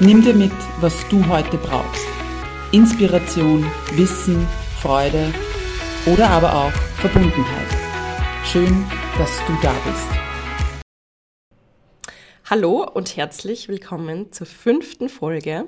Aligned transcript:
Nimm 0.00 0.22
dir 0.22 0.34
mit, 0.34 0.50
was 0.80 1.06
du 1.08 1.24
heute 1.28 1.56
brauchst. 1.56 2.04
Inspiration, 2.72 3.64
Wissen, 3.92 4.44
Freude 4.80 5.32
oder 6.06 6.30
aber 6.30 6.52
auch 6.52 6.72
Verbundenheit. 6.96 7.68
Schön, 8.44 8.84
dass 9.16 9.38
du 9.46 9.56
da 9.62 9.72
bist. 9.86 10.08
Hallo 12.50 12.84
und 12.92 13.16
herzlich 13.16 13.68
willkommen 13.68 14.32
zur 14.32 14.48
fünften 14.48 15.08
Folge 15.08 15.66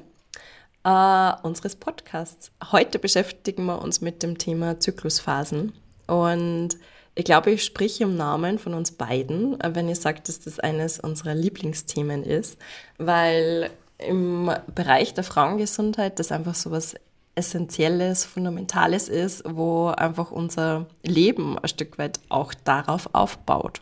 äh, 0.82 1.32
unseres 1.44 1.76
Podcasts. 1.76 2.50
Heute 2.72 2.98
beschäftigen 2.98 3.64
wir 3.66 3.80
uns 3.80 4.00
mit 4.00 4.24
dem 4.24 4.38
Thema 4.38 4.80
Zyklusphasen 4.80 5.72
und 6.08 6.70
ich 7.14 7.24
glaube, 7.24 7.52
ich 7.52 7.64
spreche 7.64 8.02
im 8.02 8.16
Namen 8.16 8.58
von 8.58 8.74
uns 8.74 8.90
beiden, 8.90 9.56
wenn 9.62 9.88
ich 9.88 10.00
sage, 10.00 10.20
dass 10.26 10.40
das 10.40 10.58
eines 10.58 10.98
unserer 10.98 11.34
Lieblingsthemen 11.34 12.24
ist, 12.24 12.58
weil 12.98 13.70
im 13.98 14.50
Bereich 14.74 15.14
der 15.14 15.24
Frauengesundheit 15.24 16.18
das 16.18 16.32
einfach 16.32 16.54
so 16.54 16.70
was 16.70 16.94
Essentielles, 17.34 18.24
Fundamentales 18.24 19.08
ist, 19.08 19.44
wo 19.46 19.88
einfach 19.88 20.30
unser 20.30 20.86
Leben 21.02 21.58
ein 21.58 21.68
Stück 21.68 21.98
weit 21.98 22.18
auch 22.30 22.54
darauf 22.54 23.10
aufbaut. 23.12 23.80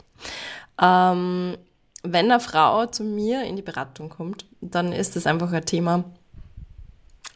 Ähm, 0.82 1.56
wenn 2.02 2.30
eine 2.30 2.40
Frau 2.40 2.86
zu 2.86 3.04
mir 3.04 3.44
in 3.44 3.56
die 3.56 3.62
Beratung 3.62 4.08
kommt, 4.08 4.44
dann 4.60 4.92
ist 4.92 5.14
das 5.14 5.26
einfach 5.26 5.52
ein 5.52 5.64
Thema, 5.64 6.04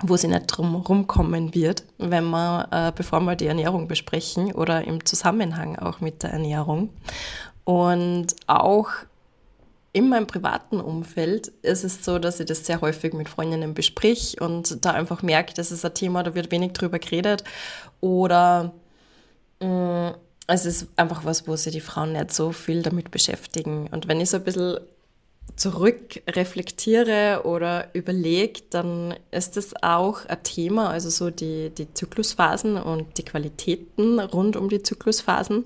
wo 0.03 0.17
sie 0.17 0.29
nicht 0.29 0.47
drum 0.47 0.75
rumkommen 0.75 1.55
wird, 1.55 1.85
wenn 1.99 2.25
wir, 2.31 2.69
äh, 2.71 2.93
bevor 2.95 3.21
wir 3.21 3.37
die 3.37 3.47
Ernährung 3.47 3.89
besprechen 3.89 4.53
oder 4.53 4.85
im 4.85 5.05
Zusammenhang 5.05 5.79
auch 5.79 6.01
mit 6.01 6.23
der 6.23 6.31
Ernährung. 6.31 6.91
Und 7.65 8.35
auch 8.47 8.89
in 9.93 10.09
meinem 10.09 10.27
privaten 10.27 10.81
Umfeld 10.81 11.49
ist 11.63 11.85
es 11.85 12.05
so, 12.05 12.19
dass 12.19 12.41
ich 12.41 12.47
das 12.47 12.67
sehr 12.67 12.81
häufig 12.81 13.15
mit 13.15 13.29
Freundinnen 13.29 13.75
besprich 13.75 14.41
und 14.41 14.85
da 14.85 14.93
einfach 14.93 15.23
merke, 15.23 15.55
das 15.55 15.73
ist 15.73 15.85
ein 15.85 15.95
Thema, 15.95 16.23
da 16.23 16.35
wird 16.35 16.51
wenig 16.51 16.73
drüber 16.73 16.99
geredet 16.99 17.45
oder 18.01 18.73
mh, 19.61 20.11
mm, 20.11 20.15
es 20.51 20.65
ist 20.65 20.89
einfach 20.97 21.25
was, 21.25 21.47
wo 21.47 21.57
sich 21.57 21.75
die 21.75 21.81
Frauen 21.81 22.13
nicht 22.13 22.33
so 22.33 22.53
viel 22.53 22.83
damit 22.83 23.11
beschäftigen. 23.11 23.87
Und 23.89 24.09
wenn 24.09 24.19
ich 24.19 24.31
so 24.31 24.39
ein 24.39 24.45
bisschen 24.45 24.79
zurückreflektiere 25.57 27.43
oder 27.45 27.95
überlege, 27.95 28.63
dann 28.71 29.15
ist 29.31 29.59
das 29.59 29.75
auch 29.83 30.25
ein 30.25 30.43
Thema, 30.43 30.89
also 30.89 31.11
so 31.11 31.31
die, 31.31 31.71
die 31.71 31.93
Zyklusphasen 31.93 32.79
und 32.79 33.19
die 33.19 33.25
Qualitäten 33.25 34.21
rund 34.21 34.57
um 34.57 34.71
die 34.71 34.83
Zyklusphasen, 34.83 35.65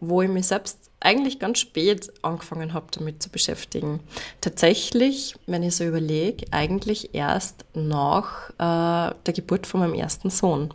wo 0.00 0.22
ich 0.22 0.30
mich 0.30 0.46
selbst 0.46 0.91
eigentlich 1.04 1.38
ganz 1.38 1.58
spät 1.58 2.12
angefangen 2.22 2.72
habe, 2.72 2.86
damit 2.92 3.22
zu 3.22 3.30
beschäftigen. 3.30 4.00
Tatsächlich, 4.40 5.34
wenn 5.46 5.62
ich 5.62 5.76
so 5.76 5.84
überlege, 5.84 6.46
eigentlich 6.50 7.14
erst 7.14 7.64
nach 7.74 8.50
äh, 8.50 9.14
der 9.26 9.32
Geburt 9.34 9.66
von 9.66 9.80
meinem 9.80 9.94
ersten 9.94 10.30
Sohn, 10.30 10.72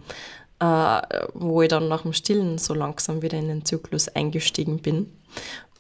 äh, 0.60 1.02
wo 1.34 1.62
ich 1.62 1.70
dann 1.70 1.88
nach 1.88 2.02
dem 2.02 2.14
Stillen 2.14 2.58
so 2.58 2.74
langsam 2.74 3.22
wieder 3.22 3.38
in 3.38 3.48
den 3.48 3.66
Zyklus 3.66 4.08
eingestiegen 4.10 4.80
bin. 4.80 5.12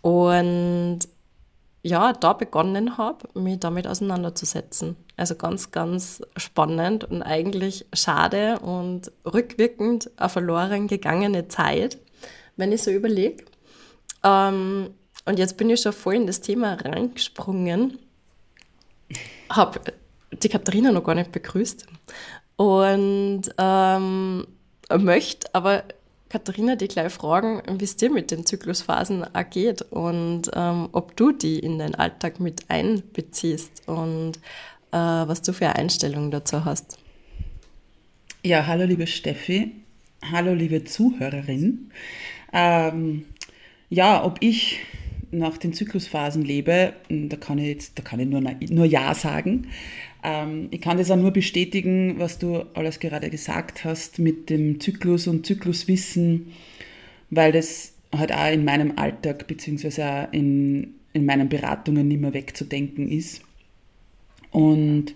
Und 0.02 1.00
ja, 1.84 2.14
da 2.14 2.34
begonnen 2.34 2.98
habe, 2.98 3.28
mich 3.40 3.60
damit 3.60 3.88
auseinanderzusetzen. 3.88 4.98
Also 5.16 5.36
ganz, 5.36 5.72
ganz 5.72 6.22
spannend 6.36 7.06
und 7.06 7.24
eigentlich 7.24 7.86
schade 7.94 8.60
und 8.60 9.12
rückwirkend 9.26 10.12
eine 10.18 10.30
verloren 10.30 10.88
gegangene 10.88 11.48
Zeit, 11.48 11.98
wenn 12.56 12.72
ich 12.72 12.84
so 12.84 12.92
überlege. 12.92 13.46
Ähm, 14.28 14.90
und 15.26 15.40
jetzt 15.40 15.58
bin 15.58 15.70
ich 15.70 15.82
schon 15.82 15.94
voll 15.94 16.16
in 16.16 16.28
das 16.28 16.42
Thema 16.42 16.74
reingesprungen, 16.74 18.00
habe 19.50 19.80
die 20.32 20.50
Katharina 20.50 20.92
noch 20.92 21.04
gar 21.04 21.16
nicht 21.16 21.32
begrüßt 21.32 21.86
und 22.58 23.44
ähm, 23.58 24.48
möchte 25.00 25.54
aber 25.54 25.84
Katharina 26.30 26.76
dich 26.76 26.90
gleich 26.90 27.14
fragen, 27.14 27.62
wie 27.80 27.86
es 27.86 27.96
dir 27.96 28.10
mit 28.10 28.32
den 28.32 28.46
Zyklusphasen 28.46 29.26
geht 29.50 29.82
und 29.84 30.52
ähm, 30.54 30.90
ob 30.92 31.16
du 31.16 31.32
die 31.32 31.60
in 31.60 31.80
deinen 31.80 31.96
Alltag 31.96 32.42
mit 32.42 32.66
einbeziehst 32.70 33.88
und 33.88 34.34
äh, 34.92 34.98
was 34.98 35.42
du 35.42 35.54
für 35.54 35.66
eine 35.66 35.78
Einstellung 35.78 36.32
dazu 36.32 36.66
hast. 36.66 36.98
Ja, 38.44 38.66
hallo 38.66 38.86
liebe 38.86 39.08
Steffi, 39.08 39.72
hallo 40.22 40.54
liebe 40.54 40.84
Zuhörerin. 40.84 41.92
Ähm, 42.52 43.26
ja, 43.90 44.24
ob 44.24 44.38
ich 44.42 44.80
nach 45.32 45.58
den 45.58 45.74
Zyklusphasen 45.74 46.44
lebe, 46.44 46.94
da 47.10 47.36
kann 47.36 47.58
ich 47.58 47.68
jetzt, 47.68 48.00
da 48.00 48.04
kann 48.04 48.20
ich 48.20 48.28
nur, 48.28 48.42
nur 48.42 48.86
Ja 48.86 49.14
sagen. 49.14 49.68
Ähm, 50.24 50.68
ich 50.72 50.82
kann 50.82 50.98
das 50.98 51.12
auch 51.12 51.18
nur 51.18 51.32
bestätigen, 51.32 52.16
was 52.18 52.40
du 52.40 52.64
alles 52.74 53.00
gerade 53.00 53.30
gesagt 53.30 53.84
hast 53.84 54.20
mit 54.20 54.50
dem 54.50 54.80
Zyklus 54.80 55.28
und 55.28 55.46
Zykluswissen, 55.46 56.54
weil 57.30 57.52
das 57.52 57.94
halt 58.16 58.32
auch 58.32 58.52
in 58.52 58.64
meinem 58.64 58.94
Alltag 58.98 59.46
auch 59.50 60.28
in, 60.32 60.96
in 61.14 61.26
meinen 61.26 61.50
Beratungen 61.50 62.08
nicht 62.08 62.22
mehr 62.22 62.34
wegzudenken 62.34 63.12
ist. 63.12 63.42
Und 64.52 65.14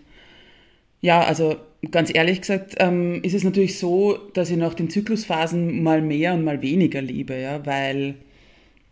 ja, 1.00 1.22
also 1.22 1.56
ganz 1.90 2.14
ehrlich 2.14 2.42
gesagt, 2.42 2.76
ähm, 2.80 3.24
ist 3.24 3.34
es 3.34 3.44
natürlich 3.44 3.80
so, 3.80 4.18
dass 4.34 4.52
ich 4.52 4.58
nach 4.58 4.74
den 4.74 4.90
Zyklusphasen 4.90 5.82
mal 5.82 6.02
mehr 6.02 6.34
und 6.34 6.44
mal 6.44 6.62
weniger 6.62 7.02
liebe, 7.02 7.40
ja, 7.40 7.66
weil 7.66 8.16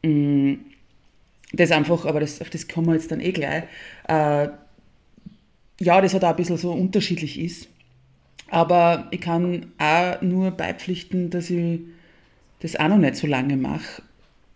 das 0.04 1.72
einfach, 1.72 2.06
aber 2.06 2.20
das, 2.20 2.42
auf 2.42 2.50
das 2.50 2.68
kommen 2.68 2.88
wir 2.88 2.94
jetzt 2.94 3.12
dann 3.12 3.20
eh 3.20 3.32
gleich, 3.32 3.64
äh, 4.08 4.48
ja, 5.82 6.02
das 6.02 6.14
halt 6.14 6.26
auch 6.26 6.30
ein 6.30 6.36
bisschen 6.36 6.58
so 6.58 6.72
unterschiedlich 6.72 7.40
ist. 7.40 7.70
Aber 8.50 9.08
ich 9.12 9.22
kann 9.22 9.68
auch 9.78 10.22
nur 10.22 10.52
beipflichten, 10.52 11.30
dass 11.30 11.50
ich 11.50 11.80
das 12.60 12.76
auch 12.76 12.90
noch 12.90 12.98
nicht 12.98 13.16
so 13.16 13.28
lange 13.28 13.58
mache, 13.58 14.02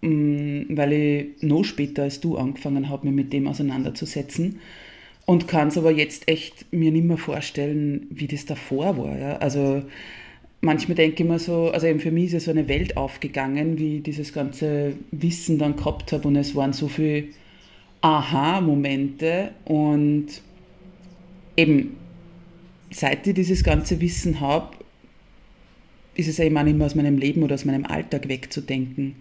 mm, 0.02 0.76
weil 0.76 0.94
ich 0.94 1.42
noch 1.42 1.64
später 1.64 2.04
als 2.04 2.20
du 2.20 2.38
angefangen 2.38 2.90
habe, 2.90 3.08
mich 3.08 3.16
mit 3.16 3.34
dem 3.34 3.48
auseinanderzusetzen. 3.48 4.60
Und 5.26 5.48
kann 5.48 5.70
es 5.70 5.78
aber 5.78 5.92
jetzt 5.92 6.28
echt 6.28 6.74
mir 6.74 6.92
nicht 6.92 7.06
mehr 7.06 7.18
vorstellen, 7.18 8.08
wie 8.10 8.28
das 8.28 8.46
davor 8.46 8.98
war. 8.98 9.18
Ja? 9.18 9.38
Also 9.38 9.84
manchmal 10.64 10.96
denke 10.96 11.24
ich 11.24 11.30
mir 11.30 11.40
so, 11.40 11.70
also 11.72 11.88
eben 11.88 12.00
für 12.00 12.12
mich 12.12 12.28
ist 12.28 12.34
ja 12.34 12.40
so 12.40 12.52
eine 12.52 12.68
Welt 12.68 12.96
aufgegangen, 12.96 13.78
wie 13.78 13.98
ich 13.98 14.04
dieses 14.04 14.32
ganze 14.34 14.94
Wissen 15.12 15.60
dann 15.60 15.76
gehabt 15.76 16.12
habe 16.14 16.28
und 16.28 16.38
es 16.38 16.56
waren 16.56 16.74
so 16.74 16.88
viele 16.88 17.26
Aha-Momente 18.02 19.52
und 19.66 20.28
eben, 21.58 21.98
seit 22.92 23.28
ich 23.28 23.34
dieses 23.34 23.64
ganze 23.64 24.00
Wissen 24.00 24.40
habe, 24.40 24.76
ist 26.16 26.30
es 26.30 26.40
eben 26.40 26.58
auch 26.58 26.64
nicht 26.64 26.78
mehr 26.78 26.86
aus 26.86 26.96
meinem 26.96 27.18
Leben 27.18 27.44
oder 27.44 27.56
aus 27.56 27.66
meinem 27.66 27.86
Alltag 27.86 28.30
wegzudenken, 28.30 29.16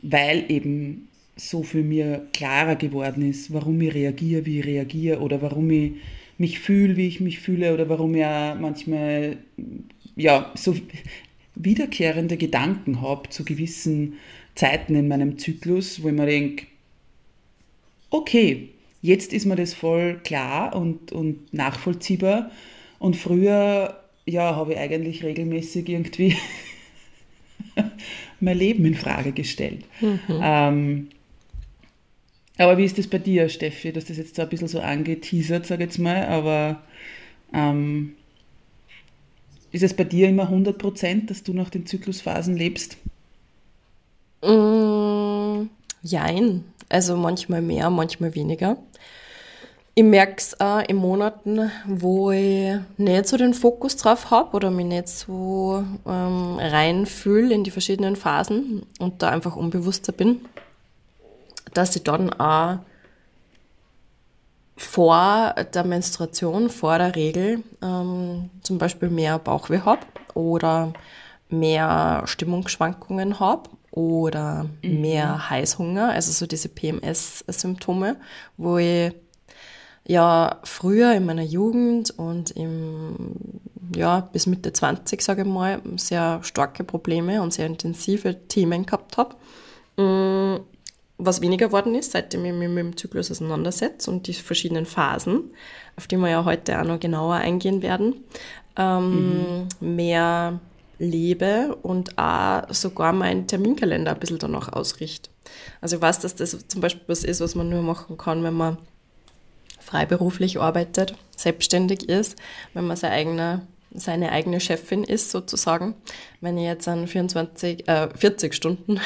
weil 0.00 0.50
eben 0.50 1.08
so 1.36 1.62
für 1.62 1.82
mir 1.82 2.26
klarer 2.32 2.76
geworden 2.76 3.28
ist, 3.28 3.52
warum 3.52 3.80
ich 3.82 3.94
reagiere, 3.94 4.46
wie 4.46 4.60
ich 4.60 4.66
reagiere 4.66 5.20
oder 5.20 5.42
warum 5.42 5.70
ich 5.70 5.92
mich 6.38 6.58
fühle, 6.58 6.96
wie 6.96 7.06
ich 7.06 7.20
mich 7.20 7.38
fühle 7.40 7.74
oder 7.74 7.88
warum 7.90 8.14
ich 8.14 8.24
auch 8.24 8.58
manchmal 8.58 9.36
ja, 10.20 10.52
so 10.54 10.76
wiederkehrende 11.54 12.36
Gedanken 12.36 13.00
habe 13.00 13.28
zu 13.30 13.44
gewissen 13.44 14.14
Zeiten 14.54 14.94
in 14.94 15.08
meinem 15.08 15.38
Zyklus, 15.38 16.02
wo 16.02 16.08
ich 16.08 16.14
mir 16.14 16.26
denke, 16.26 16.66
okay, 18.10 18.70
Jetzt 19.02 19.32
ist 19.32 19.46
mir 19.46 19.56
das 19.56 19.72
voll 19.72 20.20
klar 20.22 20.76
und, 20.76 21.12
und 21.12 21.52
nachvollziehbar. 21.54 22.50
Und 22.98 23.16
früher, 23.16 23.98
ja, 24.26 24.54
habe 24.54 24.74
ich 24.74 24.78
eigentlich 24.78 25.24
regelmäßig 25.24 25.88
irgendwie 25.88 26.36
mein 28.40 28.58
Leben 28.58 28.84
in 28.84 28.94
Frage 28.94 29.32
gestellt. 29.32 29.84
Mhm. 30.00 30.20
Ähm, 30.42 31.08
aber 32.58 32.76
wie 32.76 32.84
ist 32.84 32.98
das 32.98 33.06
bei 33.06 33.18
dir, 33.18 33.48
Steffi? 33.48 33.90
Dass 33.90 34.04
das 34.04 34.18
jetzt 34.18 34.36
so 34.36 34.42
ein 34.42 34.50
bisschen 34.50 34.68
so 34.68 34.80
angeteasert, 34.80 35.66
sage 35.66 35.84
ich 35.84 35.90
jetzt 35.90 35.98
mal, 35.98 36.26
aber 36.26 36.82
ähm, 37.54 38.16
ist 39.72 39.82
es 39.82 39.94
bei 39.94 40.04
dir 40.04 40.28
immer 40.28 40.44
100 40.44 40.76
Prozent, 40.76 41.30
dass 41.30 41.42
du 41.42 41.52
nach 41.52 41.70
den 41.70 41.86
Zyklusphasen 41.86 42.56
lebst? 42.56 42.96
Mm, 44.42 45.68
jein. 46.02 46.64
Also 46.88 47.16
manchmal 47.16 47.62
mehr, 47.62 47.88
manchmal 47.90 48.34
weniger. 48.34 48.76
ich 49.94 50.04
merke 50.04 50.36
es 50.38 50.58
auch 50.60 50.80
in 50.88 50.96
Monaten, 50.96 51.70
wo 51.86 52.30
ich 52.30 52.78
nicht 52.96 53.28
so 53.28 53.36
den 53.36 53.54
Fokus 53.54 53.96
drauf 53.96 54.30
habe 54.30 54.56
oder 54.56 54.70
mich 54.70 54.86
nicht 54.86 55.08
so 55.08 55.84
ähm, 56.06 56.58
reinfühle 56.58 57.54
in 57.54 57.64
die 57.64 57.70
verschiedenen 57.70 58.16
Phasen 58.16 58.86
und 58.98 59.22
da 59.22 59.30
einfach 59.30 59.56
unbewusster 59.56 60.12
bin, 60.12 60.40
dass 61.74 61.94
ich 61.96 62.02
dann 62.02 62.32
auch 62.32 62.78
vor 64.82 65.54
der 65.74 65.84
Menstruation, 65.84 66.70
vor 66.70 66.98
der 66.98 67.14
Regel 67.14 67.62
ähm, 67.82 68.50
zum 68.62 68.78
Beispiel 68.78 69.10
mehr 69.10 69.38
Bauchweh 69.38 69.80
habe 69.80 70.00
oder 70.34 70.92
mehr 71.50 72.22
Stimmungsschwankungen 72.24 73.40
habe 73.40 73.68
oder 73.90 74.66
mhm. 74.82 75.00
mehr 75.00 75.50
Heißhunger, 75.50 76.10
also 76.10 76.32
so 76.32 76.46
diese 76.46 76.68
PMS-Symptome, 76.68 78.16
wo 78.56 78.78
ich 78.78 79.12
ja 80.06 80.58
früher 80.64 81.12
in 81.14 81.26
meiner 81.26 81.42
Jugend 81.42 82.10
und 82.10 82.50
im, 82.52 83.34
ja, 83.94 84.20
bis 84.20 84.46
Mitte 84.46 84.72
20, 84.72 85.20
sage 85.20 85.42
ich 85.42 85.48
mal, 85.48 85.82
sehr 85.96 86.40
starke 86.42 86.84
Probleme 86.84 87.42
und 87.42 87.52
sehr 87.52 87.66
intensive 87.66 88.48
Themen 88.48 88.86
gehabt 88.86 89.18
habe. 89.18 89.36
Mm, 89.96 90.62
was 91.24 91.40
weniger 91.40 91.66
geworden 91.66 91.94
ist, 91.94 92.12
seitdem 92.12 92.44
ich 92.44 92.52
mich 92.52 92.68
mit 92.68 92.78
dem 92.78 92.96
Zyklus 92.96 93.30
auseinandersetze 93.30 94.10
und 94.10 94.26
die 94.26 94.34
verschiedenen 94.34 94.86
Phasen, 94.86 95.50
auf 95.96 96.06
die 96.06 96.16
wir 96.16 96.28
ja 96.28 96.44
heute 96.44 96.80
auch 96.80 96.84
noch 96.84 97.00
genauer 97.00 97.36
eingehen 97.36 97.82
werden, 97.82 98.24
ähm, 98.76 99.66
mhm. 99.80 99.96
mehr 99.96 100.60
lebe 100.98 101.76
und 101.82 102.18
auch 102.18 102.62
sogar 102.72 103.12
meinen 103.12 103.46
Terminkalender 103.46 104.12
ein 104.12 104.20
bisschen 104.20 104.38
danach 104.38 104.72
ausrichte. 104.72 105.30
Also 105.80 105.96
ich 105.96 106.02
weiß, 106.02 106.20
dass 106.20 106.36
das 106.36 106.68
zum 106.68 106.80
Beispiel 106.80 107.02
was 107.06 107.24
ist, 107.24 107.40
was 107.40 107.54
man 107.54 107.68
nur 107.68 107.82
machen 107.82 108.18
kann, 108.18 108.44
wenn 108.44 108.54
man 108.54 108.78
freiberuflich 109.80 110.60
arbeitet, 110.60 111.14
selbstständig 111.36 112.08
ist, 112.08 112.36
wenn 112.74 112.86
man 112.86 112.96
seine 112.96 113.14
eigene, 113.14 113.66
seine 113.92 114.32
eigene 114.32 114.60
Chefin 114.60 115.04
ist 115.04 115.30
sozusagen. 115.30 115.94
Wenn 116.40 116.56
ich 116.58 116.64
jetzt 116.64 116.86
an 116.88 117.06
24, 117.06 117.88
äh, 117.88 118.08
40 118.14 118.54
Stunden, 118.54 119.00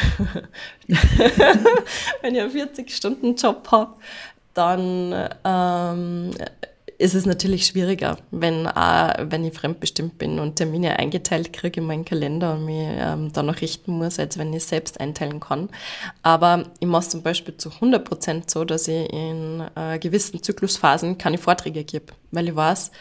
wenn 2.22 2.34
ich 2.34 2.40
einen 2.40 2.50
40 2.50 2.94
Stunden 2.94 3.36
Job 3.36 3.68
habe, 3.70 3.94
dann 4.54 5.30
ähm, 5.44 6.30
ist 6.98 7.14
es 7.14 7.26
natürlich 7.26 7.66
schwieriger, 7.66 8.18
wenn, 8.30 8.66
äh, 8.66 9.26
wenn 9.28 9.44
ich 9.44 9.54
fremdbestimmt 9.54 10.18
bin 10.18 10.38
und 10.38 10.56
Termine 10.56 10.98
eingeteilt 10.98 11.52
kriege 11.52 11.80
in 11.80 11.86
meinen 11.86 12.04
Kalender 12.04 12.54
und 12.54 12.66
mich 12.66 12.86
ähm, 12.88 13.30
danach 13.32 13.60
richten 13.60 13.92
muss, 13.92 14.18
als 14.18 14.38
wenn 14.38 14.52
ich 14.52 14.58
es 14.58 14.68
selbst 14.68 15.00
einteilen 15.00 15.40
kann. 15.40 15.70
Aber 16.22 16.64
ich 16.78 16.86
mache 16.86 17.02
es 17.02 17.08
zum 17.08 17.22
Beispiel 17.22 17.56
zu 17.56 17.70
100 17.70 18.04
Prozent 18.04 18.50
so, 18.50 18.64
dass 18.64 18.86
ich 18.88 19.12
in 19.12 19.62
äh, 19.74 19.98
gewissen 19.98 20.42
Zyklusphasen 20.42 21.18
keine 21.18 21.38
Vorträge 21.38 21.84
gebe, 21.84 22.12
weil 22.30 22.48
ich 22.48 22.56
weiß, 22.56 22.92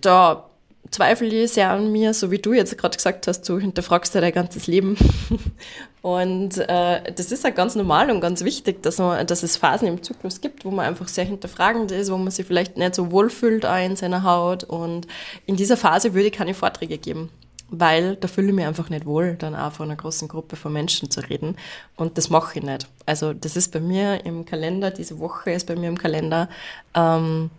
da 0.00 0.48
zweifle 0.92 1.28
ich 1.28 1.52
sehr 1.52 1.70
an 1.70 1.90
mir, 1.90 2.14
so 2.14 2.30
wie 2.30 2.38
du 2.38 2.52
jetzt 2.52 2.76
gerade 2.78 2.96
gesagt 2.96 3.26
hast, 3.26 3.48
du 3.48 3.58
hinterfragst 3.58 4.14
ja 4.14 4.20
dein 4.20 4.32
ganzes 4.32 4.66
Leben. 4.66 4.96
Und 6.02 6.58
äh, 6.58 7.12
das 7.12 7.32
ist 7.32 7.44
ja 7.44 7.50
ganz 7.50 7.76
normal 7.76 8.10
und 8.10 8.20
ganz 8.20 8.42
wichtig, 8.42 8.82
dass, 8.82 8.98
man, 8.98 9.24
dass 9.24 9.44
es 9.44 9.56
Phasen 9.56 9.86
im 9.86 10.02
Zyklus 10.02 10.40
gibt, 10.40 10.64
wo 10.64 10.72
man 10.72 10.86
einfach 10.86 11.06
sehr 11.06 11.24
hinterfragend 11.24 11.92
ist, 11.92 12.10
wo 12.10 12.16
man 12.16 12.32
sich 12.32 12.44
vielleicht 12.44 12.76
nicht 12.76 12.96
so 12.96 13.12
wohlfühlt 13.12 13.64
in 13.64 13.94
seiner 13.94 14.24
Haut. 14.24 14.64
Und 14.64 15.06
in 15.46 15.54
dieser 15.54 15.76
Phase 15.76 16.12
würde 16.12 16.26
ich 16.26 16.32
keine 16.32 16.54
Vorträge 16.54 16.98
geben, 16.98 17.30
weil 17.70 18.16
da 18.16 18.26
fühle 18.26 18.48
ich 18.48 18.54
mich 18.54 18.66
einfach 18.66 18.90
nicht 18.90 19.06
wohl, 19.06 19.36
dann 19.36 19.54
auch 19.54 19.70
vor 19.70 19.86
einer 19.86 19.94
großen 19.94 20.26
Gruppe 20.26 20.56
von 20.56 20.72
Menschen 20.72 21.08
zu 21.08 21.20
reden. 21.20 21.56
Und 21.94 22.18
das 22.18 22.30
mache 22.30 22.58
ich 22.58 22.64
nicht. 22.64 22.88
Also 23.06 23.32
das 23.32 23.54
ist 23.54 23.70
bei 23.70 23.78
mir 23.78 24.26
im 24.26 24.44
Kalender, 24.44 24.90
diese 24.90 25.20
Woche 25.20 25.52
ist 25.52 25.68
bei 25.68 25.76
mir 25.76 25.86
im 25.86 25.98
Kalender. 25.98 26.48
Ähm, 26.94 27.50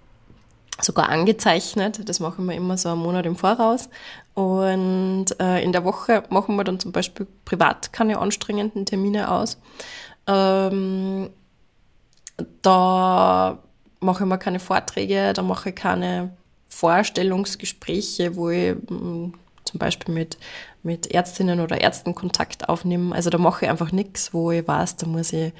sogar 0.81 1.09
angezeichnet. 1.09 2.07
Das 2.07 2.19
machen 2.19 2.45
wir 2.45 2.55
immer 2.55 2.77
so 2.77 2.89
einen 2.89 3.01
Monat 3.01 3.25
im 3.25 3.35
Voraus. 3.35 3.89
Und 4.33 5.39
äh, 5.39 5.61
in 5.61 5.71
der 5.71 5.83
Woche 5.83 6.23
machen 6.29 6.55
wir 6.55 6.63
dann 6.63 6.79
zum 6.79 6.91
Beispiel 6.91 7.27
privat 7.45 7.93
keine 7.93 8.17
anstrengenden 8.19 8.85
Termine 8.85 9.31
aus. 9.31 9.59
Ähm, 10.27 11.29
da 12.61 13.59
mache 13.99 14.23
ich 14.23 14.29
mir 14.29 14.37
keine 14.37 14.59
Vorträge, 14.59 15.33
da 15.33 15.41
mache 15.41 15.69
ich 15.69 15.75
keine 15.75 16.35
Vorstellungsgespräche, 16.67 18.35
wo 18.35 18.49
ich 18.49 18.75
mh, 18.89 18.97
mm, 18.97 19.33
zum 19.65 19.79
Beispiel 19.79 20.13
mit, 20.13 20.37
mit 20.81 21.07
Ärztinnen 21.11 21.59
oder 21.59 21.79
Ärzten 21.79 22.15
Kontakt 22.15 22.67
aufnehme. 22.67 23.15
Also 23.15 23.29
da 23.29 23.37
mache 23.37 23.65
ich 23.65 23.71
einfach 23.71 23.91
nichts, 23.91 24.33
wo 24.33 24.51
ich 24.51 24.67
weiß, 24.67 24.97
da 24.97 25.07
muss 25.07 25.31
ich 25.31 25.53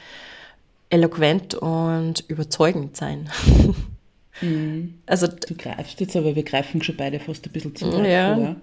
eloquent 0.89 1.55
und 1.55 2.23
überzeugend 2.27 2.97
sein. 2.97 3.29
Mhm. 4.43 4.95
Also, 5.05 5.27
du 5.27 5.55
greifst 5.55 5.99
jetzt, 5.99 6.15
aber 6.15 6.35
wir 6.35 6.43
greifen 6.43 6.81
schon 6.83 6.95
beide 6.97 7.19
fast 7.19 7.45
ein 7.45 7.51
bisschen 7.51 7.75
zu 7.75 7.91
weit 7.91 8.09
ja. 8.09 8.35
vor. 8.35 8.55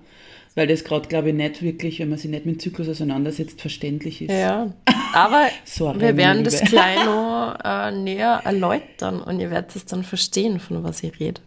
Weil 0.57 0.67
das 0.67 0.83
gerade, 0.83 1.09
glaube 1.09 1.29
ich, 1.29 1.35
nicht 1.35 1.63
wirklich, 1.63 2.01
wenn 2.01 2.09
man 2.09 2.19
sich 2.19 2.31
nicht 2.31 2.45
mit 2.45 2.57
dem 2.57 2.59
Zyklus 2.61 2.89
auseinandersetzt, 2.89 3.61
verständlich 3.61 4.23
ist. 4.23 4.33
Ja, 4.33 4.73
aber 5.15 5.49
Sorry, 5.65 6.01
wir 6.01 6.17
werden 6.17 6.43
das 6.43 6.61
gleich 6.63 7.05
noch 7.05 7.57
äh, 7.65 7.93
näher 7.93 8.41
erläutern 8.45 9.23
und 9.23 9.39
ihr 9.39 9.51
werdet 9.51 9.77
es 9.77 9.85
dann 9.87 10.03
verstehen, 10.03 10.59
von 10.59 10.83
was 10.83 11.03
ich 11.03 11.19
rede. 11.21 11.41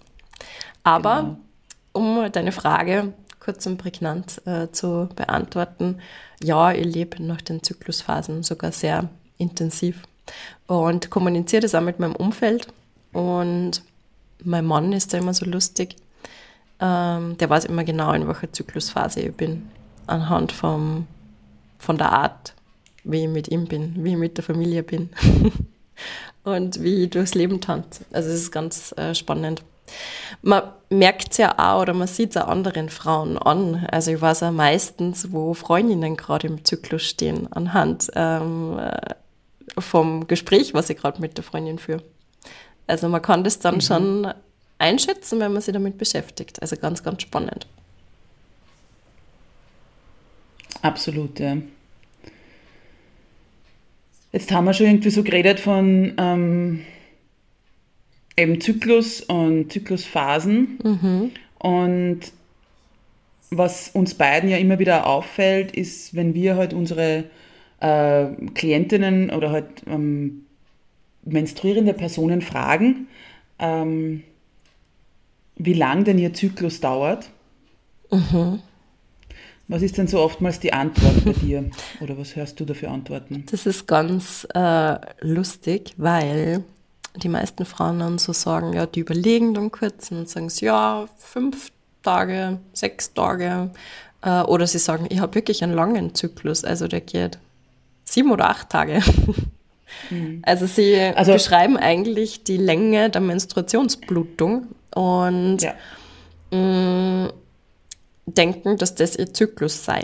Aber 0.83 1.37
genau. 1.93 2.21
um 2.23 2.31
deine 2.31 2.51
Frage 2.53 3.13
kurz 3.39 3.65
und 3.65 3.77
prägnant 3.77 4.41
äh, 4.45 4.71
zu 4.71 5.09
beantworten, 5.15 5.97
ja, 6.41 6.71
ich 6.71 6.85
lebe 6.85 7.21
nach 7.21 7.41
den 7.41 7.61
Zyklusphasen 7.61 8.43
sogar 8.43 8.71
sehr 8.71 9.09
intensiv 9.37 10.03
und 10.67 11.09
kommuniziere 11.09 11.61
das 11.61 11.75
auch 11.75 11.81
mit 11.81 11.99
meinem 11.99 12.15
Umfeld 12.15 12.67
und 13.11 13.83
mein 14.43 14.65
Mann 14.65 14.93
ist 14.93 15.13
da 15.13 15.17
immer 15.17 15.33
so 15.33 15.45
lustig. 15.45 15.95
Ähm, 16.79 17.37
der 17.37 17.49
weiß 17.49 17.65
immer 17.65 17.83
genau, 17.83 18.13
in 18.13 18.27
welcher 18.27 18.51
Zyklusphase 18.51 19.21
ich 19.21 19.33
bin. 19.33 19.69
Anhand 20.07 20.51
vom, 20.51 21.07
von 21.79 21.97
der 21.97 22.11
Art, 22.11 22.53
wie 23.03 23.23
ich 23.23 23.29
mit 23.29 23.47
ihm 23.47 23.65
bin, 23.65 24.03
wie 24.03 24.11
ich 24.11 24.17
mit 24.17 24.37
der 24.37 24.43
Familie 24.43 24.83
bin. 24.83 25.09
und 26.43 26.81
wie 26.81 27.03
ich 27.03 27.09
durchs 27.09 27.35
Leben 27.35 27.61
tanze. 27.61 28.05
Also 28.11 28.29
es 28.29 28.41
ist 28.41 28.51
ganz 28.51 28.93
äh, 28.97 29.15
spannend. 29.15 29.63
Man 30.41 30.63
merkt 30.89 31.31
es 31.31 31.37
ja 31.37 31.57
auch 31.57 31.81
oder 31.81 31.93
man 31.93 32.07
sieht 32.07 32.31
es 32.31 32.37
auch 32.37 32.47
anderen 32.47 32.89
Frauen 32.89 33.37
an. 33.37 33.85
Also 33.91 34.11
ich 34.11 34.21
weiß 34.21 34.43
auch 34.43 34.51
meistens, 34.51 35.31
wo 35.31 35.53
Freundinnen 35.53 36.17
gerade 36.17 36.47
im 36.47 36.63
Zyklus 36.65 37.03
stehen, 37.03 37.51
anhand 37.51 38.09
ähm, 38.15 38.79
äh, 38.79 39.15
vom 39.77 40.27
Gespräch, 40.27 40.73
was 40.73 40.89
ich 40.89 40.97
gerade 40.97 41.21
mit 41.21 41.37
der 41.37 41.43
Freundin 41.43 41.79
führe. 41.79 42.03
Also 42.87 43.09
man 43.09 43.21
kann 43.21 43.43
das 43.43 43.59
dann 43.59 43.75
mhm. 43.75 43.81
schon 43.81 44.33
einschätzen, 44.77 45.39
wenn 45.39 45.53
man 45.53 45.61
sich 45.61 45.73
damit 45.73 45.97
beschäftigt. 45.97 46.61
Also 46.61 46.75
ganz, 46.75 47.03
ganz 47.03 47.21
spannend. 47.21 47.67
Absolut, 50.81 51.39
ja. 51.39 51.57
Jetzt 54.33 54.51
haben 54.51 54.65
wir 54.65 54.73
schon 54.73 54.87
irgendwie 54.87 55.11
so 55.11 55.23
geredet 55.23 55.59
von 55.59 56.13
ähm, 56.17 56.85
eben 58.35 58.59
Zyklus 58.59 59.21
und 59.21 59.71
Zyklusphasen. 59.71 60.79
Mhm. 60.83 61.31
Und 61.59 62.19
was 63.51 63.89
uns 63.89 64.15
beiden 64.15 64.49
ja 64.49 64.57
immer 64.57 64.79
wieder 64.79 65.05
auffällt, 65.07 65.71
ist, 65.71 66.15
wenn 66.15 66.33
wir 66.33 66.55
halt 66.55 66.73
unsere 66.73 67.25
äh, 67.79 68.25
Klientinnen 68.55 69.29
oder 69.29 69.51
halt 69.51 69.67
ähm, 69.87 70.45
menstruierende 71.25 71.93
Personen 71.93 72.41
fragen, 72.41 73.07
ähm, 73.59 74.23
wie 75.55 75.73
lang 75.73 76.03
denn 76.03 76.17
ihr 76.17 76.33
Zyklus 76.33 76.79
dauert. 76.79 77.29
Mhm. 78.11 78.59
Was 79.67 79.81
ist 79.81 79.97
denn 79.97 80.07
so 80.07 80.19
oftmals 80.19 80.59
die 80.59 80.73
Antwort 80.73 81.23
bei 81.23 81.31
dir? 81.31 81.69
Oder 82.01 82.17
was 82.17 82.35
hörst 82.35 82.59
du 82.59 82.65
da 82.65 82.73
für 82.73 82.89
Antworten? 82.89 83.45
Das 83.49 83.65
ist 83.65 83.87
ganz 83.87 84.45
äh, 84.53 84.95
lustig, 85.21 85.93
weil 85.97 86.63
die 87.15 87.29
meisten 87.29 87.65
Frauen 87.65 87.99
dann 87.99 88.17
so 88.17 88.33
sagen, 88.33 88.73
ja, 88.73 88.85
die 88.85 88.99
überlegen 88.99 89.53
dann 89.53 89.71
kurz 89.71 90.11
und 90.11 90.27
sagen 90.27 90.49
sie, 90.49 90.65
ja, 90.65 91.07
fünf 91.17 91.71
Tage, 92.01 92.59
sechs 92.73 93.13
Tage. 93.13 93.71
Äh, 94.21 94.41
oder 94.41 94.67
sie 94.67 94.79
sagen, 94.79 95.07
ich 95.09 95.19
habe 95.19 95.35
wirklich 95.35 95.63
einen 95.63 95.73
langen 95.73 96.13
Zyklus, 96.13 96.63
also 96.63 96.87
der 96.87 97.01
geht 97.01 97.39
sieben 98.03 98.31
oder 98.31 98.49
acht 98.49 98.69
Tage. 98.69 99.01
Mhm. 100.09 100.41
Also 100.43 100.65
sie 100.65 100.95
also, 100.95 101.33
beschreiben 101.33 101.77
eigentlich 101.77 102.43
die 102.43 102.57
Länge 102.57 103.09
der 103.09 103.21
Menstruationsblutung 103.21 104.67
und 104.95 105.59
ja. 105.61 105.73
mh, 106.51 107.27
mm, 107.27 107.33
denken, 108.25 108.77
dass 108.77 108.95
das 108.95 109.15
ihr 109.15 109.33
Zyklus 109.33 109.83
sei. 109.83 110.03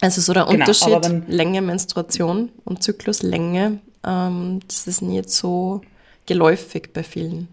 Also 0.00 0.20
so 0.20 0.32
der 0.32 0.44
genau, 0.44 0.60
Unterschied 0.60 1.04
wenn, 1.04 1.26
Länge 1.26 1.62
Menstruation 1.62 2.50
und 2.64 2.82
Zykluslänge, 2.82 3.78
ähm, 4.06 4.60
das 4.68 4.86
ist 4.86 5.02
nicht 5.02 5.30
so 5.30 5.80
geläufig 6.26 6.90
bei 6.92 7.02
vielen. 7.02 7.48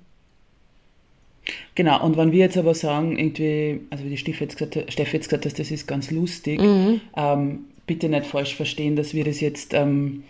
Genau, 1.76 2.04
und 2.04 2.18
wenn 2.18 2.32
wir 2.32 2.40
jetzt 2.40 2.58
aber 2.58 2.74
sagen, 2.74 3.18
irgendwie, 3.18 3.82
also 3.90 4.04
wie 4.04 4.10
die 4.10 4.18
Steffi 4.18 4.46
jetzt 4.46 4.58
gesagt, 4.58 4.92
Steffi 4.92 5.18
jetzt 5.18 5.30
gesagt 5.30 5.46
hat, 5.46 5.60
das 5.60 5.72
ist 5.72 5.88
ganz 5.88 6.12
lustig, 6.12 6.62
mhm. 6.62 7.02
ähm, 7.16 7.66
bitte 7.86 8.10
nicht 8.10 8.26
falsch 8.26 8.56
verstehen, 8.56 8.96
dass 8.96 9.14
wir 9.14 9.26
das 9.26 9.42
jetzt 9.42 9.74
ähm, 9.74 10.24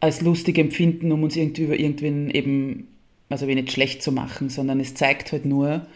als 0.00 0.20
lustig 0.20 0.58
empfinden, 0.58 1.12
um 1.12 1.22
uns 1.22 1.36
irgendwie 1.36 1.64
über 1.64 1.78
irgendwen 1.78 2.30
eben, 2.30 2.88
also 3.28 3.46
wenig 3.46 3.70
schlecht 3.70 4.02
zu 4.02 4.12
machen, 4.12 4.48
sondern 4.48 4.80
es 4.80 4.94
zeigt 4.94 5.32
halt 5.32 5.44
nur, 5.44 5.86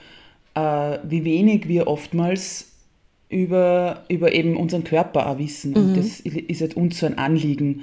äh, 0.54 0.98
wie 1.04 1.24
wenig 1.24 1.68
wir 1.68 1.86
oftmals 1.86 2.72
über, 3.28 4.04
über 4.08 4.32
eben 4.32 4.56
unseren 4.56 4.84
Körper 4.84 5.28
auch 5.28 5.38
wissen. 5.38 5.70
Mhm. 5.70 5.76
Und 5.76 5.96
das 5.96 6.20
ist 6.20 6.60
halt 6.60 6.76
uns 6.76 6.98
so 6.98 7.06
ein 7.06 7.18
Anliegen, 7.18 7.82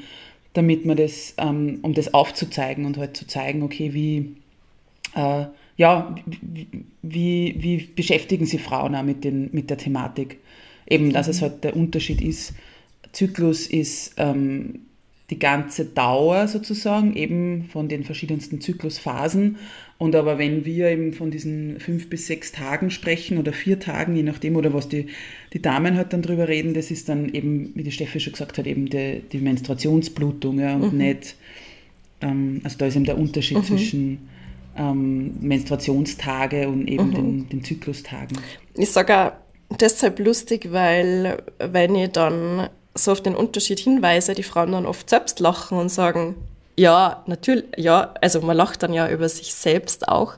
damit 0.54 0.86
man 0.86 0.98
das, 0.98 1.34
ähm, 1.38 1.80
um 1.82 1.94
das 1.94 2.14
aufzuzeigen 2.14 2.86
und 2.86 2.98
halt 2.98 3.16
zu 3.16 3.26
zeigen, 3.26 3.64
okay, 3.64 3.94
wie, 3.94 4.36
äh, 5.16 5.46
ja, 5.78 6.16
wie, 7.02 7.56
wie 7.58 7.78
beschäftigen 7.96 8.46
sich 8.46 8.62
Frauen 8.62 8.96
auch 8.96 9.04
mit, 9.04 9.24
den, 9.24 9.50
mit 9.54 9.70
der 9.70 9.78
Thematik? 9.78 10.40
Eben, 10.88 11.14
dass 11.14 11.28
es 11.28 11.42
halt 11.42 11.64
der 11.64 11.76
Unterschied 11.76 12.22
ist. 12.22 12.54
Zyklus 13.12 13.68
ist 13.68 14.16
ähm, 14.18 14.82
die 15.30 15.40
ganze 15.40 15.86
Dauer 15.86 16.48
sozusagen, 16.48 17.16
eben 17.16 17.66
von 17.72 17.88
den 17.88 18.04
verschiedensten 18.04 18.62
Zyklusphasen. 18.62 19.58
Und 19.98 20.16
aber 20.16 20.40
wenn 20.40 20.66
wir 20.66 20.90
eben 20.90 21.14
von 21.14 21.30
diesen 21.30 21.80
fünf 21.80 22.10
bis 22.10 22.28
sechs 22.28 22.52
Tagen 22.52 22.90
sprechen 22.90 23.38
oder 23.38 23.54
vier 23.54 23.80
Tagen, 23.80 24.16
je 24.16 24.24
nachdem, 24.24 24.56
oder 24.56 24.74
was 24.74 24.88
die, 24.88 25.08
die 25.54 25.62
Damen 25.62 25.98
halt 25.98 26.14
dann 26.14 26.22
drüber 26.22 26.48
reden, 26.48 26.74
das 26.74 26.90
ist 26.90 27.10
dann 27.10 27.34
eben, 27.34 27.72
wie 27.76 27.84
die 27.84 27.92
Steffi 27.92 28.20
schon 28.20 28.34
gesagt 28.34 28.58
hat, 28.58 28.66
eben 28.66 28.90
die, 28.90 29.22
die 29.32 29.40
Menstruationsblutung 29.40 30.60
ja, 30.60 30.76
und 30.76 30.94
mhm. 30.94 31.00
nicht, 31.00 31.36
ähm, 32.22 32.62
also 32.64 32.78
da 32.78 32.88
ist 32.88 32.96
eben 32.96 33.06
der 33.06 33.18
Unterschied 33.18 33.58
mhm. 33.58 33.64
zwischen 33.64 34.30
ähm, 34.78 35.34
Menstruationstage 35.42 36.70
und 36.70 36.88
eben 36.88 37.10
mhm. 37.10 37.14
den, 37.14 37.50
den 37.50 37.64
Zyklustagen. 37.64 38.38
Ich 38.76 38.90
sage 38.90 39.16
auch 39.16 39.32
deshalb 39.80 40.20
lustig, 40.20 40.72
weil 40.72 41.44
wenn 41.60 41.94
ich 41.96 42.10
dann 42.12 42.70
so 42.96 43.12
auf 43.12 43.22
den 43.22 43.36
Unterschied 43.36 43.80
hinweise, 43.80 44.34
die 44.34 44.44
Frauen 44.44 44.72
dann 44.72 44.86
oft 44.86 45.10
selbst 45.10 45.40
lachen 45.40 45.78
und 45.78 45.90
sagen, 45.90 46.36
ja, 46.76 47.24
natürlich, 47.26 47.66
ja, 47.78 48.14
also 48.22 48.42
man 48.42 48.56
lacht 48.56 48.84
dann 48.84 48.94
ja 48.94 49.10
über 49.10 49.28
sich 49.28 49.54
selbst 49.54 50.08
auch, 50.08 50.36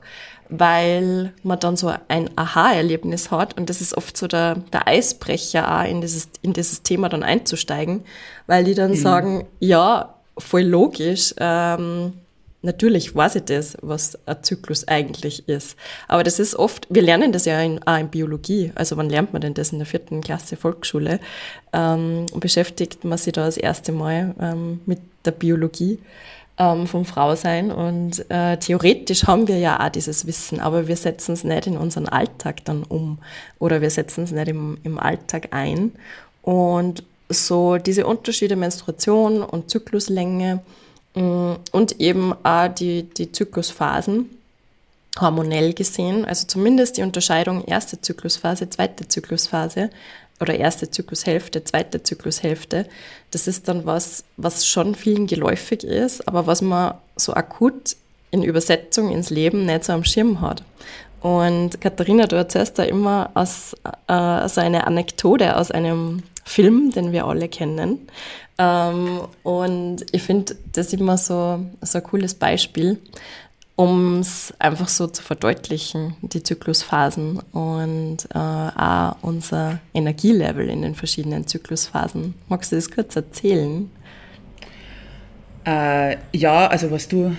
weil 0.50 1.34
man 1.43 1.60
dann 1.60 1.77
so 1.77 1.93
ein 2.08 2.29
Aha-Erlebnis 2.36 3.31
hat 3.31 3.58
und 3.58 3.70
das 3.70 3.79
ist 3.79 3.96
oft 3.96 4.17
so 4.17 4.27
der, 4.27 4.55
der 4.74 4.88
Eisbrecher 4.88 5.79
auch 5.79 5.88
in 5.88 6.01
dieses, 6.01 6.29
in 6.41 6.53
dieses 6.53 6.84
Thema 6.84 7.10
dann 7.10 7.24
einzusteigen, 7.24 8.03
weil 8.48 8.63
die 8.63 8.74
dann 8.74 8.91
mhm. 8.91 8.96
sagen, 8.96 9.48
ja, 9.60 10.15
voll 10.38 10.63
logisch, 10.63 11.34
ähm, 11.38 12.13
Natürlich 12.63 13.15
weiß 13.15 13.36
ich 13.36 13.46
das, 13.46 13.75
was 13.82 14.20
ein 14.27 14.44
Zyklus 14.44 14.88
eigentlich 14.88 15.48
ist. 15.50 15.75
Aber 16.08 16.24
das 16.24 16.39
ist 16.39 16.56
oft, 16.56 16.86
wir 16.89 17.01
lernen 17.01 17.32
das 17.32 17.46
ja 17.46 17.60
in, 17.60 17.82
auch 17.88 17.98
in 17.98 18.10
Biologie. 18.10 18.72
Also 18.75 18.98
wann 18.98 19.10
lernt 19.10 19.34
man 19.34 19.41
denn 19.41 19.56
das 19.56 19.72
in 19.72 19.80
der 19.80 19.88
vierten 19.88 20.22
Klasse 20.22 20.58
Volksschule? 20.58 21.20
Ähm, 21.74 22.27
beschäftigt 22.36 23.03
man 23.03 23.18
sich 23.18 23.34
da 23.34 23.46
das 23.46 23.58
erste 23.58 23.91
Mal 23.91 24.36
ähm, 24.39 24.80
mit 24.86 25.00
der 25.25 25.32
Biologie 25.32 25.98
ähm, 26.60 26.86
vom 26.86 27.03
Frausein. 27.03 27.72
Und 27.72 28.30
äh, 28.30 28.58
theoretisch 28.58 29.25
haben 29.25 29.48
wir 29.48 29.58
ja 29.58 29.84
auch 29.84 29.89
dieses 29.89 30.27
Wissen, 30.27 30.60
aber 30.60 30.88
wir 30.88 30.98
setzen 30.98 31.34
es 31.34 31.44
nicht 31.44 31.65
in 31.65 31.77
unseren 31.77 32.08
Alltag 32.08 32.63
dann 32.65 32.84
um 32.84 33.18
oder 33.58 33.82
wir 33.82 33.89
setzen 33.89 34.25
es 34.25 34.32
nicht 34.32 34.48
im, 34.48 34.77
im 34.84 35.00
Alltag 35.00 35.48
ein. 35.51 35.94
Und 36.44 37.03
so 37.30 37.77
diese 37.77 38.06
Unterschiede 38.06 38.56
Menstruation 38.56 39.41
und 39.41 39.72
Zykluslänge, 39.72 40.62
und 41.13 42.00
eben 42.00 42.34
auch 42.44 42.68
die, 42.70 43.03
die 43.03 43.32
Zyklusphasen 43.32 44.30
hormonell 45.20 45.74
gesehen, 45.74 46.24
also 46.25 46.48
zumindest 46.48 46.98
die 46.98 47.03
Unterscheidung 47.03 47.65
erste 47.65 48.00
Zyklusphase, 48.00 48.70
zweite 48.70 49.08
Zyklusphase 49.08 49.89
oder 50.39 50.56
erste 50.56 50.89
Zyklushälfte, 50.89 51.63
zweite 51.63 52.01
Zyklushälfte, 52.01 52.88
das 53.32 53.48
ist 53.48 53.68
dann 53.68 53.86
was, 53.86 54.24
was 54.38 54.65
schon 54.65 54.96
vielen 54.96 55.27
geläufig 55.27 55.84
ist, 55.84 56.27
aber 56.27 56.48
was 56.48 56.62
man 56.62 56.96
so 57.15 57.34
akut 57.34 57.96
in 58.32 58.44
Übersetzung 58.44 59.12
ins 59.12 59.30
Leben 59.30 59.65
nicht 59.65 59.84
so 59.84 59.94
am 59.94 60.06
Schirm 60.06 60.39
hat. 60.41 60.63
Und 61.20 61.80
Katharina, 61.82 62.25
du 62.25 62.36
erzählst 62.36 62.80
da 62.80 62.84
immer 62.84 63.30
aus, 63.36 63.75
äh, 64.08 64.13
also 64.13 64.62
eine 64.62 64.88
Anekdote 64.88 65.56
aus 65.58 65.70
einem 65.70 66.24
Film, 66.44 66.91
den 66.91 67.12
wir 67.12 67.25
alle 67.25 67.48
kennen, 67.48 68.08
ähm, 68.62 69.22
und 69.41 70.06
ich 70.12 70.22
finde 70.22 70.56
das 70.74 70.94
immer 70.94 71.18
so, 71.18 71.65
so 71.82 71.98
ein 71.98 72.03
cooles 72.03 72.36
Beispiel, 72.36 73.00
um 73.75 74.20
es 74.20 74.53
einfach 74.60 74.88
so 74.88 75.08
zu 75.08 75.24
verdeutlichen, 75.24 76.15
die 76.22 76.44
Zyklusphasen 76.44 77.39
und 77.53 78.18
äh, 78.32 78.38
auch 78.38 79.15
unser 79.24 79.80
Energielevel 79.96 80.70
in 80.70 80.84
den 80.84 80.94
verschiedenen 80.94 81.48
Zyklusphasen. 81.48 82.36
Magst 82.50 82.72
du 82.72 82.75
das 82.75 82.91
kurz 82.91 83.15
erzählen? 83.15 83.89
Äh, 85.65 86.18
ja, 86.32 86.68
also 86.68 86.91
was 86.91 87.08
du, 87.08 87.36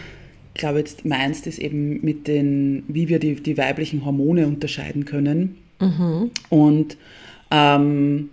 glaube 0.55 0.81
jetzt 0.81 1.05
meinst, 1.05 1.47
ist 1.47 1.61
eben 1.61 2.01
mit 2.03 2.27
den, 2.27 2.83
wie 2.89 3.09
wir 3.09 3.21
die, 3.21 3.37
die 3.37 3.57
weiblichen 3.57 4.05
Hormone 4.05 4.49
unterscheiden 4.49 5.05
können. 5.05 5.59
Mhm. 5.79 6.33
Und 6.49 6.97
ähm, 7.53 8.31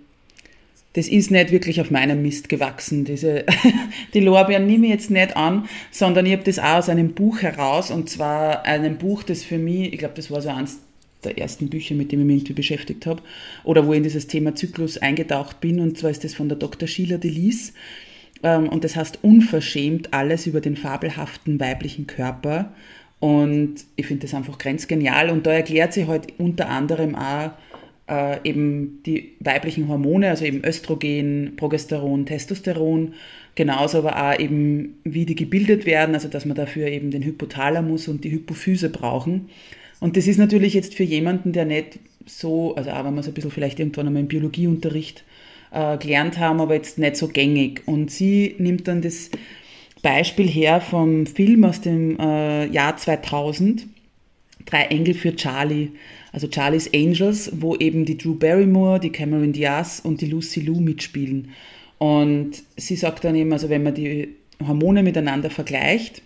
das 0.94 1.08
ist 1.08 1.30
nicht 1.30 1.52
wirklich 1.52 1.80
auf 1.82 1.92
meinem 1.92 2.22
Mist 2.22 2.50
gewachsen. 2.50 3.06
Diese, 3.06 3.46
die 4.14 4.20
Lorbeeren 4.20 4.66
nehme 4.66 4.88
ich 4.88 4.92
jetzt 4.92 5.12
nicht 5.12 5.38
an, 5.38 5.68
sondern 5.92 6.26
ich 6.26 6.34
habe 6.34 6.44
das 6.44 6.60
auch 6.60 6.78
aus 6.78 6.90
einem 6.90 7.14
Buch 7.14 7.42
heraus 7.42 7.92
und 7.92 8.10
zwar 8.10 8.64
einem 8.66 8.98
Buch, 8.98 9.24
das 9.24 9.44
für 9.44 9.58
mich, 9.58 9.94
ich 9.94 10.00
glaube, 10.00 10.16
das 10.16 10.32
war 10.32 10.42
so 10.42 10.50
eins 10.50 10.80
der 11.24 11.38
ersten 11.38 11.70
Bücher, 11.70 11.96
mit 11.96 12.12
dem 12.12 12.22
ich 12.22 12.26
mich 12.26 12.36
irgendwie 12.38 12.54
beschäftigt 12.54 13.06
habe 13.06 13.22
oder 13.64 13.86
wo 13.86 13.92
ich 13.92 13.98
in 13.98 14.04
dieses 14.04 14.28
Thema 14.28 14.56
Zyklus 14.56 14.98
eingetaucht 14.98 15.60
bin 15.60 15.80
und 15.80 15.98
zwar 15.98 16.12
ist 16.12 16.24
das 16.24 16.34
von 16.34 16.48
der 16.48 16.58
Dr. 16.58 16.88
Sheila 16.88 17.18
Delis 17.18 17.74
ähm, 18.42 18.70
und 18.70 18.86
das 18.86 18.96
heißt 18.96 19.20
Unverschämt 19.22 20.14
alles 20.14 20.48
über 20.48 20.62
den 20.62 20.78
fabelhaften 20.78 21.60
weiblichen 21.60 22.08
Körper 22.08 22.72
und 23.20 23.76
ich 23.98 24.08
finde 24.08 24.22
das 24.28 24.34
einfach 24.34 24.58
grenzgenial 24.58 25.30
und 25.30 25.46
da 25.46 25.52
erklärt 25.52 25.92
sie 25.92 26.08
halt 26.08 26.40
unter 26.40 26.70
anderem 26.70 27.16
auch, 27.16 27.52
äh, 28.10 28.40
eben 28.44 29.04
die 29.06 29.36
weiblichen 29.40 29.88
Hormone, 29.88 30.30
also 30.30 30.46
eben 30.46 30.64
Östrogen, 30.66 31.54
Progesteron, 31.56 32.26
Testosteron, 32.26 33.14
genauso 33.56 34.00
aber 34.00 34.32
auch 34.32 34.40
eben, 34.40 35.00
wie 35.04 35.26
die 35.26 35.36
gebildet 35.36 35.86
werden, 35.86 36.16
also 36.16 36.28
dass 36.28 36.46
man 36.46 36.56
dafür 36.56 36.88
eben 36.88 37.12
den 37.12 37.24
Hypothalamus 37.24 38.08
und 38.08 38.24
die 38.24 38.32
Hypophyse 38.32 38.90
brauchen. 38.90 39.50
Und 40.00 40.18
das 40.18 40.28
ist 40.28 40.38
natürlich 40.38 40.74
jetzt 40.74 40.96
für 40.96 41.04
jemanden, 41.04 41.52
der 41.52 41.66
nicht 41.66 42.00
so, 42.26 42.76
also 42.76 42.90
auch 42.92 43.06
wenn 43.06 43.14
wir 43.14 43.22
es 43.22 43.28
ein 43.28 43.34
bisschen 43.34 43.52
vielleicht 43.52 43.80
irgendwann 43.80 44.08
einmal 44.08 44.22
im 44.22 44.28
Biologieunterricht 44.28 45.24
äh, 45.72 45.98
gelernt 45.98 46.40
haben, 46.40 46.62
aber 46.62 46.76
jetzt 46.76 46.98
nicht 46.98 47.16
so 47.16 47.28
gängig. 47.28 47.84
Und 47.86 48.12
sie 48.12 48.56
nimmt 48.58 48.88
dann 48.88 49.02
das 49.02 49.30
Beispiel 50.02 50.48
her 50.48 50.82
vom 50.82 51.26
Film 51.26 51.64
aus 51.66 51.82
dem 51.82 52.18
äh, 52.20 52.68
Jahr 52.68 52.98
2000, 52.98 53.86
Drei 54.66 54.84
Engel 54.84 55.16
für 55.16 55.36
Charlie 55.36 55.90
also 56.32 56.48
Charlie's 56.48 56.90
Angels, 56.94 57.52
wo 57.54 57.76
eben 57.76 58.06
die 58.06 58.18
Drew 58.18 58.36
Barrymore, 58.36 59.00
die 59.00 59.12
Cameron 59.12 59.54
Diaz 59.54 60.02
und 60.04 60.22
die 60.22 60.28
Lucy 60.28 60.62
Liu 60.62 60.80
mitspielen. 60.80 61.50
Und 61.98 62.64
sie 62.78 62.96
sagt 62.96 63.24
dann 63.24 63.36
eben, 63.36 63.52
also 63.52 63.70
wenn 63.70 63.84
man 63.84 63.94
die 63.94 64.36
Hormone 64.66 65.04
miteinander 65.04 65.50
vergleicht, 65.50 66.22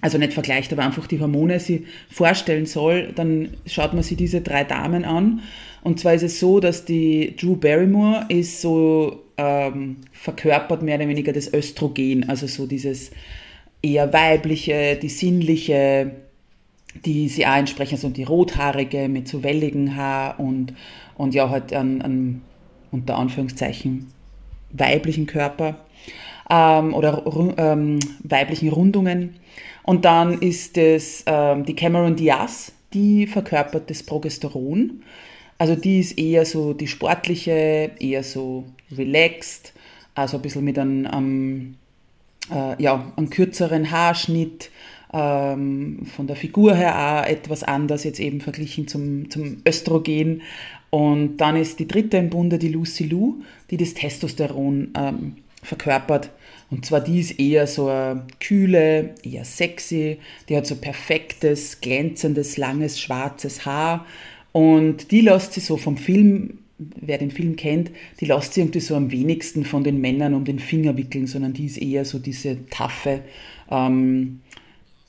also 0.00 0.18
nicht 0.18 0.34
vergleicht, 0.34 0.72
aber 0.72 0.84
einfach 0.84 1.06
die 1.06 1.20
Hormone 1.20 1.58
sie 1.58 1.86
vorstellen 2.10 2.66
soll, 2.66 3.12
dann 3.14 3.54
schaut 3.66 3.94
man 3.94 4.02
sich 4.02 4.16
diese 4.16 4.42
drei 4.42 4.64
Damen 4.64 5.04
an. 5.04 5.40
Und 5.82 6.00
zwar 6.00 6.14
ist 6.14 6.22
es 6.22 6.38
so, 6.38 6.60
dass 6.60 6.84
die 6.84 7.34
Drew 7.36 7.56
Barrymore 7.56 8.26
ist 8.28 8.60
so 8.60 9.24
ähm, 9.38 9.98
verkörpert 10.12 10.82
mehr 10.82 10.96
oder 10.96 11.08
weniger 11.08 11.32
das 11.32 11.52
Östrogen, 11.52 12.28
also 12.28 12.46
so 12.46 12.66
dieses 12.66 13.10
eher 13.82 14.12
weibliche, 14.12 14.98
die 15.00 15.08
sinnliche, 15.08 16.10
die 17.04 17.28
sie 17.28 17.46
auch 17.46 17.56
entsprechen, 17.56 17.94
also 17.94 18.08
die 18.08 18.24
rothaarige 18.24 19.08
mit 19.08 19.28
so 19.28 19.42
welligen 19.42 19.96
Haar 19.96 20.38
und, 20.40 20.74
und 21.16 21.34
ja, 21.34 21.50
halt 21.50 21.72
an, 21.72 22.02
an 22.02 22.42
unter 22.90 23.16
Anführungszeichen 23.16 24.08
weiblichen 24.72 25.26
Körper 25.26 25.86
ähm, 26.50 26.94
oder 26.94 27.24
ähm, 27.56 27.98
weiblichen 28.22 28.68
Rundungen. 28.70 29.36
Und 29.82 30.04
dann 30.04 30.40
ist 30.40 30.76
es 30.78 31.22
ähm, 31.26 31.64
die 31.64 31.74
Cameron 31.74 32.16
Diaz, 32.16 32.72
die 32.92 33.26
verkörpert 33.26 33.90
das 33.90 34.02
Progesteron. 34.02 35.02
Also 35.58 35.74
die 35.74 36.00
ist 36.00 36.18
eher 36.18 36.44
so 36.44 36.74
die 36.74 36.86
sportliche, 36.88 37.92
eher 37.98 38.22
so 38.22 38.64
relaxed, 38.96 39.72
also 40.14 40.36
ein 40.36 40.42
bisschen 40.42 40.64
mit 40.64 40.78
einem, 40.78 41.06
einem, 41.06 41.76
äh, 42.50 42.82
ja, 42.82 43.12
einem 43.16 43.30
kürzeren 43.30 43.90
Haarschnitt, 43.90 44.70
ähm, 45.12 46.06
von 46.16 46.26
der 46.26 46.36
Figur 46.36 46.74
her 46.74 46.96
auch 46.96 47.28
etwas 47.28 47.62
anders, 47.62 48.04
jetzt 48.04 48.20
eben 48.20 48.40
verglichen 48.40 48.88
zum, 48.88 49.30
zum 49.30 49.58
Östrogen. 49.66 50.42
Und 50.90 51.38
dann 51.38 51.56
ist 51.56 51.78
die 51.78 51.88
dritte 51.88 52.16
im 52.16 52.30
Bunde 52.30 52.58
die 52.58 52.68
Lucy 52.68 53.04
Lou, 53.04 53.42
die 53.70 53.76
das 53.76 53.94
Testosteron 53.94 54.92
ähm, 54.96 55.36
verkörpert. 55.62 56.30
Und 56.70 56.84
zwar 56.84 57.00
die 57.00 57.20
ist 57.20 57.38
eher 57.38 57.66
so 57.66 57.88
eine 57.88 58.26
kühle, 58.40 59.14
eher 59.22 59.44
sexy, 59.44 60.18
die 60.48 60.56
hat 60.56 60.66
so 60.66 60.76
perfektes, 60.76 61.80
glänzendes, 61.80 62.56
langes, 62.56 63.00
schwarzes 63.00 63.64
Haar. 63.66 64.06
Und 64.52 65.10
die 65.10 65.20
lässt 65.20 65.52
sich 65.52 65.64
so 65.64 65.76
vom 65.76 65.96
Film 65.96 66.58
wer 66.78 67.18
den 67.18 67.30
Film 67.30 67.56
kennt, 67.56 67.90
die 68.20 68.26
lässt 68.26 68.54
sich 68.54 68.62
irgendwie 68.62 68.80
so 68.80 68.96
am 68.96 69.10
wenigsten 69.10 69.64
von 69.64 69.82
den 69.82 70.00
Männern 70.00 70.34
um 70.34 70.44
den 70.44 70.58
Finger 70.58 70.96
wickeln, 70.96 71.26
sondern 71.26 71.52
die 71.52 71.66
ist 71.66 71.78
eher 71.78 72.04
so 72.04 72.18
diese 72.18 72.66
taffe, 72.68 73.20
ähm, 73.70 74.40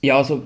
ja, 0.08 0.24
so 0.24 0.44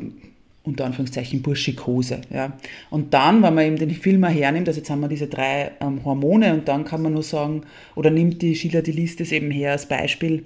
unter 0.64 0.86
Anführungszeichen 0.86 1.42
Burschikose. 1.42 2.22
Ja. 2.30 2.54
Und 2.90 3.14
dann, 3.14 3.42
wenn 3.42 3.56
man 3.56 3.66
eben 3.66 3.78
den 3.78 3.92
Film 3.92 4.24
hernimmt, 4.24 4.68
also 4.68 4.80
jetzt 4.80 4.90
haben 4.90 5.00
wir 5.00 5.08
diese 5.08 5.28
drei 5.28 5.72
ähm, 5.80 6.06
Hormone 6.06 6.54
und 6.54 6.68
dann 6.68 6.86
kann 6.86 7.02
man 7.02 7.14
nur 7.14 7.24
sagen, 7.24 7.64
oder 7.96 8.12
nimmt 8.12 8.42
die 8.42 8.56
Schiller 8.56 8.82
die 8.82 8.92
Liste 8.92 9.24
eben 9.36 9.50
her 9.50 9.72
als 9.72 9.88
Beispiel, 9.88 10.44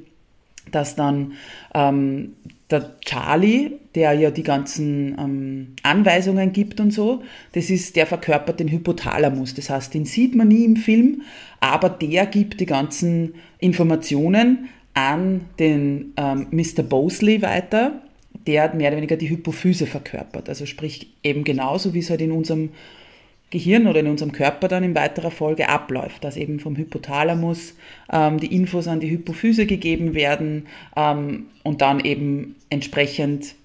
dass 0.71 0.95
dann 0.95 1.33
ähm, 1.73 2.33
der 2.71 2.95
Charlie, 3.01 3.73
der 3.93 4.13
ja 4.13 4.31
die 4.31 4.43
ganzen 4.43 5.15
ähm, 5.19 5.67
Anweisungen 5.83 6.53
gibt 6.53 6.79
und 6.79 6.91
so, 6.91 7.21
das 7.51 7.69
ist, 7.69 7.95
der 7.95 8.07
verkörpert 8.07 8.59
den 8.59 8.69
Hypothalamus. 8.69 9.53
Das 9.53 9.69
heißt, 9.69 9.93
den 9.93 10.05
sieht 10.05 10.33
man 10.33 10.47
nie 10.47 10.63
im 10.63 10.77
Film, 10.77 11.21
aber 11.59 11.89
der 11.89 12.25
gibt 12.25 12.59
die 12.61 12.65
ganzen 12.65 13.35
Informationen 13.59 14.69
an 14.93 15.41
den 15.59 16.13
ähm, 16.15 16.47
Mr. 16.51 16.83
Bosley 16.83 17.41
weiter, 17.41 18.01
der 18.47 18.73
mehr 18.75 18.89
oder 18.89 18.97
weniger 18.97 19.17
die 19.17 19.29
Hypophyse 19.29 19.87
verkörpert. 19.87 20.49
Also 20.49 20.65
sprich 20.65 21.07
eben 21.23 21.43
genauso, 21.43 21.93
wie 21.93 21.99
es 21.99 22.09
halt 22.09 22.21
in 22.21 22.31
unserem 22.31 22.69
Gehirn 23.49 23.87
oder 23.87 23.99
in 23.99 24.07
unserem 24.07 24.31
Körper 24.31 24.67
dann 24.67 24.83
in 24.83 24.95
weiterer 24.95 25.31
Folge 25.31 25.69
abläuft, 25.69 26.23
dass 26.23 26.35
eben 26.35 26.59
vom 26.59 26.75
Hypothalamus 26.75 27.75
ähm, 28.11 28.39
die 28.39 28.53
Infos 28.53 28.87
an 28.87 28.99
die 28.99 29.09
Hypophyse 29.09 29.65
gegeben 29.65 30.13
werden 30.13 30.67
ähm, 30.95 31.45
und 31.63 31.81
dann 31.81 31.99
eben 31.99 32.55
entsprechend 32.69 33.55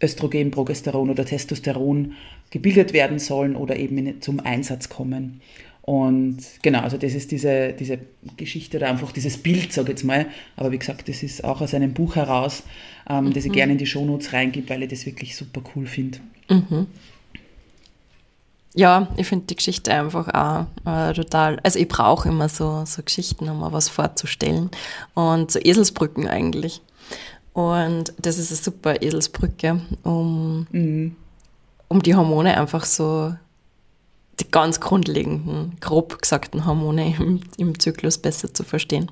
Östrogen, 0.00 0.50
Progesteron 0.50 1.10
oder 1.10 1.24
Testosteron 1.24 2.12
gebildet 2.50 2.92
werden 2.92 3.18
sollen 3.18 3.56
oder 3.56 3.76
eben 3.76 3.98
in, 3.98 4.22
zum 4.22 4.40
Einsatz 4.40 4.88
kommen. 4.88 5.40
Und 5.88 6.42
genau, 6.60 6.80
also 6.80 6.98
das 6.98 7.14
ist 7.14 7.30
diese, 7.30 7.72
diese 7.72 7.98
Geschichte 8.36 8.76
oder 8.76 8.90
einfach 8.90 9.10
dieses 9.10 9.38
Bild, 9.38 9.72
sage 9.72 9.86
ich 9.86 9.96
jetzt 9.96 10.04
mal. 10.04 10.26
Aber 10.54 10.70
wie 10.70 10.78
gesagt, 10.78 11.08
das 11.08 11.22
ist 11.22 11.44
auch 11.44 11.62
aus 11.62 11.72
einem 11.72 11.94
Buch 11.94 12.16
heraus, 12.16 12.62
ähm, 13.08 13.24
mhm. 13.24 13.32
das 13.32 13.46
ich 13.46 13.52
mhm. 13.52 13.54
gerne 13.54 13.72
in 13.72 13.78
die 13.78 13.86
Shownotes 13.86 14.34
reingebe, 14.34 14.68
weil 14.68 14.82
ich 14.82 14.90
das 14.90 15.06
wirklich 15.06 15.34
super 15.34 15.62
cool 15.74 15.86
finde. 15.86 16.18
Mhm. 16.50 16.88
Ja, 18.74 19.08
ich 19.16 19.26
finde 19.26 19.46
die 19.46 19.56
Geschichte 19.56 19.90
einfach 19.94 20.28
auch 20.28 20.66
äh, 20.84 21.14
total. 21.14 21.58
Also 21.62 21.78
ich 21.78 21.88
brauche 21.88 22.28
immer 22.28 22.50
so, 22.50 22.84
so 22.84 23.02
Geschichten, 23.02 23.48
um 23.48 23.60
mal 23.60 23.72
was 23.72 23.88
vorzustellen. 23.88 24.70
Und 25.14 25.50
so 25.50 25.58
Eselsbrücken 25.58 26.28
eigentlich. 26.28 26.82
Und 27.54 28.12
das 28.20 28.36
ist 28.36 28.50
eine 28.50 28.58
super 28.58 29.00
Eselsbrücke, 29.00 29.80
um, 30.02 30.66
mhm. 30.70 31.16
um 31.88 32.02
die 32.02 32.14
Hormone 32.14 32.58
einfach 32.58 32.84
so 32.84 33.32
die 34.40 34.50
ganz 34.50 34.80
grundlegenden, 34.80 35.76
grob 35.80 36.20
gesagten 36.20 36.66
Hormone 36.66 37.14
im, 37.18 37.40
im 37.56 37.78
Zyklus 37.78 38.18
besser 38.18 38.52
zu 38.52 38.64
verstehen. 38.64 39.10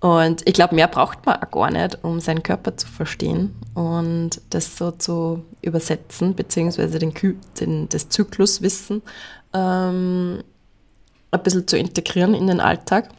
Und 0.00 0.48
ich 0.48 0.54
glaube, 0.54 0.74
mehr 0.74 0.88
braucht 0.88 1.26
man 1.26 1.42
auch 1.42 1.50
gar 1.50 1.70
nicht, 1.70 2.02
um 2.02 2.20
seinen 2.20 2.42
Körper 2.42 2.74
zu 2.76 2.86
verstehen 2.86 3.54
und 3.74 4.40
das 4.48 4.78
so 4.78 4.92
zu 4.92 5.44
übersetzen, 5.60 6.34
beziehungsweise 6.34 6.98
den, 6.98 7.12
den, 7.60 7.88
das 7.90 8.08
Zykluswissen 8.08 9.02
ähm, 9.52 10.42
ein 11.30 11.42
bisschen 11.42 11.68
zu 11.68 11.76
integrieren 11.76 12.32
in 12.32 12.46
den 12.46 12.60
Alltag 12.60 13.10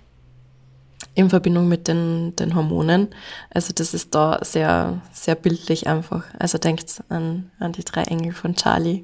in 1.14 1.30
Verbindung 1.30 1.68
mit 1.68 1.88
den, 1.88 2.36
den 2.36 2.56
Hormonen. 2.56 3.10
Also 3.50 3.74
das 3.74 3.94
ist 3.94 4.16
da 4.16 4.40
sehr, 4.44 5.02
sehr 5.12 5.36
bildlich 5.36 5.88
einfach. 5.88 6.24
Also 6.40 6.58
denkt 6.58 7.04
an, 7.10 7.52
an 7.60 7.74
die 7.74 7.84
drei 7.84 8.04
Engel 8.04 8.34
von 8.34 8.56
Charlie, 8.56 9.04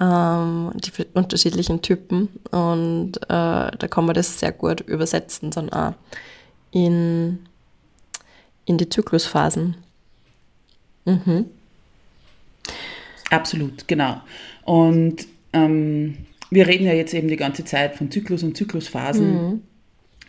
ähm, 0.00 0.72
die 0.74 0.90
unterschiedlichen 1.14 1.82
Typen 1.82 2.28
und 2.50 3.16
äh, 3.24 3.26
da 3.28 3.88
kann 3.90 4.06
man 4.06 4.14
das 4.14 4.38
sehr 4.38 4.52
gut 4.52 4.80
übersetzen 4.80 5.50
dann 5.50 5.70
auch 5.70 5.94
in, 6.70 7.40
in 8.64 8.78
die 8.78 8.88
Zyklusphasen. 8.88 9.76
Mhm. 11.04 11.46
Absolut, 13.30 13.88
genau. 13.88 14.20
Und 14.64 15.26
ähm, 15.52 16.18
wir 16.50 16.66
reden 16.66 16.86
ja 16.86 16.92
jetzt 16.92 17.14
eben 17.14 17.28
die 17.28 17.36
ganze 17.36 17.64
Zeit 17.64 17.96
von 17.96 18.10
Zyklus 18.10 18.42
und 18.42 18.56
Zyklusphasen. 18.56 19.32
Mhm. 19.32 19.62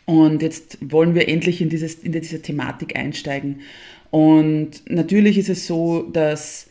Und 0.05 0.41
jetzt 0.41 0.77
wollen 0.81 1.15
wir 1.15 1.27
endlich 1.27 1.61
in, 1.61 1.69
dieses, 1.69 1.95
in 1.95 2.11
diese 2.11 2.41
Thematik 2.41 2.97
einsteigen. 2.97 3.61
Und 4.09 4.89
natürlich 4.89 5.37
ist 5.37 5.49
es 5.49 5.65
so, 5.65 6.03
dass 6.03 6.67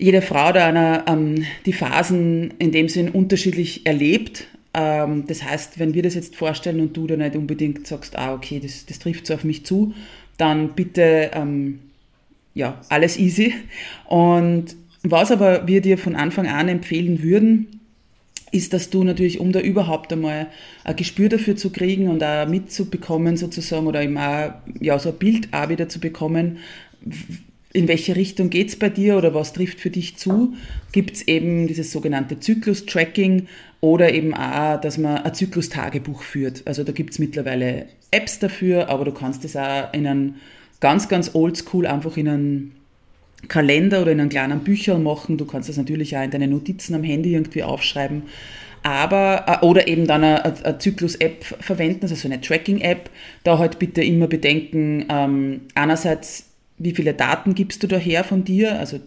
jede 0.00 0.22
Frau 0.22 0.50
da 0.52 0.66
einer, 0.66 1.04
ähm, 1.06 1.44
die 1.66 1.74
Phasen 1.74 2.54
in 2.58 2.72
dem 2.72 2.88
Sinn 2.88 3.10
unterschiedlich 3.10 3.86
erlebt. 3.86 4.46
Ähm, 4.72 5.24
das 5.26 5.44
heißt, 5.44 5.78
wenn 5.78 5.94
wir 5.94 6.02
das 6.02 6.14
jetzt 6.14 6.36
vorstellen 6.36 6.80
und 6.80 6.96
du 6.96 7.06
da 7.06 7.16
nicht 7.16 7.36
unbedingt 7.36 7.86
sagst, 7.86 8.16
ah, 8.16 8.32
okay, 8.32 8.60
das, 8.60 8.86
das 8.86 8.98
trifft 8.98 9.26
so 9.26 9.34
auf 9.34 9.44
mich 9.44 9.66
zu, 9.66 9.92
dann 10.38 10.70
bitte, 10.70 11.30
ähm, 11.34 11.80
ja, 12.54 12.80
alles 12.88 13.18
easy. 13.18 13.54
Und 14.06 14.74
was 15.02 15.30
aber 15.30 15.68
wir 15.68 15.82
dir 15.82 15.98
von 15.98 16.16
Anfang 16.16 16.46
an 16.46 16.68
empfehlen 16.68 17.22
würden, 17.22 17.80
ist, 18.52 18.72
dass 18.72 18.90
du 18.90 19.04
natürlich, 19.04 19.38
um 19.38 19.52
da 19.52 19.60
überhaupt 19.60 20.12
einmal 20.12 20.48
ein 20.82 20.96
Gespür 20.96 21.28
dafür 21.28 21.56
zu 21.56 21.70
kriegen 21.70 22.08
und 22.08 22.24
auch 22.24 22.48
mitzubekommen 22.48 23.36
sozusagen 23.36 23.86
oder 23.86 24.02
eben 24.02 24.16
auch, 24.16 24.52
ja, 24.80 24.98
so 24.98 25.10
ein 25.10 25.18
Bild 25.18 25.48
auch 25.52 25.68
wieder 25.68 25.88
zu 25.88 26.00
bekommen, 26.00 26.58
in 27.72 27.86
welche 27.86 28.16
Richtung 28.16 28.50
geht 28.50 28.68
es 28.68 28.76
bei 28.76 28.88
dir 28.88 29.16
oder 29.16 29.32
was 29.32 29.52
trifft 29.52 29.80
für 29.80 29.90
dich 29.90 30.16
zu, 30.16 30.54
gibt 30.92 31.16
es 31.16 31.28
eben 31.28 31.68
dieses 31.68 31.92
sogenannte 31.92 32.40
Zyklus-Tracking 32.40 33.46
oder 33.80 34.12
eben 34.12 34.34
auch, 34.34 34.80
dass 34.80 34.98
man 34.98 35.18
ein 35.18 35.34
Zyklus-Tagebuch 35.34 36.22
führt. 36.22 36.62
Also 36.66 36.82
da 36.82 36.92
gibt 36.92 37.12
es 37.12 37.18
mittlerweile 37.20 37.86
Apps 38.10 38.40
dafür, 38.40 38.88
aber 38.88 39.04
du 39.04 39.12
kannst 39.12 39.44
es 39.44 39.56
auch 39.56 39.92
in 39.92 40.06
einem 40.06 40.34
ganz, 40.80 41.08
ganz 41.08 41.34
oldschool 41.34 41.86
einfach 41.86 42.16
in 42.16 42.28
einem 42.28 42.72
Kalender 43.48 44.02
oder 44.02 44.12
in 44.12 44.20
einem 44.20 44.30
kleinen 44.30 44.60
Bücher 44.60 44.98
machen. 44.98 45.38
Du 45.38 45.46
kannst 45.46 45.68
das 45.68 45.76
natürlich 45.76 46.16
auch 46.16 46.22
in 46.22 46.30
deine 46.30 46.48
Notizen 46.48 46.94
am 46.94 47.04
Handy 47.04 47.34
irgendwie 47.34 47.62
aufschreiben. 47.62 48.24
Aber, 48.82 49.44
äh, 49.46 49.64
oder 49.64 49.86
eben 49.86 50.06
dann 50.06 50.24
eine, 50.24 50.44
eine 50.44 50.78
Zyklus-App 50.78 51.44
verwenden, 51.44 52.00
also 52.02 52.14
so 52.14 52.26
eine 52.26 52.40
Tracking-App. 52.40 53.10
Da 53.44 53.58
halt 53.58 53.78
bitte 53.78 54.02
immer 54.02 54.26
bedenken, 54.26 55.06
ähm, 55.08 55.60
einerseits 55.74 56.49
wie 56.80 56.92
viele 56.92 57.14
Daten 57.14 57.54
gibst 57.54 57.82
du 57.82 57.86
daher 57.86 58.24
von 58.24 58.42
dir, 58.42 58.78
also 58.78 58.98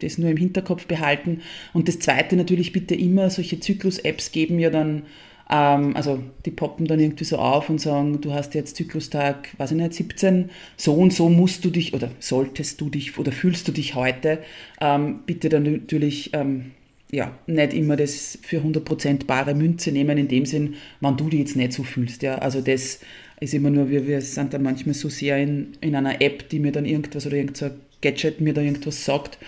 das 0.00 0.18
nur 0.18 0.30
im 0.30 0.36
Hinterkopf 0.36 0.86
behalten. 0.86 1.40
Und 1.72 1.88
das 1.88 1.98
Zweite 1.98 2.36
natürlich 2.36 2.72
bitte 2.72 2.94
immer, 2.94 3.30
solche 3.30 3.60
Zyklus-Apps 3.60 4.32
geben 4.32 4.58
ja 4.58 4.70
dann, 4.70 5.02
ähm, 5.50 5.94
also 5.94 6.22
die 6.44 6.50
poppen 6.50 6.86
dann 6.86 7.00
irgendwie 7.00 7.24
so 7.24 7.38
auf 7.38 7.70
und 7.70 7.80
sagen, 7.80 8.20
du 8.20 8.32
hast 8.32 8.54
jetzt 8.54 8.76
Zyklustag, 8.76 9.48
weiß 9.58 9.72
ich 9.72 9.76
nicht, 9.76 9.94
17, 9.94 10.50
so 10.76 10.94
und 10.94 11.12
so 11.12 11.28
musst 11.28 11.64
du 11.64 11.70
dich 11.70 11.94
oder 11.94 12.10
solltest 12.18 12.80
du 12.80 12.90
dich 12.90 13.16
oder 13.18 13.32
fühlst 13.32 13.68
du 13.68 13.72
dich 13.72 13.94
heute, 13.94 14.38
ähm, 14.80 15.20
bitte 15.26 15.48
dann 15.48 15.64
natürlich 15.64 16.30
ähm, 16.32 16.72
ja, 17.12 17.36
nicht 17.46 17.74
immer 17.74 17.96
das 17.96 18.38
für 18.42 18.60
100% 18.60 19.26
bare 19.26 19.54
Münze 19.54 19.92
nehmen, 19.92 20.16
in 20.16 20.28
dem 20.28 20.46
Sinn, 20.46 20.74
wann 21.00 21.16
du 21.16 21.28
dich 21.28 21.40
jetzt 21.40 21.56
nicht 21.56 21.72
so 21.72 21.82
fühlst. 21.82 22.22
Ja. 22.22 22.36
Also 22.36 22.60
das 22.60 23.00
ist 23.40 23.54
immer 23.54 23.70
nur, 23.70 23.88
wir, 23.88 24.06
wir 24.06 24.20
sind 24.20 24.52
dann 24.52 24.62
manchmal 24.62 24.94
so 24.94 25.08
sehr 25.08 25.38
in, 25.38 25.72
in 25.80 25.96
einer 25.96 26.20
App, 26.20 26.48
die 26.50 26.60
mir 26.60 26.72
dann 26.72 26.84
irgendwas 26.84 27.26
oder 27.26 27.36
irgend 27.36 27.56
so 27.56 27.66
ein 27.66 27.72
Gadget 28.02 28.40
mir 28.40 28.54
da 28.54 28.60
irgendwas 28.60 29.04
sagt. 29.04 29.38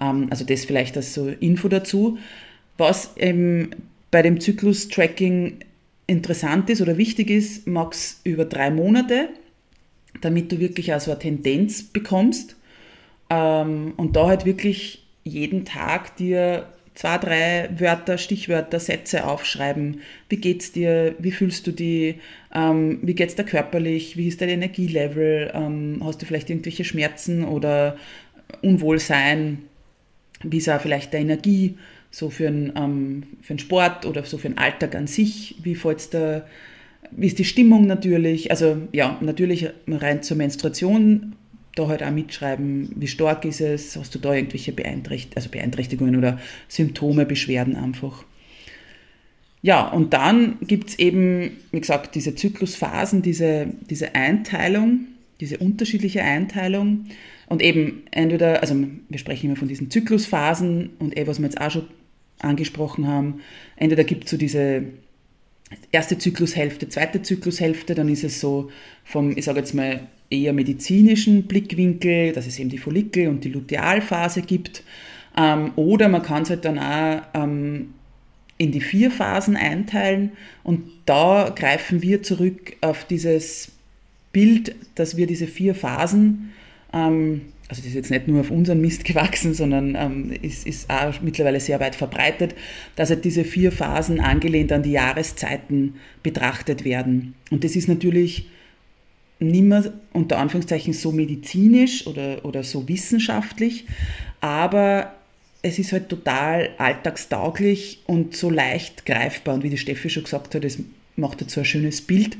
Ähm, 0.00 0.28
also 0.30 0.44
das 0.44 0.64
vielleicht 0.64 0.96
als 0.96 1.14
so 1.14 1.28
Info 1.28 1.68
dazu. 1.68 2.18
Was 2.78 3.12
ähm, 3.16 3.70
bei 4.10 4.22
dem 4.22 4.40
Zyklus-Tracking 4.40 5.58
interessant 6.06 6.68
ist 6.70 6.80
oder 6.80 6.98
wichtig 6.98 7.30
ist, 7.30 7.66
max 7.66 8.20
über 8.24 8.44
drei 8.44 8.70
Monate, 8.70 9.28
damit 10.20 10.50
du 10.50 10.58
wirklich 10.58 10.92
also 10.92 11.10
eine 11.10 11.20
Tendenz 11.20 11.82
bekommst 11.82 12.56
ähm, 13.30 13.94
und 13.96 14.16
da 14.16 14.26
halt 14.26 14.44
wirklich 14.44 15.04
jeden 15.24 15.64
Tag 15.64 16.16
dir 16.16 16.66
zwei, 16.94 17.18
drei 17.18 17.68
Wörter, 17.78 18.18
Stichwörter, 18.18 18.80
Sätze 18.80 19.26
aufschreiben. 19.26 20.00
Wie 20.28 20.36
geht's 20.36 20.72
dir? 20.72 21.14
Wie 21.18 21.32
fühlst 21.32 21.66
du 21.66 21.72
dich? 21.72 22.16
Ähm, 22.54 22.98
wie 23.02 23.14
geht's 23.14 23.34
dir 23.34 23.44
körperlich? 23.44 24.16
Wie 24.16 24.28
ist 24.28 24.40
dein 24.40 24.50
Energielevel? 24.50 25.50
Ähm, 25.54 26.02
hast 26.04 26.20
du 26.20 26.26
vielleicht 26.26 26.50
irgendwelche 26.50 26.84
Schmerzen 26.84 27.44
oder 27.44 27.96
Unwohlsein? 28.62 29.58
Wie 30.42 30.58
ist 30.58 30.68
auch 30.68 30.80
vielleicht 30.80 31.14
deine 31.14 31.32
Energie 31.32 31.76
so 32.10 32.28
für 32.28 32.48
einen, 32.48 32.72
ähm, 32.76 33.22
für 33.40 33.58
Sport 33.58 34.04
oder 34.04 34.24
so 34.24 34.36
für 34.38 34.48
den 34.48 34.58
Alltag 34.58 34.94
an 34.94 35.06
sich? 35.06 35.56
Wie 35.62 35.74
fällt's 35.74 36.10
da? 36.10 36.44
Wie 37.10 37.26
ist 37.26 37.38
die 37.38 37.44
Stimmung 37.44 37.86
natürlich? 37.86 38.50
Also 38.50 38.76
ja, 38.92 39.18
natürlich 39.20 39.68
rein 39.86 40.22
zur 40.22 40.36
Menstruation 40.36 41.34
da 41.74 41.88
halt 41.88 42.02
auch 42.02 42.10
mitschreiben, 42.10 42.90
wie 42.96 43.06
stark 43.06 43.44
ist 43.44 43.60
es, 43.60 43.96
hast 43.96 44.14
du 44.14 44.18
da 44.18 44.34
irgendwelche 44.34 44.72
Beeinträcht 44.72 45.36
also 45.36 45.48
Beeinträchtigungen 45.48 46.16
oder 46.16 46.38
Symptome, 46.68 47.24
Beschwerden 47.24 47.76
einfach. 47.76 48.24
Ja, 49.62 49.88
und 49.88 50.12
dann 50.12 50.56
gibt 50.60 50.90
es 50.90 50.98
eben, 50.98 51.52
wie 51.70 51.80
gesagt, 51.80 52.14
diese 52.16 52.34
Zyklusphasen, 52.34 53.22
diese, 53.22 53.68
diese 53.88 54.14
Einteilung, 54.14 55.06
diese 55.40 55.58
unterschiedliche 55.58 56.22
Einteilung. 56.22 57.06
Und 57.46 57.62
eben 57.62 58.02
entweder, 58.10 58.60
also 58.60 58.74
wir 59.08 59.18
sprechen 59.18 59.46
immer 59.46 59.56
von 59.56 59.68
diesen 59.68 59.90
Zyklusphasen 59.90 60.90
und 60.98 61.16
eh, 61.16 61.26
was 61.26 61.38
wir 61.38 61.46
jetzt 61.46 61.60
auch 61.60 61.70
schon 61.70 61.86
angesprochen 62.40 63.06
haben, 63.06 63.40
entweder 63.76 64.04
gibt 64.04 64.24
es 64.24 64.30
so 64.30 64.36
diese 64.36 64.84
erste 65.92 66.18
Zyklushälfte, 66.18 66.88
zweite 66.88 67.22
Zyklushälfte, 67.22 67.94
dann 67.94 68.08
ist 68.08 68.24
es 68.24 68.40
so 68.40 68.70
vom, 69.04 69.36
ich 69.36 69.44
sage 69.44 69.60
jetzt 69.60 69.74
mal, 69.74 70.00
eher 70.32 70.52
medizinischen 70.52 71.44
Blickwinkel, 71.44 72.32
dass 72.32 72.46
es 72.46 72.58
eben 72.58 72.70
die 72.70 72.78
Follikel- 72.78 73.28
und 73.28 73.44
die 73.44 73.50
Lutealphase 73.50 74.42
gibt. 74.42 74.82
Ähm, 75.36 75.72
oder 75.76 76.08
man 76.08 76.22
kann 76.22 76.42
es 76.42 76.50
halt 76.50 76.64
dann 76.64 76.78
auch 76.78 77.22
ähm, 77.34 77.94
in 78.58 78.72
die 78.72 78.80
vier 78.80 79.10
Phasen 79.10 79.56
einteilen 79.56 80.32
und 80.62 80.82
da 81.06 81.52
greifen 81.54 82.02
wir 82.02 82.22
zurück 82.22 82.76
auf 82.80 83.04
dieses 83.04 83.72
Bild, 84.32 84.74
dass 84.94 85.16
wir 85.16 85.26
diese 85.26 85.46
vier 85.46 85.74
Phasen, 85.74 86.52
ähm, 86.92 87.42
also 87.68 87.80
das 87.80 87.88
ist 87.88 87.94
jetzt 87.94 88.10
nicht 88.10 88.28
nur 88.28 88.40
auf 88.40 88.50
unseren 88.50 88.80
Mist 88.80 89.04
gewachsen, 89.06 89.54
sondern 89.54 89.96
ähm, 89.96 90.32
ist, 90.42 90.66
ist 90.66 90.90
auch 90.90 91.20
mittlerweile 91.22 91.60
sehr 91.60 91.80
weit 91.80 91.94
verbreitet, 91.94 92.54
dass 92.94 93.10
halt 93.10 93.24
diese 93.24 93.44
vier 93.44 93.72
Phasen 93.72 94.20
angelehnt 94.20 94.70
an 94.72 94.82
die 94.82 94.92
Jahreszeiten 94.92 95.94
betrachtet 96.22 96.84
werden. 96.84 97.34
Und 97.50 97.64
das 97.64 97.74
ist 97.74 97.88
natürlich 97.88 98.46
nicht 99.50 99.64
mehr 99.64 99.92
unter 100.12 100.38
Anführungszeichen 100.38 100.92
so 100.92 101.12
medizinisch 101.12 102.06
oder, 102.06 102.44
oder 102.44 102.62
so 102.62 102.88
wissenschaftlich, 102.88 103.86
aber 104.40 105.12
es 105.62 105.78
ist 105.78 105.92
halt 105.92 106.08
total 106.08 106.70
alltagstauglich 106.78 108.00
und 108.06 108.36
so 108.36 108.50
leicht 108.50 109.06
greifbar. 109.06 109.54
Und 109.54 109.62
wie 109.62 109.70
die 109.70 109.78
Steffi 109.78 110.10
schon 110.10 110.24
gesagt 110.24 110.54
hat, 110.54 110.64
es 110.64 110.78
macht 111.16 111.40
jetzt 111.40 111.54
so 111.54 111.60
ein 111.60 111.64
schönes 111.64 112.00
Bild. 112.00 112.36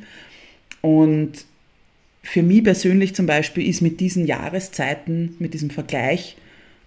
Und 0.81 1.45
für 2.23 2.43
mich 2.43 2.65
persönlich 2.65 3.15
zum 3.15 3.27
Beispiel 3.27 3.69
ist 3.69 3.81
mit 3.81 4.01
diesen 4.01 4.27
Jahreszeiten, 4.27 5.37
mit 5.39 5.55
diesem 5.55 5.71
Vergleich 5.71 6.37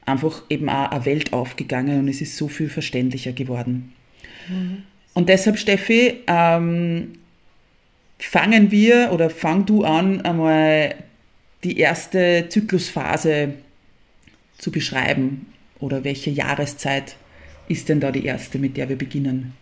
einfach 0.05 0.43
eben 0.49 0.69
auch 0.69 0.91
eine 0.91 1.05
Welt 1.05 1.33
aufgegangen 1.33 1.99
und 1.99 2.07
es 2.07 2.21
ist 2.21 2.37
so 2.37 2.47
viel 2.47 2.69
verständlicher 2.69 3.31
geworden. 3.31 3.93
Mhm. 4.47 4.83
Und 5.13 5.29
deshalb, 5.29 5.57
Steffi, 5.57 6.15
ähm, 6.27 7.13
fangen 8.19 8.71
wir 8.71 9.11
oder 9.11 9.29
fang 9.29 9.65
du 9.65 9.83
an, 9.83 10.21
einmal 10.21 10.95
die 11.63 11.79
erste 11.79 12.45
Zyklusphase 12.49 13.53
zu 14.57 14.71
beschreiben 14.71 15.47
oder 15.79 16.03
welche 16.03 16.29
Jahreszeit 16.29 17.15
ist 17.67 17.89
denn 17.89 17.99
da 17.99 18.11
die 18.11 18.25
erste, 18.25 18.59
mit 18.59 18.77
der 18.77 18.89
wir 18.89 18.97
beginnen? 18.97 19.53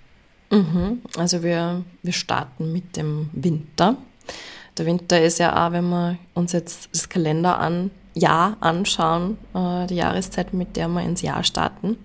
Mhm. 0.52 1.02
Also 1.18 1.44
wir, 1.44 1.84
wir 2.04 2.13
starten 2.13 2.72
mit 2.72 2.98
dem 2.98 3.30
Winter. 3.34 3.98
Der 4.78 4.86
Winter 4.86 5.22
ist 5.22 5.39
ja 5.39 5.66
auch, 5.68 5.72
wenn 5.72 5.89
wir 5.89 6.18
uns 6.34 6.52
jetzt 6.52 6.89
das 6.92 7.10
Kalender 7.10 7.60
an, 7.60 7.92
Jahr 8.16 8.58
anschauen, 8.60 9.38
äh, 9.56 9.88
die 9.88 9.96
Jahreszeit, 9.96 10.54
mit 10.54 10.76
der 10.76 10.88
wir 10.88 11.04
ins 11.04 11.22
Jahr 11.22 11.44
starten. 11.44 11.98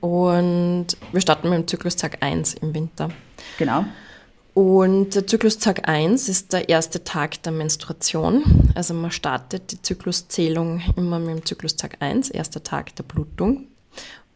Und 0.00 0.86
wir 1.10 1.20
starten 1.20 1.50
mit 1.50 1.58
dem 1.58 1.66
Zyklustag 1.66 2.18
1 2.20 2.54
im 2.54 2.74
Winter. 2.74 3.08
Genau. 3.58 3.84
Und 4.56 5.14
der 5.14 5.26
Zyklustag 5.26 5.86
1 5.86 6.30
ist 6.30 6.54
der 6.54 6.70
erste 6.70 7.04
Tag 7.04 7.42
der 7.42 7.52
Menstruation. 7.52 8.72
Also 8.74 8.94
man 8.94 9.10
startet 9.10 9.70
die 9.70 9.82
Zykluszählung 9.82 10.80
immer 10.96 11.18
mit 11.18 11.28
dem 11.28 11.44
Zyklustag 11.44 11.98
1, 12.00 12.30
erster 12.30 12.62
Tag 12.62 12.96
der 12.96 13.02
Blutung. 13.02 13.66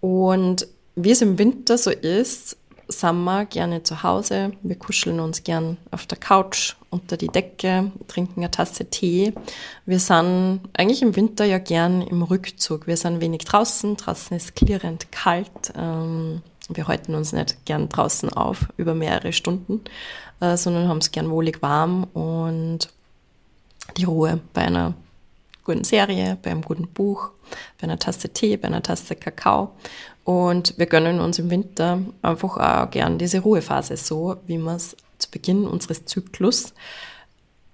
Und 0.01 0.69
wie 0.95 1.13
es 1.13 1.23
im 1.23 1.39
Winter 1.39 1.79
so 1.79 1.89
ist, 1.89 2.59
sind 2.87 3.25
wir 3.25 3.47
gerne 3.47 3.83
zu 3.83 4.03
Hause. 4.03 4.53
Wir 4.61 4.77
kuscheln 4.77 5.21
uns 5.21 5.43
gern 5.43 5.79
auf 5.91 6.05
der 6.05 6.19
Couch 6.19 6.75
unter 6.91 7.17
die 7.17 7.29
Decke, 7.29 7.91
trinken 8.07 8.41
eine 8.41 8.51
Tasse 8.51 8.91
Tee. 8.91 9.33
Wir 9.87 10.01
sind 10.01 10.61
eigentlich 10.75 11.01
im 11.01 11.17
Winter 11.17 11.47
ja 11.47 11.57
gern 11.57 12.03
im 12.03 12.21
Rückzug. 12.21 12.87
Wir 12.87 12.99
sind 12.99 13.23
wenig 13.23 13.47
draußen. 13.47 13.97
Draußen 13.97 14.37
ist 14.37 14.55
klirrend 14.55 15.11
kalt. 15.13 15.73
Ähm, 15.75 16.43
wir 16.77 16.89
halten 16.89 17.15
uns 17.15 17.33
nicht 17.33 17.65
gern 17.65 17.89
draußen 17.89 18.33
auf 18.33 18.69
über 18.77 18.95
mehrere 18.95 19.33
Stunden, 19.33 19.83
äh, 20.41 20.57
sondern 20.57 20.89
haben 20.89 20.99
es 20.99 21.11
gern 21.11 21.31
wohlig 21.31 21.63
warm 21.63 22.05
und 22.15 22.89
die 23.97 24.05
Ruhe 24.05 24.41
bei 24.53 24.63
einer 24.63 24.95
guten 25.65 25.85
Serie, 25.85 26.39
bei 26.43 26.51
einem 26.51 26.63
guten 26.63 26.89
Buch, 26.89 27.31
bei 27.81 27.85
einer 27.85 27.99
Tasse 27.99 28.29
Tee, 28.31 28.57
bei 28.57 28.69
einer 28.69 28.83
Tasse 28.83 29.17
Kakao. 29.17 29.73
Und 30.25 30.75
wir 30.79 30.87
gönnen 30.87 31.21
uns 31.21 31.39
im 31.39 31.51
Winter 31.51 32.01
einfach 32.23 32.57
auch 32.57 32.91
gern 32.91 33.19
diese 33.19 33.41
Ruhephase, 33.41 33.97
so 33.97 34.37
wie 34.47 34.59
wir 34.59 34.77
es 34.77 34.97
zu 35.19 35.31
Beginn 35.31 35.67
unseres 35.67 36.05
Zyklus 36.05 36.73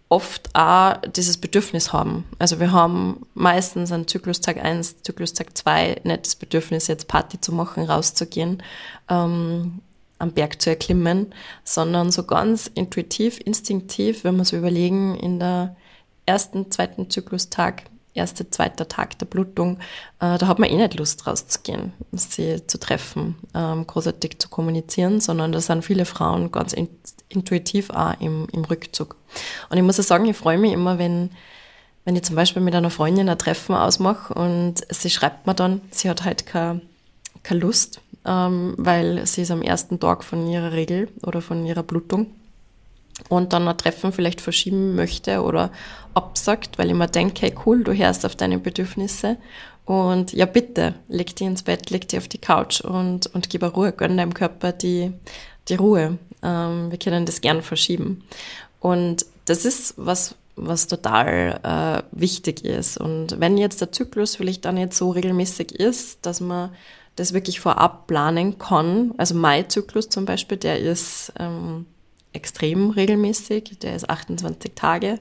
oft 0.08 0.54
auch 0.54 0.96
dieses 1.14 1.38
Bedürfnis 1.38 1.92
haben. 1.92 2.24
Also 2.38 2.60
wir 2.60 2.72
haben 2.72 3.26
meistens 3.34 3.90
an 3.90 4.06
Zyklustag 4.06 4.58
1, 4.62 5.02
Zyklustag 5.02 5.56
2 5.56 6.02
nicht 6.04 6.26
das 6.26 6.36
Bedürfnis, 6.36 6.86
jetzt 6.86 7.08
Party 7.08 7.40
zu 7.40 7.52
machen, 7.52 7.84
rauszugehen, 7.84 8.62
ähm, 9.08 9.80
am 10.18 10.32
Berg 10.32 10.62
zu 10.62 10.70
erklimmen, 10.70 11.34
sondern 11.64 12.10
so 12.12 12.22
ganz 12.22 12.70
intuitiv, 12.72 13.40
instinktiv, 13.44 14.24
wenn 14.24 14.36
wir 14.36 14.44
so 14.44 14.56
überlegen, 14.56 15.16
in 15.16 15.40
der 15.40 15.76
ersten, 16.24 16.70
zweiten 16.70 17.10
Zyklustag 17.10 17.82
erster, 18.16 18.50
zweiter 18.50 18.88
Tag 18.88 19.18
der 19.18 19.26
Blutung, 19.26 19.79
äh, 20.20 20.38
da 20.38 20.46
hat 20.46 20.59
man 20.59 20.70
eh 20.70 20.76
nicht 20.76 20.98
Lust 20.98 21.26
rauszugehen, 21.26 21.92
sie 22.12 22.66
zu 22.66 22.79
treffen, 22.79 23.37
ähm, 23.55 23.87
großartig 23.87 24.38
zu 24.38 24.48
kommunizieren, 24.48 25.20
sondern 25.20 25.52
da 25.52 25.61
sind 25.61 25.85
viele 25.85 26.05
Frauen 26.05 26.50
ganz 26.50 26.72
in, 26.72 26.88
intuitiv 27.29 27.90
auch 27.90 28.18
im, 28.20 28.46
im 28.52 28.64
Rückzug. 28.64 29.16
Und 29.70 29.76
ich 29.76 29.83
muss 29.83 30.00
auch 30.00 30.05
sagen, 30.05 30.26
ich 30.26 30.37
freue 30.37 30.59
mich 30.59 30.72
immer, 30.72 30.98
wenn, 30.98 31.31
wenn 32.05 32.16
ich 32.16 32.22
zum 32.22 32.37
Beispiel 32.37 32.62
mit 32.62 32.74
einer 32.74 32.90
Freundin 32.90 33.29
ein 33.29 33.38
Treffen 33.38 33.74
ausmache 33.74 34.35
und 34.35 34.74
sie 34.90 35.11
schreibt 35.11 35.46
mir 35.46 35.55
dann, 35.55 35.81
sie 35.90 36.09
hat 36.09 36.24
halt 36.24 36.46
keine, 36.46 36.81
keine 37.42 37.61
Lust, 37.61 38.00
ähm, 38.24 38.74
weil 38.79 39.26
sie 39.26 39.42
ist 39.42 39.50
am 39.50 39.62
ersten 39.62 40.00
Tag 40.00 40.24
von 40.24 40.46
ihrer 40.46 40.72
Regel 40.72 41.09
oder 41.22 41.40
von 41.40 41.64
ihrer 41.66 41.83
Blutung 41.83 42.29
und 43.29 43.52
dann 43.52 43.66
ein 43.68 43.79
Treffen 43.79 44.12
vielleicht 44.12 44.40
verschieben 44.40 44.94
möchte 44.94 45.42
oder 45.42 45.70
absagt, 46.14 46.79
weil 46.79 46.88
ich 46.88 46.94
mir 46.94 47.09
denke, 47.09 47.42
hey 47.42 47.55
cool, 47.64 47.85
du 47.85 47.92
hörst 47.92 48.24
auf 48.24 48.37
deine 48.37 48.59
Bedürfnisse 48.59 49.37
und 49.85 50.33
ja 50.33 50.46
bitte, 50.46 50.94
leg 51.09 51.35
dich 51.35 51.46
ins 51.46 51.62
Bett, 51.62 51.90
leg 51.90 52.09
dich 52.09 52.18
auf 52.18 52.29
die 52.29 52.38
Couch 52.38 52.81
und, 52.81 53.26
und 53.35 53.48
gib 53.48 53.62
Ruhe, 53.62 53.92
gönn 53.92 54.16
deinem 54.16 54.35
Körper 54.35 54.72
die, 54.72 55.12
die 55.68 55.76
Ruhe. 55.76 56.18
Ähm, 56.42 56.90
wir 56.90 56.98
können 56.98 57.24
das 57.24 57.40
gern 57.40 57.62
verschieben. 57.62 58.24
Und 58.81 59.26
das 59.44 59.64
ist 59.64 59.94
was, 59.96 60.35
was 60.57 60.88
total 60.88 61.61
äh, 61.62 62.18
wichtig 62.18 62.64
ist. 62.64 62.98
Und 62.98 63.38
wenn 63.38 63.59
jetzt 63.59 63.81
der 63.81 63.92
Zyklus 63.92 64.35
vielleicht 64.37 64.64
dann 64.64 64.74
nicht 64.74 64.92
so 64.92 65.11
regelmäßig 65.11 65.72
ist, 65.72 66.26
dass 66.26 66.40
man 66.40 66.70
das 67.14 67.33
wirklich 67.33 67.61
vorab 67.61 68.09
planen 68.09 68.59
kann, 68.59 69.14
also 69.18 69.37
Mai-Zyklus 69.37 70.09
zum 70.09 70.24
Beispiel, 70.24 70.59
der 70.59 70.81
ist 70.81 71.33
ähm, 71.38 71.87
extrem 72.37 72.90
regelmäßig, 72.90 73.79
der 73.81 73.96
ist 73.96 74.09
28 74.09 74.72
Tage 74.75 75.18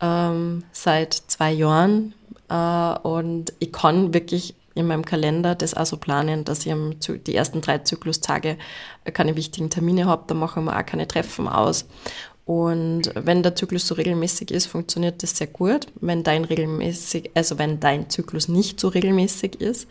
ähm, 0.00 0.64
seit 0.72 1.12
zwei 1.14 1.52
Jahren 1.52 2.14
äh, 2.48 2.98
und 3.02 3.52
ich 3.58 3.72
kann 3.72 4.14
wirklich 4.14 4.54
in 4.74 4.86
meinem 4.86 5.04
Kalender 5.04 5.54
das 5.54 5.74
auch 5.74 5.86
so 5.86 5.96
planen, 5.98 6.44
dass 6.44 6.64
ich 6.64 6.72
am, 6.72 6.94
die 7.26 7.34
ersten 7.34 7.60
drei 7.60 7.78
Zyklustage 7.78 8.56
keine 9.12 9.36
wichtigen 9.36 9.70
Termine 9.70 10.06
habe, 10.06 10.24
da 10.26 10.34
machen 10.34 10.64
wir 10.64 10.78
auch 10.78 10.86
keine 10.86 11.06
Treffen 11.06 11.46
aus. 11.46 11.86
Und 12.44 13.12
wenn 13.14 13.42
der 13.42 13.54
Zyklus 13.54 13.86
so 13.86 13.94
regelmäßig 13.94 14.50
ist, 14.50 14.66
funktioniert 14.66 15.22
das 15.22 15.36
sehr 15.36 15.46
gut. 15.46 15.86
Wenn 16.00 16.24
dein 16.24 16.44
regelmäßig, 16.44 17.30
also 17.34 17.58
wenn 17.58 17.78
dein 17.78 18.10
Zyklus 18.10 18.48
nicht 18.48 18.80
so 18.80 18.88
regelmäßig 18.88 19.60
ist, 19.60 19.88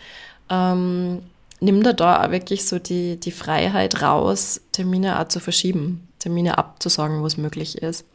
ähm, 0.49 1.21
nimm 1.61 1.81
da 1.81 1.93
da 1.93 2.25
auch 2.25 2.31
wirklich 2.31 2.65
so 2.65 2.77
die, 2.77 3.17
die 3.17 3.31
Freiheit 3.31 4.01
raus, 4.01 4.61
Termine 4.73 5.19
auch 5.19 5.27
zu 5.29 5.39
verschieben. 5.39 6.07
Termine 6.21 6.57
abzusagen, 6.57 7.21
wo 7.21 7.25
es 7.25 7.37
möglich 7.37 7.79
ist. 7.79 8.05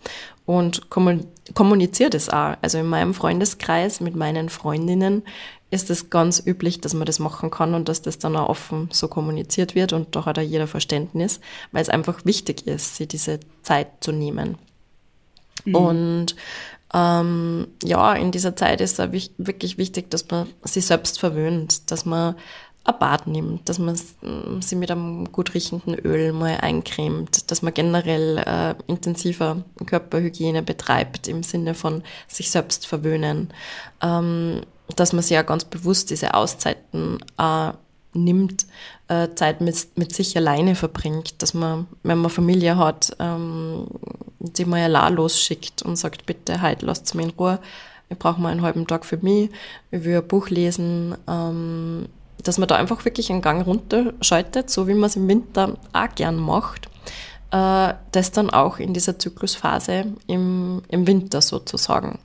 Und 0.47 0.89
kommuniziert 0.91 2.15
es 2.15 2.29
auch. 2.29 2.57
Also 2.63 2.79
in 2.79 2.87
meinem 2.87 3.15
Freundeskreis 3.15 4.01
mit 4.01 4.15
meinen 4.15 4.49
Freundinnen 4.49 5.23
ist 5.71 5.91
es 5.91 6.09
ganz 6.09 6.43
üblich, 6.47 6.81
dass 6.81 6.95
man 6.95 7.07
das 7.07 7.19
machen 7.19 7.51
kann 7.51 7.75
und 7.75 7.89
dass 7.89 8.01
das 8.01 8.19
dann 8.19 8.37
auch 8.37 8.49
offen 8.49 8.89
so 8.93 9.09
kommuniziert 9.09 9.75
wird 9.75 9.93
und 9.93 10.15
da 10.15 10.25
hat 10.25 10.39
auch 10.39 10.43
jeder 10.43 10.69
Verständnis, 10.69 11.41
weil 11.73 11.83
es 11.83 11.89
einfach 11.89 12.25
wichtig 12.25 12.67
ist, 12.69 12.97
sich 12.97 13.09
diese 13.09 13.41
Zeit 13.63 13.89
zu 14.01 14.13
nehmen. 14.13 14.59
Mhm. 15.65 15.75
Und 15.75 16.37
ähm, 16.95 17.67
ja, 17.83 18.15
in 18.15 18.31
dieser 18.31 18.55
Zeit 18.55 18.81
ist 18.81 19.01
es 19.01 19.13
wirklich 19.39 19.77
wichtig, 19.77 20.09
dass 20.11 20.29
man 20.31 20.47
sich 20.63 20.87
selbst 20.87 21.19
verwöhnt, 21.19 21.91
dass 21.91 22.05
man 22.07 22.37
ein 22.87 22.99
Bad 22.99 23.27
nimmt, 23.27 23.69
dass 23.69 23.79
man 23.79 23.99
sie 24.61 24.77
mit 24.77 24.91
einem 24.91 25.33
gut 25.33 25.55
riechenden 25.55 25.95
Öl 25.95 26.33
mal 26.33 26.59
eincremt, 26.61 27.51
dass 27.51 27.63
man 27.63 27.75
generell 27.75 28.39
äh, 28.39 28.75
intensiver 28.87 29.65
Körperhygiene 29.85 30.63
betreibt 30.63 31.29
im 31.29 31.43
Sinne 31.43 31.75
von 31.75 32.03
sich 32.29 32.51
selbst 32.51 32.87
verwöhnen, 32.87 33.53
ähm, 34.03 34.63
dass 34.95 35.13
man 35.13 35.23
sich 35.23 35.33
ja 35.33 35.43
ganz 35.43 35.65
bewusst 35.65 36.11
diese 36.11 36.35
Auszeiten 36.35 37.19
äh, 37.39 37.73
nimmt, 38.13 38.67
äh, 39.09 39.29
Zeit 39.35 39.61
mit, 39.61 39.77
mit 39.97 40.15
sich 40.15 40.37
alleine 40.37 40.75
verbringt, 40.75 41.43
dass 41.43 41.55
man, 41.55 41.87
wenn 42.03 42.19
man 42.19 42.31
Familie 42.31 42.77
hat, 42.77 43.17
ähm, 43.19 43.89
die 44.39 44.65
mal 44.65 44.83
allein 44.83 45.15
losschickt 45.15 45.83
und 45.83 45.97
sagt, 45.97 46.27
bitte, 46.27 46.63
heute 46.63 46.87
lasst 46.87 47.15
mich 47.15 47.27
in 47.27 47.33
Ruhe, 47.33 47.59
ich 48.09 48.19
brauche 48.19 48.41
mal 48.41 48.51
einen 48.51 48.63
halben 48.63 48.87
Tag 48.87 49.05
für 49.05 49.17
mich, 49.19 49.51
ich 49.91 50.05
will 50.05 50.17
ein 50.17 50.29
Buch 50.29 50.49
lesen, 50.49 51.17
ähm, 51.29 52.07
dass 52.49 52.59
man 52.59 52.69
da 52.69 52.77
einfach 52.77 53.05
wirklich 53.05 53.31
einen 53.31 53.43
Gang 53.43 53.67
runterschaltet, 53.67 54.71
so 54.71 54.89
wie 54.89 54.95
man 54.95 55.05
es 55.05 55.17
im 55.17 55.29
Winter 55.29 55.77
auch 55.93 56.15
gern 56.15 56.37
macht. 56.37 56.89
Äh, 57.51 57.95
das 58.13 58.33
dann 58.33 58.51
auch 58.51 58.79
in 58.79 58.95
dieser 58.95 59.19
Zyklusphase 59.19 60.13
im, 60.27 60.83
im 60.89 61.07
Winter 61.07 61.41
sozusagen 61.41 62.19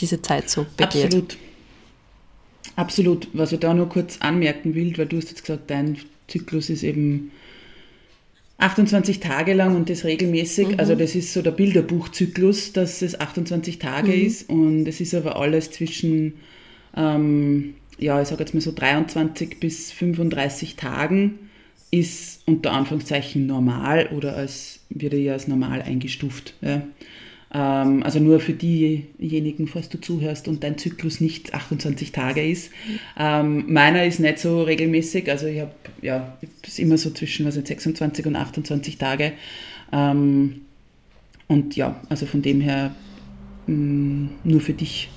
diese 0.00 0.20
Zeit 0.22 0.50
so 0.50 0.66
begeht. 0.76 1.04
Absolut. 1.06 1.36
Absolut. 2.76 3.28
Was 3.32 3.52
ich 3.52 3.60
da 3.60 3.72
nur 3.72 3.88
kurz 3.88 4.18
anmerken 4.20 4.74
will, 4.74 4.96
weil 4.98 5.06
du 5.06 5.16
hast 5.16 5.30
jetzt 5.30 5.42
gesagt, 5.42 5.70
dein 5.70 5.98
Zyklus 6.28 6.68
ist 6.68 6.82
eben 6.82 7.30
28 8.58 9.20
Tage 9.20 9.54
lang 9.54 9.76
und 9.76 9.88
das 9.90 10.04
regelmäßig. 10.04 10.68
Mhm. 10.68 10.80
Also 10.80 10.94
das 10.94 11.14
ist 11.14 11.32
so 11.32 11.42
der 11.42 11.50
Bilderbuchzyklus, 11.50 12.72
dass 12.72 13.02
es 13.02 13.18
28 13.18 13.78
Tage 13.78 14.12
mhm. 14.12 14.26
ist 14.26 14.48
und 14.48 14.86
es 14.86 15.00
ist 15.00 15.14
aber 15.14 15.36
alles 15.36 15.70
zwischen, 15.70 16.34
ähm, 16.96 17.74
ja, 17.98 18.20
ich 18.20 18.28
sage 18.28 18.42
jetzt 18.42 18.54
mal 18.54 18.60
so 18.60 18.72
23 18.72 19.60
bis 19.60 19.92
35 19.92 20.76
Tagen 20.76 21.38
ist 21.90 22.42
unter 22.46 22.72
Anführungszeichen 22.72 23.46
normal 23.46 24.08
oder 24.14 24.36
als 24.36 24.80
wird 24.90 25.14
ja 25.14 25.32
als 25.32 25.48
normal 25.48 25.82
eingestuft. 25.82 26.54
Ja. 26.60 26.82
Ähm, 27.54 28.02
also 28.02 28.18
nur 28.18 28.40
für 28.40 28.52
diejenigen, 28.52 29.68
falls 29.68 29.88
du 29.88 30.00
zuhörst 30.00 30.48
und 30.48 30.64
dein 30.64 30.78
Zyklus 30.78 31.20
nicht 31.20 31.54
28 31.54 32.12
Tage 32.12 32.46
ist. 32.46 32.70
Ähm, 33.18 33.72
meiner 33.72 34.04
ist 34.04 34.20
nicht 34.20 34.38
so 34.38 34.62
regelmäßig, 34.62 35.30
also 35.30 35.46
ich 35.46 35.60
habe 35.60 35.72
ja, 36.02 36.36
ist 36.66 36.78
immer 36.78 36.98
so 36.98 37.10
zwischen 37.10 37.46
also 37.46 37.64
26 37.64 38.26
und 38.26 38.36
28 38.36 38.98
Tage. 38.98 39.32
Ähm, 39.92 40.62
und 41.48 41.76
ja, 41.76 42.00
also 42.08 42.26
von 42.26 42.42
dem 42.42 42.60
her 42.60 42.94
mh, 43.66 43.74
mm, 43.74 44.30
nur 44.44 44.60
für 44.60 44.72
dich, 44.72 45.08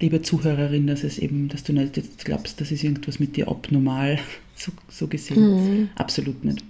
liebe 0.00 0.22
Zuhörerin, 0.22 0.86
dass 0.86 1.04
es 1.04 1.18
eben, 1.18 1.48
dass 1.48 1.62
du 1.62 1.72
nicht 1.72 1.96
jetzt 1.96 2.24
glaubst, 2.24 2.60
das 2.60 2.72
ist 2.72 2.82
irgendwas 2.82 3.20
mit 3.20 3.36
dir 3.36 3.48
abnormal, 3.48 4.18
so, 4.56 4.72
so 4.88 5.06
gesehen. 5.06 5.80
Mhm. 5.80 5.88
Absolut 5.94 6.44
nicht. 6.44 6.64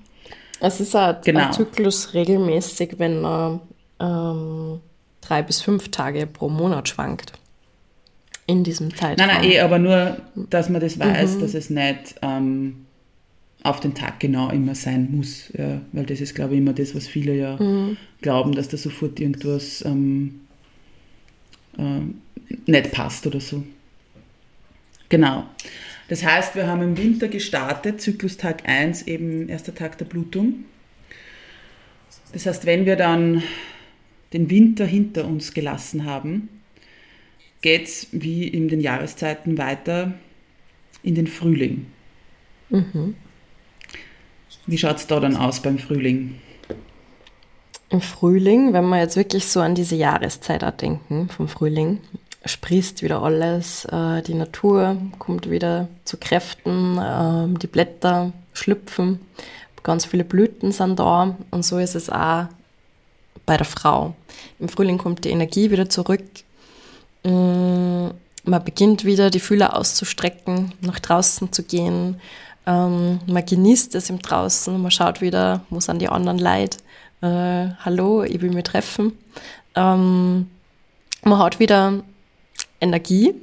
Es 0.60 0.80
ist 0.80 0.94
auch 0.94 1.20
genau. 1.22 1.46
ein 1.46 1.52
Zyklus 1.52 2.12
regelmäßig, 2.12 2.98
wenn 2.98 3.24
er 3.24 3.60
ähm, 3.98 4.80
drei 5.22 5.42
bis 5.42 5.62
fünf 5.62 5.88
Tage 5.90 6.26
pro 6.26 6.48
Monat 6.48 6.88
schwankt. 6.88 7.32
In 8.46 8.64
diesem 8.64 8.94
Zeitraum. 8.94 9.28
Nein, 9.28 9.42
nein, 9.42 9.50
eh, 9.50 9.60
aber 9.60 9.78
nur, 9.78 10.18
dass 10.34 10.68
man 10.68 10.80
das 10.80 10.98
weiß, 10.98 11.36
mhm. 11.36 11.40
dass 11.40 11.54
es 11.54 11.70
nicht 11.70 12.16
ähm, 12.20 12.84
auf 13.62 13.80
den 13.80 13.94
Tag 13.94 14.18
genau 14.18 14.50
immer 14.50 14.74
sein 14.74 15.08
muss. 15.10 15.50
Ja, 15.56 15.80
weil 15.92 16.04
das 16.04 16.20
ist, 16.20 16.34
glaube 16.34 16.54
ich, 16.54 16.60
immer 16.60 16.72
das, 16.72 16.94
was 16.94 17.06
viele 17.06 17.34
ja 17.36 17.56
mhm. 17.56 17.96
glauben, 18.20 18.52
dass 18.52 18.68
da 18.68 18.76
sofort 18.76 19.20
irgendwas 19.20 19.84
ähm, 19.84 20.40
äh, 21.78 22.00
nicht 22.66 22.92
passt 22.92 23.26
oder 23.26 23.40
so. 23.40 23.64
Genau. 25.08 25.46
Das 26.08 26.24
heißt, 26.24 26.56
wir 26.56 26.66
haben 26.66 26.82
im 26.82 26.98
Winter 26.98 27.28
gestartet, 27.28 28.00
Zyklustag 28.00 28.68
1, 28.68 29.02
eben 29.06 29.48
erster 29.48 29.74
Tag 29.74 29.98
der 29.98 30.06
Blutung. 30.06 30.64
Das 32.32 32.46
heißt, 32.46 32.66
wenn 32.66 32.86
wir 32.86 32.96
dann 32.96 33.42
den 34.32 34.50
Winter 34.50 34.86
hinter 34.86 35.26
uns 35.26 35.54
gelassen 35.54 36.04
haben, 36.04 36.48
geht 37.62 37.86
es 37.86 38.08
wie 38.12 38.46
in 38.48 38.68
den 38.68 38.80
Jahreszeiten 38.80 39.58
weiter 39.58 40.14
in 41.02 41.14
den 41.14 41.26
Frühling. 41.26 41.86
Mhm. 42.70 43.14
Wie 44.66 44.78
schaut 44.78 44.96
es 44.96 45.06
da 45.06 45.20
dann 45.20 45.36
aus 45.36 45.62
beim 45.62 45.78
Frühling? 45.78 46.36
Im 47.90 48.00
Frühling, 48.00 48.72
wenn 48.72 48.88
wir 48.88 48.98
jetzt 48.98 49.16
wirklich 49.16 49.48
so 49.48 49.60
an 49.60 49.74
diese 49.74 49.96
Jahreszeit 49.96 50.80
denken, 50.80 51.28
vom 51.28 51.48
Frühling, 51.48 52.00
sprießt 52.44 53.02
wieder 53.02 53.20
alles, 53.20 53.84
äh, 53.86 54.22
die 54.22 54.34
Natur 54.34 54.96
kommt 55.18 55.50
wieder 55.50 55.88
zu 56.04 56.16
Kräften, 56.16 56.98
äh, 56.98 57.58
die 57.58 57.66
Blätter 57.66 58.32
schlüpfen, 58.52 59.20
ganz 59.82 60.04
viele 60.04 60.24
Blüten 60.24 60.70
sind 60.70 61.00
da 61.00 61.36
und 61.50 61.64
so 61.64 61.78
ist 61.78 61.96
es 61.96 62.08
auch 62.10 62.46
bei 63.44 63.56
der 63.56 63.66
Frau. 63.66 64.14
Im 64.60 64.68
Frühling 64.68 64.98
kommt 64.98 65.24
die 65.24 65.30
Energie 65.30 65.72
wieder 65.72 65.88
zurück. 65.88 66.22
Mm, 67.24 68.08
man 68.44 68.64
beginnt 68.64 69.04
wieder, 69.04 69.30
die 69.30 69.40
Fühler 69.40 69.76
auszustrecken, 69.76 70.72
nach 70.80 71.00
draußen 71.00 71.52
zu 71.52 71.64
gehen. 71.64 72.20
Ähm, 72.66 73.18
man 73.26 73.44
genießt 73.44 73.96
es 73.96 74.10
im 74.10 74.20
Draußen, 74.20 74.80
man 74.80 74.90
schaut 74.92 75.20
wieder, 75.20 75.62
wo 75.70 75.80
sind 75.80 76.00
die 76.00 76.08
anderen 76.08 76.38
Leute. 76.38 76.78
Äh, 77.22 77.68
hallo, 77.84 78.22
ich 78.22 78.40
will 78.40 78.50
mich 78.50 78.64
treffen. 78.64 79.18
Ähm, 79.74 80.48
man 81.22 81.38
hat 81.38 81.58
wieder 81.58 82.02
Energie 82.80 83.34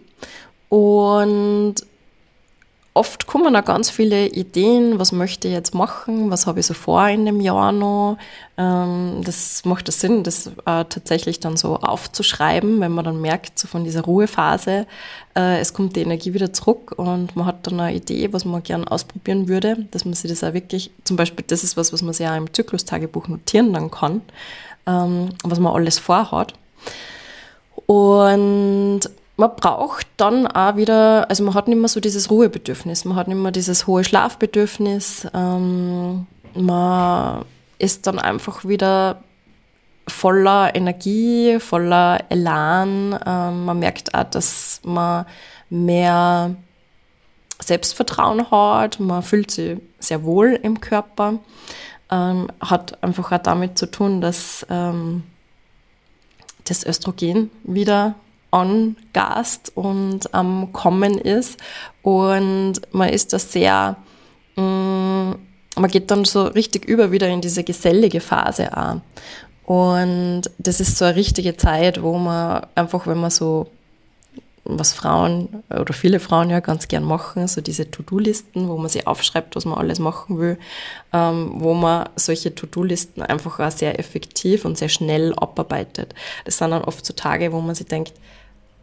und 0.69 1.75
oft 2.97 3.27
kommen 3.27 3.53
da 3.53 3.61
ganz 3.61 3.91
viele 3.91 4.27
Ideen, 4.27 4.97
was 4.97 5.11
möchte 5.11 5.47
ich 5.47 5.53
jetzt 5.53 5.75
machen, 5.75 6.31
was 6.31 6.47
habe 6.47 6.59
ich 6.59 6.65
so 6.65 6.73
vor 6.73 7.07
in 7.07 7.25
dem 7.25 7.39
Jahr 7.39 7.71
noch. 7.71 8.17
Ähm, 8.57 9.21
das 9.23 9.63
macht 9.65 9.87
das 9.87 10.01
Sinn, 10.01 10.23
das 10.23 10.47
äh, 10.47 10.83
tatsächlich 10.85 11.39
dann 11.39 11.57
so 11.57 11.77
aufzuschreiben, 11.77 12.79
wenn 12.79 12.91
man 12.91 13.05
dann 13.05 13.21
merkt, 13.21 13.59
so 13.59 13.67
von 13.67 13.83
dieser 13.83 14.01
Ruhephase, 14.01 14.87
äh, 15.35 15.59
es 15.59 15.73
kommt 15.73 15.95
die 15.95 16.01
Energie 16.01 16.33
wieder 16.33 16.51
zurück 16.53 16.93
und 16.97 17.35
man 17.35 17.45
hat 17.45 17.67
dann 17.67 17.79
eine 17.79 17.95
Idee, 17.95 18.33
was 18.33 18.45
man 18.45 18.63
gerne 18.63 18.91
ausprobieren 18.91 19.47
würde, 19.47 19.85
dass 19.91 20.03
man 20.03 20.15
sich 20.15 20.31
das 20.31 20.43
auch 20.43 20.53
wirklich, 20.53 20.89
zum 21.03 21.17
Beispiel, 21.17 21.45
das 21.47 21.63
ist 21.63 21.77
was, 21.77 21.93
was 21.93 22.01
man 22.01 22.13
sich 22.13 22.27
auch 22.27 22.35
im 22.35 22.51
Zyklustagebuch 22.51 23.27
notieren 23.27 23.73
dann 23.73 23.91
kann, 23.91 24.21
ähm, 24.87 25.29
was 25.43 25.59
man 25.59 25.73
alles 25.73 25.99
vorhat. 25.99 26.55
Und 27.85 29.01
man 29.37 29.55
braucht 29.55 30.07
dann 30.17 30.47
auch 30.47 30.75
wieder, 30.75 31.29
also 31.29 31.43
man 31.43 31.53
hat 31.53 31.67
nicht 31.67 31.77
mehr 31.77 31.87
so 31.87 31.99
dieses 31.99 32.29
Ruhebedürfnis, 32.31 33.05
man 33.05 33.15
hat 33.15 33.27
nicht 33.27 33.37
mehr 33.37 33.51
dieses 33.51 33.85
hohe 33.85 34.03
Schlafbedürfnis, 34.03 35.27
ähm, 35.33 36.25
man 36.55 37.45
ist 37.77 38.07
dann 38.07 38.17
einfach 38.17 38.65
wieder 38.65 39.21
voller 40.07 40.73
Energie, 40.73 41.59
voller 41.59 42.23
Elan. 42.29 43.17
Ähm, 43.25 43.65
man 43.65 43.79
merkt 43.79 44.15
auch, 44.15 44.23
dass 44.23 44.81
man 44.83 45.25
mehr 45.69 46.55
Selbstvertrauen 47.59 48.49
hat, 48.49 48.99
man 48.99 49.21
fühlt 49.21 49.51
sich 49.51 49.77
sehr 49.99 50.23
wohl 50.23 50.59
im 50.63 50.81
Körper. 50.81 51.39
Ähm, 52.09 52.47
hat 52.61 53.03
einfach 53.03 53.31
auch 53.31 53.37
damit 53.39 53.77
zu 53.77 53.91
tun, 53.91 54.21
dass 54.21 54.65
ähm, 54.69 55.23
das 56.63 56.85
Östrogen 56.85 57.51
wieder 57.63 58.15
angast 58.51 59.71
und 59.75 60.33
am 60.33 60.71
Kommen 60.73 61.17
ist. 61.17 61.59
Und 62.01 62.81
man 62.91 63.09
ist 63.09 63.33
da 63.33 63.39
sehr, 63.39 63.97
mh, 64.55 64.63
mm, 64.63 65.35
man 65.75 65.91
geht 65.91 66.09
dann 66.09 66.25
so 66.25 66.45
richtig 66.45 66.85
über 66.85 67.11
wieder 67.11 67.27
in 67.27 67.41
diese 67.41 67.63
gesellige 67.63 68.19
Phase 68.19 68.75
auch. 68.75 69.01
Und 69.65 70.43
das 70.57 70.79
ist 70.79 70.97
so 70.97 71.05
eine 71.05 71.15
richtige 71.15 71.57
Zeit, 71.57 72.01
wo 72.01 72.17
man 72.17 72.65
einfach, 72.75 73.05
wenn 73.05 73.19
man 73.19 73.29
so 73.29 73.67
was 74.69 74.93
Frauen 74.93 75.63
oder 75.69 75.93
viele 75.93 76.19
Frauen 76.19 76.49
ja 76.49 76.59
ganz 76.59 76.87
gern 76.87 77.03
machen, 77.03 77.47
so 77.47 77.61
diese 77.61 77.89
To-Do-Listen, 77.89 78.67
wo 78.67 78.77
man 78.77 78.89
sich 78.89 79.07
aufschreibt, 79.07 79.55
was 79.55 79.65
man 79.65 79.77
alles 79.77 79.99
machen 79.99 80.37
will, 80.39 80.57
ähm, 81.13 81.53
wo 81.55 81.73
man 81.73 82.09
solche 82.15 82.53
To-Do-Listen 82.53 83.21
einfach 83.21 83.59
auch 83.59 83.71
sehr 83.71 83.97
effektiv 83.99 84.65
und 84.65 84.77
sehr 84.77 84.89
schnell 84.89 85.33
abarbeitet. 85.35 86.13
Das 86.45 86.57
sind 86.57 86.71
dann 86.71 86.83
oft 86.83 87.05
so 87.05 87.13
Tage, 87.13 87.53
wo 87.53 87.61
man 87.61 87.75
sich 87.75 87.87
denkt, 87.87 88.13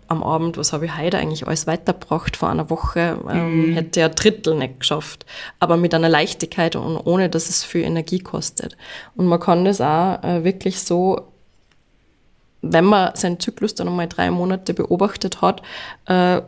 am 0.09 0.23
Abend, 0.23 0.57
was 0.57 0.73
habe 0.73 0.87
ich 0.87 0.97
heute 0.97 1.19
eigentlich 1.19 1.47
alles 1.47 1.67
weitergebracht 1.67 2.37
vor 2.37 2.49
einer 2.49 2.71
Woche, 2.71 3.19
ähm, 3.31 3.71
mhm. 3.71 3.75
hätte 3.75 4.01
ja 4.01 4.09
Drittel 4.09 4.55
nicht 4.57 4.81
geschafft. 4.81 5.27
Aber 5.61 5.77
mit 5.77 5.95
einer 5.95 6.09
Leichtigkeit 6.09 6.77
und 6.77 6.97
ohne, 6.97 7.29
dass 7.29 7.49
es 7.49 7.65
viel 7.65 7.83
Energie 7.83 8.21
kostet. 8.21 8.77
Und 9.17 9.27
man 9.27 9.41
kann 9.41 9.65
das 9.65 9.81
auch 9.81 10.23
äh, 10.23 10.45
wirklich 10.45 10.81
so, 10.81 11.23
wenn 12.63 12.85
man 12.85 13.15
seinen 13.15 13.41
Zyklus 13.41 13.75
dann 13.75 13.89
einmal 13.89 14.09
drei 14.09 14.31
Monate 14.31 14.75
beobachtet 14.75 15.43
hat, 15.43 15.63
äh, 16.07 16.41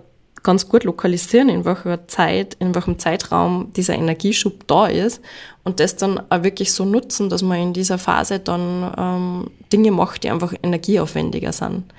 ganz 0.47 0.69
gut 0.69 0.85
lokalisieren, 0.85 1.49
in 1.49 1.65
welcher 1.65 2.07
Zeit, 2.07 2.55
in 2.61 2.73
welchem 2.73 3.01
Zeitraum 3.01 3.73
dieser 3.73 3.95
Energieschub 3.95 4.67
da 4.69 4.87
ist 4.87 5.21
und 5.65 5.81
das 5.81 5.97
dann 5.97 6.21
auch 6.31 6.45
wirklich 6.45 6.73
so 6.73 6.85
nutzen, 6.85 7.29
dass 7.29 7.43
man 7.43 7.59
in 7.59 7.73
dieser 7.73 7.99
Phase 7.99 8.39
dann 8.39 8.95
ähm, 8.97 9.51
Dinge 9.73 9.91
macht, 9.91 10.23
die 10.23 10.31
einfach 10.31 10.55
energieaufwendiger 10.63 11.53
sind. 11.53 11.93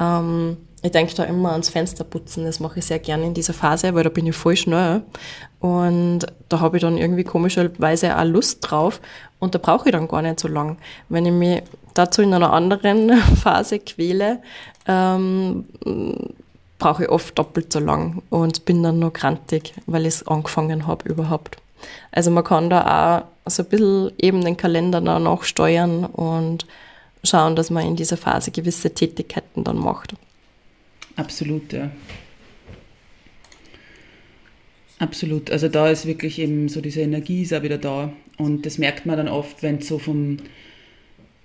Ähm, 0.00 0.56
ich 0.82 0.90
denke 0.90 1.14
da 1.14 1.24
immer 1.24 1.52
ans 1.52 1.68
Fensterputzen, 1.68 2.44
das 2.44 2.60
mache 2.60 2.78
ich 2.78 2.86
sehr 2.86 2.98
gerne 2.98 3.26
in 3.26 3.34
dieser 3.34 3.52
Phase, 3.52 3.94
weil 3.94 4.04
da 4.04 4.08
bin 4.08 4.26
ich 4.26 4.36
voll 4.36 4.56
schnell. 4.56 5.02
Und 5.60 6.20
da 6.48 6.60
habe 6.60 6.78
ich 6.78 6.80
dann 6.80 6.96
irgendwie 6.96 7.24
komischerweise 7.24 8.16
auch 8.16 8.24
Lust 8.24 8.58
drauf 8.62 9.00
und 9.38 9.54
da 9.54 9.58
brauche 9.58 9.88
ich 9.88 9.92
dann 9.92 10.08
gar 10.08 10.22
nicht 10.22 10.40
so 10.40 10.48
lang. 10.48 10.78
Wenn 11.10 11.26
ich 11.26 11.32
mich 11.32 11.62
dazu 11.92 12.22
in 12.22 12.32
einer 12.32 12.52
anderen 12.52 13.16
Phase 13.42 13.78
quäle, 13.78 14.40
ähm, 14.86 15.66
brauche 16.78 17.04
ich 17.04 17.08
oft 17.10 17.38
doppelt 17.38 17.72
so 17.72 17.78
lang 17.78 18.22
und 18.30 18.64
bin 18.64 18.82
dann 18.82 18.98
nur 18.98 19.12
krantig, 19.12 19.74
weil 19.86 20.06
ich 20.06 20.14
es 20.14 20.26
angefangen 20.26 20.86
habe 20.86 21.08
überhaupt. 21.08 21.58
Also 22.10 22.30
man 22.30 22.44
kann 22.44 22.70
da 22.70 23.26
auch 23.44 23.50
so 23.50 23.62
ein 23.62 23.68
bisschen 23.68 24.12
eben 24.18 24.42
den 24.42 24.56
Kalender 24.56 25.02
danach 25.02 25.42
steuern 25.42 26.06
und 26.06 26.66
schauen, 27.22 27.54
dass 27.54 27.68
man 27.68 27.86
in 27.86 27.96
dieser 27.96 28.16
Phase 28.16 28.50
gewisse 28.50 28.94
Tätigkeiten 28.94 29.62
dann 29.64 29.76
macht. 29.76 30.14
Absolut, 31.20 31.74
ja. 31.74 31.90
Absolut. 34.98 35.50
Also 35.50 35.68
da 35.68 35.90
ist 35.90 36.06
wirklich 36.06 36.38
eben 36.38 36.70
so 36.70 36.80
diese 36.80 37.02
Energie 37.02 37.42
ist 37.42 37.52
auch 37.52 37.62
wieder 37.62 37.76
da. 37.76 38.10
Und 38.38 38.64
das 38.64 38.78
merkt 38.78 39.04
man 39.04 39.18
dann 39.18 39.28
oft, 39.28 39.62
wenn 39.62 39.76
es 39.76 39.88
so 39.88 39.98
vom, 39.98 40.38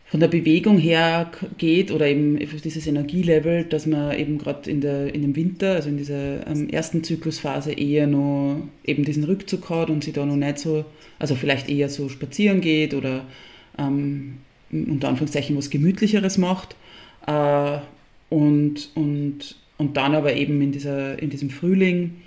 von 0.06 0.22
der 0.22 0.30
Bewegung 0.30 0.78
her 0.78 1.30
geht 1.58 1.92
oder 1.92 2.08
eben 2.08 2.40
dieses 2.40 2.88
Energielevel, 2.88 3.66
dass 3.66 3.86
man 3.86 4.18
eben 4.18 4.38
gerade 4.38 4.72
in, 4.72 4.82
in 4.82 5.22
dem 5.22 5.36
Winter, 5.36 5.74
also 5.74 5.90
in 5.90 5.98
dieser 5.98 6.48
ähm, 6.48 6.70
ersten 6.70 7.04
Zyklusphase 7.04 7.74
eher 7.74 8.08
noch 8.08 8.62
eben 8.86 9.04
diesen 9.04 9.26
Rückzug 9.26 9.70
hat 9.70 9.90
und 9.90 10.06
sie 10.06 10.14
da 10.14 10.26
noch 10.26 10.38
nicht 10.38 10.58
so, 10.58 10.86
also 11.20 11.36
vielleicht 11.36 11.70
eher 11.70 11.90
so 11.90 12.08
spazieren 12.08 12.62
geht 12.62 12.94
oder 12.94 13.26
ähm, 13.78 14.38
unter 14.72 15.10
Anführungszeichen 15.10 15.58
was 15.58 15.70
Gemütlicheres 15.70 16.38
macht. 16.38 16.78
Äh, 17.28 17.80
und, 18.30 18.90
und, 18.96 19.56
und 19.78 19.98
dann 19.98 20.16
aber 20.16 20.34
eben 20.34 20.62
in, 20.62 20.72
dieser, 20.72 21.22
in 21.22 21.30
diesem 21.30 21.50
Frühling, 21.50 22.22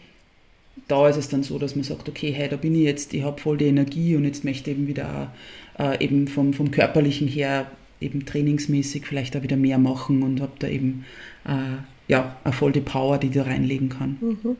da 0.86 1.08
ist 1.08 1.16
es 1.16 1.28
dann 1.28 1.42
so, 1.42 1.58
dass 1.58 1.74
man 1.74 1.84
sagt, 1.84 2.08
okay, 2.08 2.32
hey, 2.32 2.48
da 2.48 2.56
bin 2.56 2.74
ich 2.74 2.82
jetzt, 2.82 3.14
ich 3.14 3.22
habe 3.22 3.40
voll 3.40 3.56
die 3.56 3.66
Energie 3.66 4.16
und 4.16 4.24
jetzt 4.24 4.44
möchte 4.44 4.70
ich 4.70 4.76
eben 4.76 4.86
wieder 4.86 5.32
äh, 5.78 6.02
eben 6.02 6.28
vom, 6.28 6.52
vom 6.52 6.70
körperlichen 6.70 7.28
her 7.28 7.70
eben 8.00 8.26
trainingsmäßig 8.26 9.06
vielleicht 9.06 9.36
auch 9.36 9.42
wieder 9.42 9.56
mehr 9.56 9.78
machen 9.78 10.22
und 10.22 10.40
habe 10.40 10.52
da 10.58 10.68
eben 10.68 11.04
äh, 11.44 11.82
ja, 12.06 12.36
eine 12.44 12.52
voll 12.52 12.72
die 12.72 12.80
Power, 12.80 13.18
die 13.18 13.28
ich 13.28 13.34
da 13.34 13.42
reinlegen 13.42 13.88
kann. 13.88 14.18
Mhm. 14.20 14.56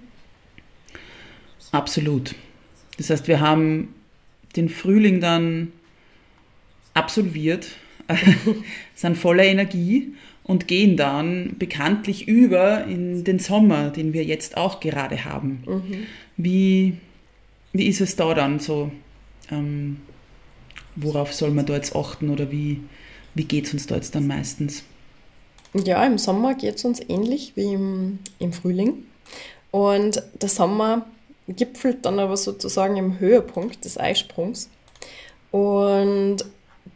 Absolut. 1.73 2.35
Das 2.97 3.11
heißt, 3.11 3.29
wir 3.29 3.41
haben 3.41 3.95
den 4.57 4.69
Frühling 4.69 5.21
dann 5.21 5.73
absolviert, 6.95 7.69
sind 8.95 9.17
voller 9.17 9.45
Energie 9.45 10.15
und 10.49 10.67
gehen 10.67 10.97
dann 10.97 11.57
bekanntlich 11.59 12.27
über 12.27 12.85
in 12.87 13.23
den 13.23 13.39
Sommer, 13.39 13.91
den 13.91 14.13
wir 14.15 14.25
jetzt 14.25 14.57
auch 14.57 14.81
gerade 14.81 15.25
haben. 15.25 15.63
Mhm. 15.67 16.07
Wie, 16.39 16.95
wie 17.73 17.87
ist 17.87 18.01
es 18.01 18.17
da 18.17 18.35
dann 18.35 18.59
so? 18.59 18.91
Ähm, 19.51 19.99
worauf 20.97 21.33
soll 21.33 21.51
man 21.51 21.67
da 21.67 21.75
jetzt 21.75 21.95
achten 21.95 22.31
oder 22.31 22.51
wie, 22.51 22.81
wie 23.35 23.45
geht 23.45 23.67
es 23.67 23.75
uns 23.75 23.87
da 23.87 23.97
jetzt 23.97 24.15
dann 24.15 24.27
meistens? 24.27 24.83
Ja, 25.75 26.05
im 26.05 26.17
Sommer 26.17 26.55
geht 26.55 26.77
es 26.77 26.85
uns 26.85 27.01
ähnlich 27.09 27.53
wie 27.55 27.75
im, 27.75 28.19
im 28.39 28.55
Frühling. 28.55 29.05
Und 29.71 30.23
der 30.41 30.49
Sommer 30.49 31.05
gipfelt 31.47 32.07
dann 32.07 32.19
aber 32.19 32.39
sozusagen 32.39 32.97
im 32.97 33.19
Höhepunkt 33.19 33.85
des 33.85 34.01
Eisprungs. 34.01 34.71
Und 35.51 36.39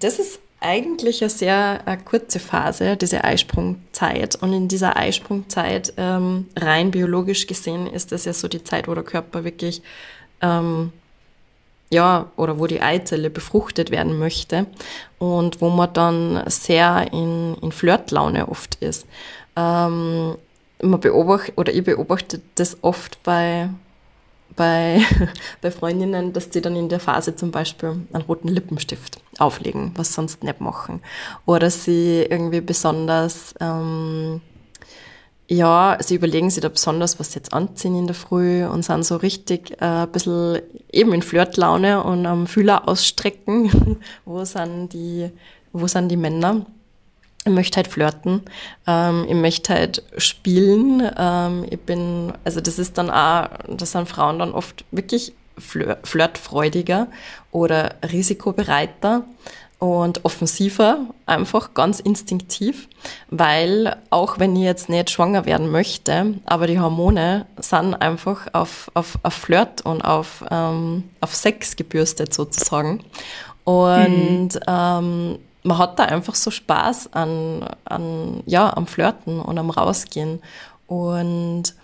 das 0.00 0.18
ist 0.18 0.40
eigentlich 0.62 1.22
eine 1.22 1.30
sehr 1.30 1.80
eine 1.84 2.02
kurze 2.02 2.38
Phase, 2.38 2.96
diese 2.96 3.24
Eisprungzeit. 3.24 4.36
Und 4.36 4.52
in 4.52 4.68
dieser 4.68 4.96
Eisprungzeit, 4.96 5.92
ähm, 5.96 6.48
rein 6.56 6.90
biologisch 6.90 7.46
gesehen, 7.46 7.86
ist 7.86 8.12
das 8.12 8.24
ja 8.24 8.32
so 8.32 8.48
die 8.48 8.64
Zeit, 8.64 8.88
wo 8.88 8.94
der 8.94 9.04
Körper 9.04 9.44
wirklich, 9.44 9.82
ähm, 10.40 10.92
ja, 11.90 12.30
oder 12.36 12.58
wo 12.58 12.66
die 12.66 12.80
Eizelle 12.80 13.28
befruchtet 13.28 13.90
werden 13.90 14.18
möchte 14.18 14.66
und 15.18 15.60
wo 15.60 15.68
man 15.68 15.92
dann 15.92 16.42
sehr 16.46 17.12
in, 17.12 17.56
in 17.60 17.72
Flirtlaune 17.72 18.48
oft 18.48 18.76
ist. 18.76 19.06
Ähm, 19.56 20.36
man 20.82 21.00
beobachtet, 21.00 21.58
oder 21.58 21.72
ich 21.72 21.84
beobachte 21.84 22.40
das 22.54 22.78
oft 22.82 23.22
bei 23.22 23.68
bei, 24.56 25.00
bei 25.60 25.70
Freundinnen, 25.70 26.32
dass 26.32 26.50
die 26.50 26.60
dann 26.60 26.76
in 26.76 26.88
der 26.88 27.00
Phase 27.00 27.36
zum 27.36 27.50
Beispiel 27.50 28.00
einen 28.12 28.24
roten 28.24 28.48
Lippenstift 28.48 29.20
auflegen, 29.38 29.92
was 29.96 30.14
sonst 30.14 30.42
nicht 30.44 30.60
machen. 30.60 31.00
Oder 31.46 31.70
sie 31.70 32.22
irgendwie 32.22 32.60
besonders, 32.60 33.54
ähm, 33.60 34.40
ja, 35.48 35.98
sie 36.00 36.14
überlegen 36.14 36.50
sich 36.50 36.62
da 36.62 36.68
besonders, 36.68 37.18
was 37.18 37.32
sie 37.32 37.38
jetzt 37.38 37.52
anziehen 37.52 37.96
in 37.96 38.06
der 38.06 38.14
Früh 38.14 38.64
und 38.64 38.84
sind 38.84 39.04
so 39.04 39.16
richtig 39.16 39.72
äh, 39.80 39.84
ein 39.84 40.12
bisschen 40.12 40.60
eben 40.90 41.12
in 41.12 41.22
Flirtlaune 41.22 42.02
und 42.02 42.26
am 42.26 42.46
Fühler 42.46 42.88
ausstrecken, 42.88 43.98
wo 44.24 44.44
sind 44.44 44.92
die, 44.92 45.30
wo 45.72 45.86
sind 45.86 46.08
die 46.08 46.16
Männer 46.16 46.66
ich 47.44 47.52
möchte 47.52 47.76
halt 47.76 47.88
flirten, 47.88 48.42
ähm, 48.86 49.26
ich 49.28 49.34
möchte 49.34 49.74
halt 49.74 50.02
spielen. 50.16 51.10
Ähm, 51.16 51.66
ich 51.68 51.80
bin, 51.80 52.32
also 52.44 52.60
das 52.60 52.78
ist 52.78 52.98
dann 52.98 53.10
auch, 53.10 53.48
das 53.68 53.92
sind 53.92 54.08
Frauen 54.08 54.38
dann 54.38 54.52
oft 54.52 54.84
wirklich 54.90 55.32
flirtfreudiger 55.56 57.08
oder 57.50 57.96
risikobereiter 58.10 59.24
und 59.78 60.24
offensiver, 60.24 61.08
einfach 61.26 61.74
ganz 61.74 61.98
instinktiv, 61.98 62.88
weil 63.30 63.96
auch 64.10 64.38
wenn 64.38 64.54
ich 64.54 64.62
jetzt 64.62 64.88
nicht 64.88 65.10
schwanger 65.10 65.44
werden 65.44 65.70
möchte, 65.70 66.34
aber 66.44 66.68
die 66.68 66.78
Hormone 66.78 67.46
sind 67.56 67.94
einfach 67.94 68.46
auf, 68.52 68.92
auf, 68.94 69.18
auf 69.24 69.34
Flirt 69.34 69.84
und 69.84 70.02
auf, 70.02 70.44
ähm, 70.52 71.02
auf 71.20 71.34
Sex 71.34 71.74
gebürstet 71.74 72.32
sozusagen. 72.32 73.04
Und 73.64 74.54
mhm. 74.54 74.60
ähm, 74.68 75.38
man 75.62 75.78
hat 75.78 75.98
da 75.98 76.04
einfach 76.04 76.34
so 76.34 76.50
Spaß 76.50 77.12
an, 77.12 77.68
an, 77.84 78.42
ja, 78.46 78.76
am 78.76 78.86
Flirten 78.86 79.40
und 79.40 79.58
am 79.58 79.70
Rausgehen 79.70 80.42
und 80.86 81.74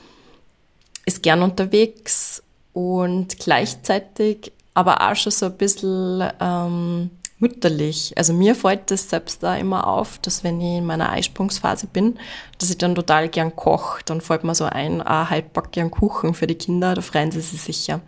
ist 1.04 1.22
gern 1.22 1.42
unterwegs 1.42 2.42
und 2.72 3.38
gleichzeitig 3.38 4.52
aber 4.74 5.00
auch 5.00 5.16
schon 5.16 5.32
so 5.32 5.46
ein 5.46 5.56
bisschen 5.56 6.30
ähm, 6.40 7.10
mütterlich. 7.40 8.12
Also 8.16 8.32
mir 8.32 8.54
fällt 8.56 8.90
das 8.90 9.08
selbst 9.08 9.42
da 9.42 9.54
immer 9.56 9.86
auf, 9.86 10.18
dass 10.18 10.42
wenn 10.42 10.60
ich 10.60 10.78
in 10.78 10.86
meiner 10.86 11.10
Eisprungsphase 11.10 11.86
bin, 11.86 12.18
dass 12.58 12.70
ich 12.70 12.78
dann 12.78 12.96
total 12.96 13.28
gern 13.28 13.54
koche. 13.54 14.02
Dann 14.06 14.20
fällt 14.20 14.42
mir 14.42 14.54
so 14.56 14.64
ein, 14.64 15.00
ah, 15.06 15.30
halt 15.30 15.52
back 15.52 15.70
gern 15.70 15.90
Kuchen 15.90 16.34
für 16.34 16.48
die 16.48 16.56
Kinder, 16.56 16.94
da 16.94 17.00
freuen 17.00 17.30
sie 17.30 17.40
sich 17.40 17.62
sicher. 17.62 18.00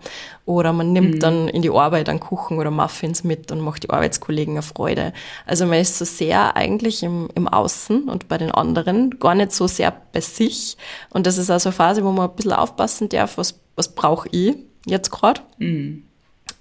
Oder 0.46 0.72
man 0.72 0.92
nimmt 0.92 1.16
mhm. 1.16 1.20
dann 1.20 1.48
in 1.48 1.62
die 1.62 1.70
Arbeit 1.70 2.08
einen 2.08 2.18
Kuchen 2.18 2.58
oder 2.58 2.72
Muffins 2.72 3.22
mit 3.22 3.52
und 3.52 3.60
macht 3.60 3.84
die 3.84 3.90
Arbeitskollegen 3.90 4.54
eine 4.54 4.62
Freude. 4.62 5.12
Also 5.46 5.64
man 5.64 5.78
ist 5.78 5.98
so 5.98 6.04
sehr 6.04 6.56
eigentlich 6.56 7.04
im, 7.04 7.28
im 7.34 7.46
Außen 7.46 8.08
und 8.08 8.26
bei 8.26 8.36
den 8.36 8.50
anderen, 8.50 9.18
gar 9.20 9.36
nicht 9.36 9.52
so 9.52 9.68
sehr 9.68 9.92
bei 10.12 10.20
sich. 10.20 10.76
Und 11.10 11.28
das 11.28 11.38
ist 11.38 11.50
also 11.50 11.68
eine 11.68 11.76
Phase, 11.76 12.04
wo 12.04 12.10
man 12.10 12.28
ein 12.28 12.34
bisschen 12.36 12.52
aufpassen 12.52 13.08
darf, 13.08 13.38
was, 13.38 13.60
was 13.76 13.94
brauche 13.94 14.28
ich 14.32 14.56
jetzt 14.86 15.10
gerade. 15.10 15.40
Mhm. 15.58 16.02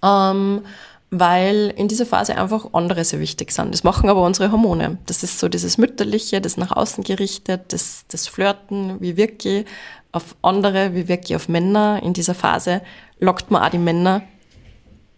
Ähm, 0.03 0.61
weil 1.11 1.73
in 1.75 1.87
dieser 1.87 2.05
Phase 2.05 2.37
einfach 2.37 2.73
andere 2.73 3.03
sehr 3.03 3.19
wichtig 3.19 3.51
sind. 3.51 3.73
Das 3.73 3.83
machen 3.83 4.09
aber 4.09 4.23
unsere 4.23 4.51
Hormone. 4.51 4.99
Das 5.07 5.23
ist 5.23 5.39
so 5.39 5.49
dieses 5.49 5.77
Mütterliche, 5.77 6.39
das 6.41 6.57
nach 6.57 6.71
außen 6.71 7.03
gerichtet, 7.03 7.73
das, 7.73 8.05
das 8.09 8.27
Flirten, 8.27 9.01
wie 9.01 9.17
wirke 9.17 9.61
ich 9.61 9.65
auf 10.11 10.35
andere, 10.41 10.93
wie 10.93 11.07
wirke 11.07 11.25
ich 11.25 11.35
auf 11.35 11.49
Männer. 11.49 12.01
In 12.03 12.13
dieser 12.13 12.35
Phase 12.35 12.81
lockt 13.19 13.49
man 13.49 13.63
auch 13.63 13.69
die 13.69 13.79
Männer 13.79 14.23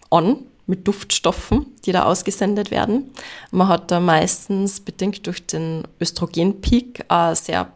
an 0.09 0.37
mit 0.65 0.87
Duftstoffen, 0.87 1.65
die 1.85 1.91
da 1.91 2.03
ausgesendet 2.03 2.71
werden. 2.71 3.11
Man 3.51 3.67
hat 3.67 3.91
da 3.91 3.99
meistens 3.99 4.79
bedingt 4.79 5.27
durch 5.27 5.45
den 5.45 5.83
Östrogenpeak 5.99 7.05
eine 7.09 7.35
sehr 7.35 7.71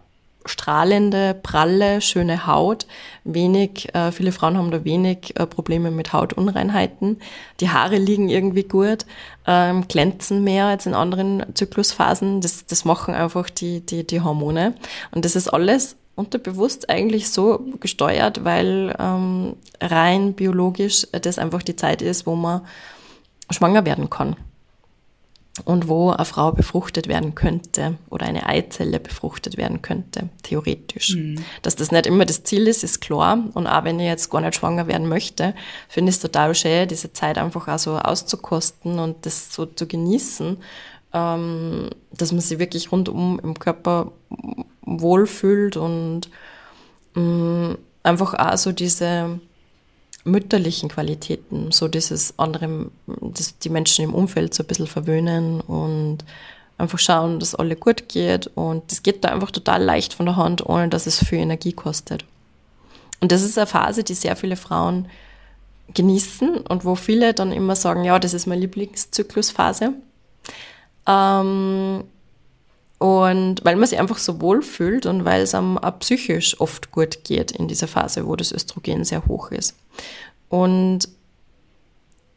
strahlende, 0.45 1.34
pralle, 1.41 2.01
schöne 2.01 2.47
Haut. 2.47 2.88
Wenig, 3.23 3.93
äh, 3.95 4.12
viele 4.12 4.31
Frauen 4.31 4.58
haben 4.58 4.71
da 4.71 4.84
wenig 4.84 5.34
äh, 5.39 5.45
Probleme 5.45 5.91
mit 5.91 6.13
Hautunreinheiten. 6.13 7.19
Die 7.60 7.69
Haare 7.69 7.97
liegen 7.97 8.29
irgendwie 8.29 8.63
gut, 8.63 9.05
ähm, 9.47 9.88
glänzen 9.88 10.43
mehr 10.43 10.65
als 10.65 10.86
in 10.86 10.93
anderen 10.93 11.43
Zyklusphasen. 11.53 12.41
Das, 12.41 12.65
das 12.65 12.86
machen 12.86 13.13
einfach 13.13 13.49
die, 13.49 13.81
die, 13.81 14.05
die 14.05 14.21
Hormone. 14.21 14.75
Und 15.12 15.25
das 15.25 15.36
ist 15.36 15.47
alles 15.47 15.95
unterbewusst 16.15 16.89
eigentlich 16.89 17.29
so 17.29 17.65
gesteuert, 17.79 18.43
weil 18.45 18.95
ähm, 18.99 19.55
rein 19.81 20.34
biologisch 20.34 21.08
das 21.12 21.38
einfach 21.38 21.62
die 21.62 21.75
Zeit 21.75 22.01
ist, 22.01 22.25
wo 22.25 22.36
man 22.36 22.62
schwanger 23.51 23.86
werden 23.86 24.10
kann 24.10 24.36
und 25.63 25.88
wo 25.88 26.10
eine 26.10 26.26
Frau 26.26 26.52
befruchtet 26.52 27.08
werden 27.08 27.34
könnte 27.34 27.98
oder 28.10 28.26
eine 28.26 28.46
Eizelle 28.46 29.00
befruchtet 29.00 29.56
werden 29.56 29.82
könnte, 29.82 30.30
theoretisch. 30.44 31.15
Mhm. 31.15 31.46
Dass 31.62 31.78
das 31.78 31.91
nicht 31.91 32.06
immer 32.08 32.26
das 32.26 32.44
Ziel 32.44 32.68
ist, 32.68 32.84
ist 32.84 33.00
klar. 33.00 33.41
Und 33.54 33.65
auch 33.65 33.86
wenn 33.86 34.00
ich 34.00 34.08
jetzt 34.08 34.30
gar 34.30 34.41
nicht 34.41 34.56
schwanger 34.56 34.88
werden 34.88 35.08
möchte, 35.08 35.56
finde 35.88 36.10
ich 36.10 36.18
es 36.18 36.22
total 36.22 36.54
schön, 36.56 36.89
diese 36.89 37.13
Zeit 37.13 37.38
einfach 37.38 37.70
auch 37.70 37.80
so 37.80 37.98
auszukosten 37.98 39.00
und 39.00 39.26
das 39.26 39.54
so 39.54 39.65
zu 39.65 39.88
genießen, 39.88 40.58
ähm, 41.13 41.89
dass 42.12 42.34
man 42.34 42.41
sich 42.41 42.60
wirklich 42.60 42.91
rundum 42.91 43.39
im 43.41 43.58
Körper 43.58 44.12
wohlfühlt 44.82 45.77
und 45.77 46.29
ähm, 47.15 47.77
einfach 48.04 48.34
auch 48.34 48.58
so 48.58 48.73
diese 48.73 49.40
mütterlichen 50.26 50.90
Qualitäten, 50.90 51.71
so 51.71 51.88
dieses 51.88 52.38
andere, 52.38 52.90
das 53.21 53.58
die 53.60 53.69
Menschen 53.69 54.04
im 54.04 54.13
Umfeld 54.13 54.54
so 54.54 54.63
ein 54.63 54.67
bisschen 54.67 54.88
verwöhnen 54.88 55.62
und 55.62 56.26
einfach 56.78 57.00
schauen, 57.00 57.40
dass 57.40 57.56
alle 57.56 57.76
gut 57.76 58.10
geht 58.10 58.48
und 58.56 58.92
das 58.92 59.04
geht 59.04 59.23
da 59.23 59.30
einfach 59.30 59.52
total 59.52 59.82
leicht 59.82 60.13
von 60.13 60.26
der 60.26 60.36
Hand, 60.36 60.65
ohne 60.65 60.90
dass 60.90 61.06
es 61.08 61.23
viel 61.23 61.38
Energie 61.38 61.73
kostet. 61.73 62.26
Und 63.21 63.32
das 63.32 63.44
ist 63.44 63.58
eine 63.58 63.67
Phase, 63.67 64.04
die 64.04 64.13
sehr 64.13 64.36
viele 64.36 64.58
Frauen 64.58 65.08
genießen 65.94 66.58
und 66.58 66.84
wo 66.84 66.96
viele 66.96 67.34
dann 67.34 67.52
immer 67.52 67.76
sagen, 67.76 68.04
ja, 68.04 68.19
das 68.19 68.34
ist 68.34 68.48
meine 68.48 68.62
Lieblingszyklusphase. 68.62 69.94
Ähm, 71.08 72.04
Und 72.98 73.63
weil 73.65 73.75
man 73.75 73.87
sich 73.87 74.00
einfach 74.00 74.17
so 74.17 74.39
wohl 74.39 74.62
fühlt 74.62 75.06
und 75.06 75.25
weil 75.25 75.41
es 75.41 75.54
einem 75.54 75.77
auch 75.77 76.00
psychisch 76.00 76.60
oft 76.62 76.91
gut 76.91 77.23
geht 77.23 77.52
in 77.52 77.67
dieser 77.67 77.87
Phase, 77.87 78.25
wo 78.25 78.35
das 78.35 78.52
Östrogen 78.52 79.04
sehr 79.04 79.25
hoch 79.27 79.52
ist. 79.52 79.75
Und 80.50 81.10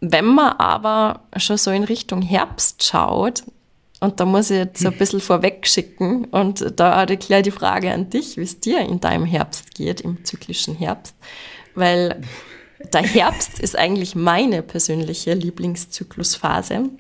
wenn 0.01 0.27
man 0.27 0.55
aber 0.55 1.23
schon 1.37 1.57
so 1.57 1.71
in 1.71 1.85
Richtung 1.85 2.23
Herbst 2.23 2.85
schaut, 2.85 3.45
und 4.01 4.21
da 4.21 4.25
muss 4.25 4.51
ich 4.51 4.59
jetzt 4.59 4.87
ein 4.87 4.97
bisschen 4.97 5.21
vorweg 5.21 5.67
schicken 5.67 6.25
und 6.27 6.73
da 6.77 7.03
erkläre 7.03 7.43
die 7.43 7.51
Frage 7.51 7.93
an 7.93 8.11
dich, 8.11 8.37
wie 8.37 8.43
es 8.43 8.61
dir 8.61 8.81
in 8.81 9.01
deinem 9.01 9.25
Herbst 9.25 9.75
geht, 9.75 10.01
im 10.01 10.25
zyklischen 10.25 10.77
Herbst, 10.77 11.17
weil 11.75 12.21
der 12.93 13.03
Herbst 13.03 13.59
ist 13.59 13.77
eigentlich 13.77 14.15
meine 14.15 14.63
persönliche 14.63 15.35
Lieblingszyklusphase. 15.35 16.91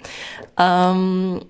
Ähm, 0.59 1.40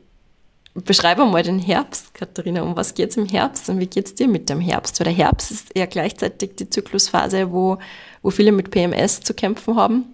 beschreibe 0.75 1.25
mal 1.27 1.43
den 1.43 1.59
Herbst, 1.59 2.15
Katharina. 2.15 2.63
Um 2.63 2.77
was 2.77 2.95
geht 2.95 3.11
es 3.11 3.17
im 3.17 3.27
Herbst 3.27 3.69
und 3.69 3.81
wie 3.81 3.87
geht 3.87 4.07
es 4.07 4.15
dir 4.15 4.29
mit 4.29 4.49
dem 4.49 4.61
Herbst? 4.61 5.01
Weil 5.01 5.07
der 5.07 5.15
Herbst 5.15 5.51
ist 5.51 5.77
ja 5.77 5.87
gleichzeitig 5.87 6.57
die 6.57 6.71
Zyklusphase, 6.71 7.51
wo, 7.53 7.79
wo 8.23 8.31
viele 8.31 8.53
mit 8.53 8.71
PMS 8.71 9.21
zu 9.21 9.35
kämpfen 9.35 9.77
haben 9.77 10.05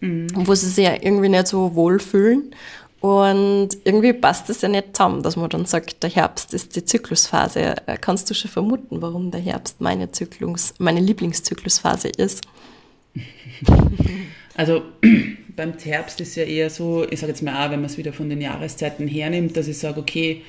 mhm. 0.00 0.28
und 0.34 0.48
wo 0.48 0.54
sie 0.54 0.68
sich 0.68 0.84
ja 0.84 0.94
irgendwie 0.94 1.28
nicht 1.28 1.46
so 1.46 1.74
wohlfühlen. 1.74 2.54
Und 3.00 3.70
irgendwie 3.82 4.12
passt 4.12 4.48
es 4.48 4.60
ja 4.60 4.68
nicht 4.68 4.94
zusammen, 4.96 5.24
dass 5.24 5.34
man 5.34 5.50
dann 5.50 5.66
sagt, 5.66 6.04
der 6.04 6.10
Herbst 6.10 6.54
ist 6.54 6.76
die 6.76 6.84
Zyklusphase. 6.84 7.76
Äh, 7.86 7.96
kannst 8.00 8.30
du 8.30 8.34
schon 8.34 8.50
vermuten, 8.50 9.02
warum 9.02 9.32
der 9.32 9.40
Herbst 9.40 9.80
meine, 9.80 10.12
Zyklus, 10.12 10.74
meine 10.78 11.00
Lieblingszyklusphase 11.00 12.08
ist? 12.08 12.42
Also 14.54 14.82
beim 15.56 15.74
Herbst 15.78 16.20
ist 16.20 16.36
ja 16.36 16.44
eher 16.44 16.70
so, 16.70 17.06
ich 17.08 17.20
sage 17.20 17.32
jetzt 17.32 17.42
mal 17.42 17.66
auch, 17.66 17.70
wenn 17.70 17.80
man 17.80 17.90
es 17.90 17.98
wieder 17.98 18.12
von 18.12 18.28
den 18.28 18.40
Jahreszeiten 18.40 19.08
hernimmt, 19.08 19.56
dass 19.56 19.68
ich 19.68 19.78
sage, 19.78 20.00
okay, 20.00 20.42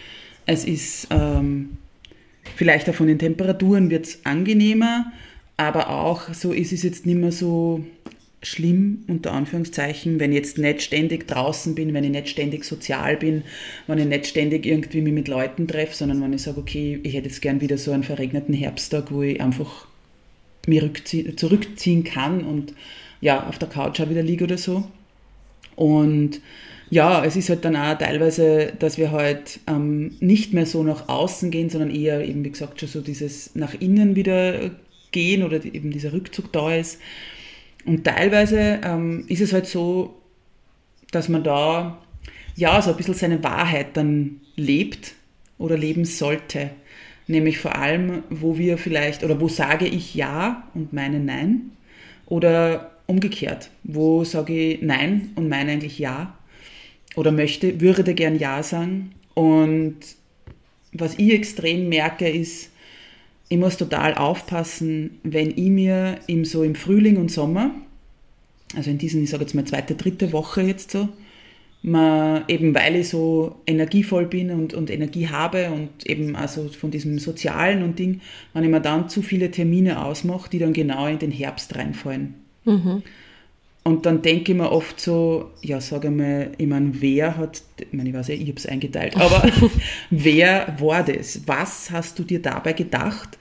es 0.46 0.66
ist 0.66 1.08
ähm, 1.10 1.78
vielleicht 2.56 2.90
auch 2.90 2.96
von 2.96 3.08
den 3.08 3.20
Temperaturen 3.20 3.90
wird 3.90 4.06
es 4.06 4.26
angenehmer, 4.26 5.12
aber 5.58 5.90
auch 5.90 6.34
so 6.34 6.52
ist 6.52 6.74
es 6.74 6.84
jetzt 6.84 7.06
nicht 7.06 7.20
mehr 7.20 7.32
so 7.32 7.84
schlimm, 8.42 9.06
unter 9.08 9.32
Anführungszeichen, 9.32 10.20
wenn 10.20 10.32
ich 10.32 10.40
jetzt 10.40 10.58
nicht 10.58 10.82
ständig 10.82 11.28
draußen 11.28 11.76
bin, 11.76 11.94
wenn 11.94 12.04
ich 12.04 12.10
nicht 12.10 12.30
ständig 12.30 12.66
sozial 12.66 13.16
bin, 13.16 13.44
wenn 13.88 14.00
ich 14.00 14.06
nicht 14.06 14.28
ständig 14.28 14.66
irgendwie 14.66 15.02
mich 15.02 15.14
mit 15.14 15.30
Leuten 15.30 15.68
treffe, 15.68 15.96
sondern 15.96 16.22
wenn 16.22 16.34
ich 16.34 16.42
sage, 16.42 16.60
okay, 16.60 17.00
ich 17.04 17.14
hätte 17.14 17.30
jetzt 17.30 17.42
gern 17.42 17.62
wieder 17.62 17.78
so 17.78 17.92
einen 17.92 18.04
verregneten 18.04 18.54
Herbsttag, 18.54 19.12
wo 19.12 19.22
ich 19.22 19.40
einfach 19.40 19.88
mich 20.68 21.38
zurückziehen 21.38 22.04
kann 22.04 22.44
und 22.44 22.74
ja, 23.22 23.48
auf 23.48 23.58
der 23.58 23.70
Couch 23.70 24.00
auch 24.02 24.10
wieder 24.10 24.24
liege 24.24 24.44
oder 24.44 24.58
so. 24.58 24.84
Und 25.76 26.42
ja, 26.90 27.26
es 27.26 27.36
ist 27.36 27.50
halt 27.50 27.66
dann 27.66 27.76
auch 27.76 27.98
teilweise, 27.98 28.74
dass 28.78 28.98
wir 28.98 29.12
halt 29.12 29.60
ähm, 29.68 30.16
nicht 30.20 30.54
mehr 30.54 30.66
so 30.66 30.84
nach 30.84 31.10
außen 31.10 31.50
gehen, 31.50 31.70
sondern 31.70 31.90
eher 31.90 32.24
eben, 32.24 32.44
wie 32.44 32.52
gesagt, 32.52 32.80
schon 32.80 32.90
so 32.90 33.02
dieses 33.02 33.56
nach 33.56 33.74
innen 33.74 34.16
wieder 34.16 34.72
gehen 35.12 35.44
oder 35.44 35.64
eben 35.64 35.92
dieser 35.92 36.14
Rückzug 36.14 36.52
da 36.52 36.76
ist. 36.76 37.00
Und 37.86 38.04
teilweise 38.04 38.80
ähm, 38.84 39.26
ist 39.28 39.42
es 39.42 39.54
halt 39.54 39.66
so, 39.66 40.16
dass 41.12 41.30
man 41.30 41.44
da 41.44 42.02
ja 42.56 42.82
so 42.82 42.92
ein 42.92 42.98
bisschen 42.98 43.14
seine 43.14 43.44
Wahrheit 43.44 43.98
dann 43.98 44.42
lebt 44.56 45.14
oder 45.58 45.78
leben 45.78 46.06
sollte. 46.06 46.72
Nämlich 47.28 47.58
vor 47.58 47.76
allem, 47.76 48.24
wo 48.30 48.58
wir 48.58 48.78
vielleicht, 48.78 49.24
oder 49.24 49.40
wo 49.40 49.48
sage 49.48 49.88
ich 49.88 50.16
Ja 50.16 50.68
und 50.74 50.94
meine 50.94 51.20
Nein. 51.20 51.72
Oder 52.26 52.92
umgekehrt, 53.08 53.70
wo 53.84 54.24
sage 54.24 54.54
ich 54.54 54.82
Nein 54.82 55.30
und 55.36 55.50
meine 55.50 55.74
eigentlich 55.74 56.00
Ja. 56.00 56.38
Oder 57.16 57.32
möchte, 57.32 57.80
würde 57.80 58.14
gern 58.14 58.40
Ja 58.40 58.64
sagen. 58.64 59.12
Und 59.34 59.98
was 60.92 61.18
ich 61.18 61.34
extrem 61.34 61.90
merke, 61.90 62.28
ist, 62.30 62.70
ich 63.50 63.58
muss 63.58 63.78
total 63.78 64.16
aufpassen, 64.16 65.20
wenn 65.24 65.52
ich 65.52 65.70
mir 65.70 66.20
im, 66.28 66.46
so 66.46 66.64
im 66.64 66.76
Frühling 66.76 67.18
und 67.18 67.32
Sommer, 67.32 67.72
also 68.76 68.90
in 68.90 68.98
diesen, 68.98 69.24
ich 69.24 69.30
sage 69.30 69.44
jetzt 69.44 69.54
mal 69.54 69.66
zweite, 69.66 69.96
dritte 69.96 70.34
Woche 70.34 70.62
jetzt 70.62 70.92
so, 70.92 71.10
man, 71.84 72.46
eben 72.48 72.74
weil 72.74 72.96
ich 72.96 73.10
so 73.10 73.58
energievoll 73.68 74.26
bin 74.26 74.52
und, 74.52 74.74
und 74.74 74.90
Energie 74.90 75.28
habe 75.28 75.70
und 75.70 76.06
eben 76.10 76.36
also 76.36 76.70
von 76.70 76.92
diesem 76.92 77.20
Sozialen 77.20 77.84
und 77.84 78.00
Ding, 78.00 78.22
wenn 78.54 78.64
ich 78.64 78.70
mir 78.70 78.80
dann 78.80 79.10
zu 79.10 79.22
viele 79.22 79.52
Termine 79.52 80.04
ausmache, 80.04 80.50
die 80.50 80.60
dann 80.60 80.74
genau 80.74 81.08
in 81.08 81.20
den 81.20 81.32
Herbst 81.32 81.76
reinfallen. 81.76 82.36
Mhm. 82.64 83.04
Und 83.84 84.06
dann 84.06 84.22
denke 84.22 84.54
ich 84.54 84.58
mir 84.58 84.72
oft 84.72 85.02
so, 85.02 85.52
ja, 85.62 85.82
sage 85.82 86.10
mal, 86.10 86.52
ich 86.58 86.68
meine, 86.68 87.02
wer 87.02 87.36
hat, 87.36 87.62
ich 87.78 87.92
meine, 87.92 88.10
ich 88.10 88.16
weiß 88.16 88.30
ja, 88.30 88.36
ich 88.36 88.48
habe 88.48 88.58
es 88.58 88.66
eingeteilt, 88.66 89.18
aber 89.18 89.44
wer 90.10 90.78
war 90.80 91.04
das? 91.04 91.42
Was 91.48 91.92
hast 91.92 92.18
du 92.18 92.24
dir 92.24 92.42
dabei 92.42 92.72
gedacht, 92.72 93.38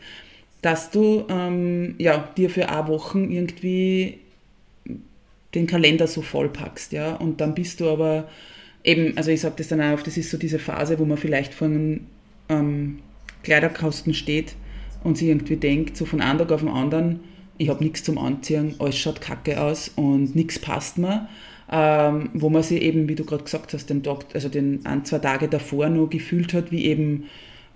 dass 0.61 0.90
du 0.90 1.24
ähm, 1.28 1.95
ja, 1.99 2.28
dir 2.36 2.51
für 2.51 2.68
eine 2.68 2.88
Woche 2.88 3.20
irgendwie 3.20 4.18
den 5.55 5.66
Kalender 5.66 6.07
so 6.07 6.22
vollpackst, 6.22 6.92
ja, 6.92 7.14
und 7.14 7.40
dann 7.40 7.55
bist 7.55 7.80
du 7.80 7.88
aber 7.88 8.28
eben, 8.84 9.16
also 9.16 9.30
ich 9.30 9.40
sage 9.40 9.55
das 9.59 9.68
dann 9.68 9.80
auch, 9.80 10.03
das 10.03 10.16
ist 10.16 10.30
so 10.30 10.38
diese 10.38 10.59
Phase, 10.59 10.98
wo 10.98 11.05
man 11.05 11.18
vielleicht 11.18 11.55
vor 11.55 11.68
einem 11.68 12.07
ähm, 12.48 12.98
Kleiderkasten 13.42 14.14
steht 14.14 14.55
und 15.05 15.18
sich 15.18 15.28
irgendwie 15.28 15.57
denkt, 15.57 15.96
so 15.96 16.05
von 16.05 16.20
einem 16.20 16.38
Tag 16.38 16.53
auf 16.53 16.61
den 16.61 16.68
anderen, 16.68 17.20
ich 17.59 17.68
habe 17.68 17.84
nichts 17.84 18.03
zum 18.03 18.18
Anziehen, 18.18 18.74
alles 18.78 18.98
schaut 18.98 19.20
kacke 19.20 19.61
aus 19.61 19.88
und 19.94 20.34
nichts 20.34 20.59
passt 20.59 20.98
mir. 20.98 21.28
Ähm, 21.70 22.28
wo 22.34 22.50
man 22.50 22.62
sich 22.62 22.82
eben, 22.82 23.09
wie 23.09 23.14
du 23.14 23.24
gerade 23.24 23.44
gesagt 23.44 23.72
hast, 23.72 23.88
den 23.88 24.03
Tag, 24.03 24.26
also 24.34 24.50
den 24.50 24.84
ein, 24.84 25.07
zwei 25.07 25.20
Tage 25.20 25.48
davor 25.48 25.88
noch 25.88 26.09
gefühlt 26.09 26.53
hat, 26.53 26.70
wie 26.70 26.84
eben 26.84 27.24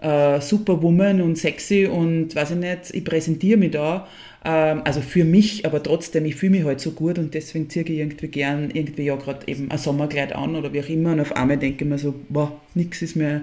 äh, 0.01 0.41
Superwoman 0.41 1.21
und 1.21 1.39
sexy 1.39 1.87
und 1.87 2.35
weiß 2.35 2.53
ich 2.53 2.57
nicht, 2.57 2.79
ich 2.93 3.05
präsentiere 3.05 3.59
mich 3.59 3.71
da. 3.73 4.07
Ähm, 4.45 4.83
also 4.85 5.01
für 5.01 5.25
mich, 5.25 5.67
aber 5.67 5.83
trotzdem, 5.83 6.25
ich 6.25 6.37
fühle 6.37 6.53
mich 6.53 6.65
halt 6.65 6.81
so 6.81 6.93
gut 6.93 7.19
und 7.19 7.35
deswegen 7.35 7.69
ziehe 7.69 7.85
ich 7.85 7.91
irgendwie 7.91 8.29
gern 8.29 8.71
irgendwie 8.71 9.05
ja 9.05 9.17
gerade 9.17 9.47
eben 9.49 9.71
ein 9.71 9.79
Sommerkleid 9.79 10.35
an 10.35 10.55
oder 10.55 10.73
wie 10.73 10.81
auch 10.81 10.89
immer 10.89 11.13
und 11.13 11.21
auf 11.21 11.35
einmal 11.35 11.57
denke 11.57 11.85
ich 11.85 11.91
mir 11.91 11.99
so, 11.99 12.15
boah, 12.29 12.61
nichts 12.75 13.03
ist 13.03 13.17
mehr, 13.17 13.43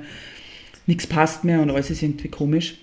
nichts 0.85 1.07
passt 1.07 1.43
mehr 1.43 1.61
und 1.61 1.71
alles 1.71 1.89
ist 1.89 2.03
irgendwie 2.03 2.29
komisch. 2.29 2.75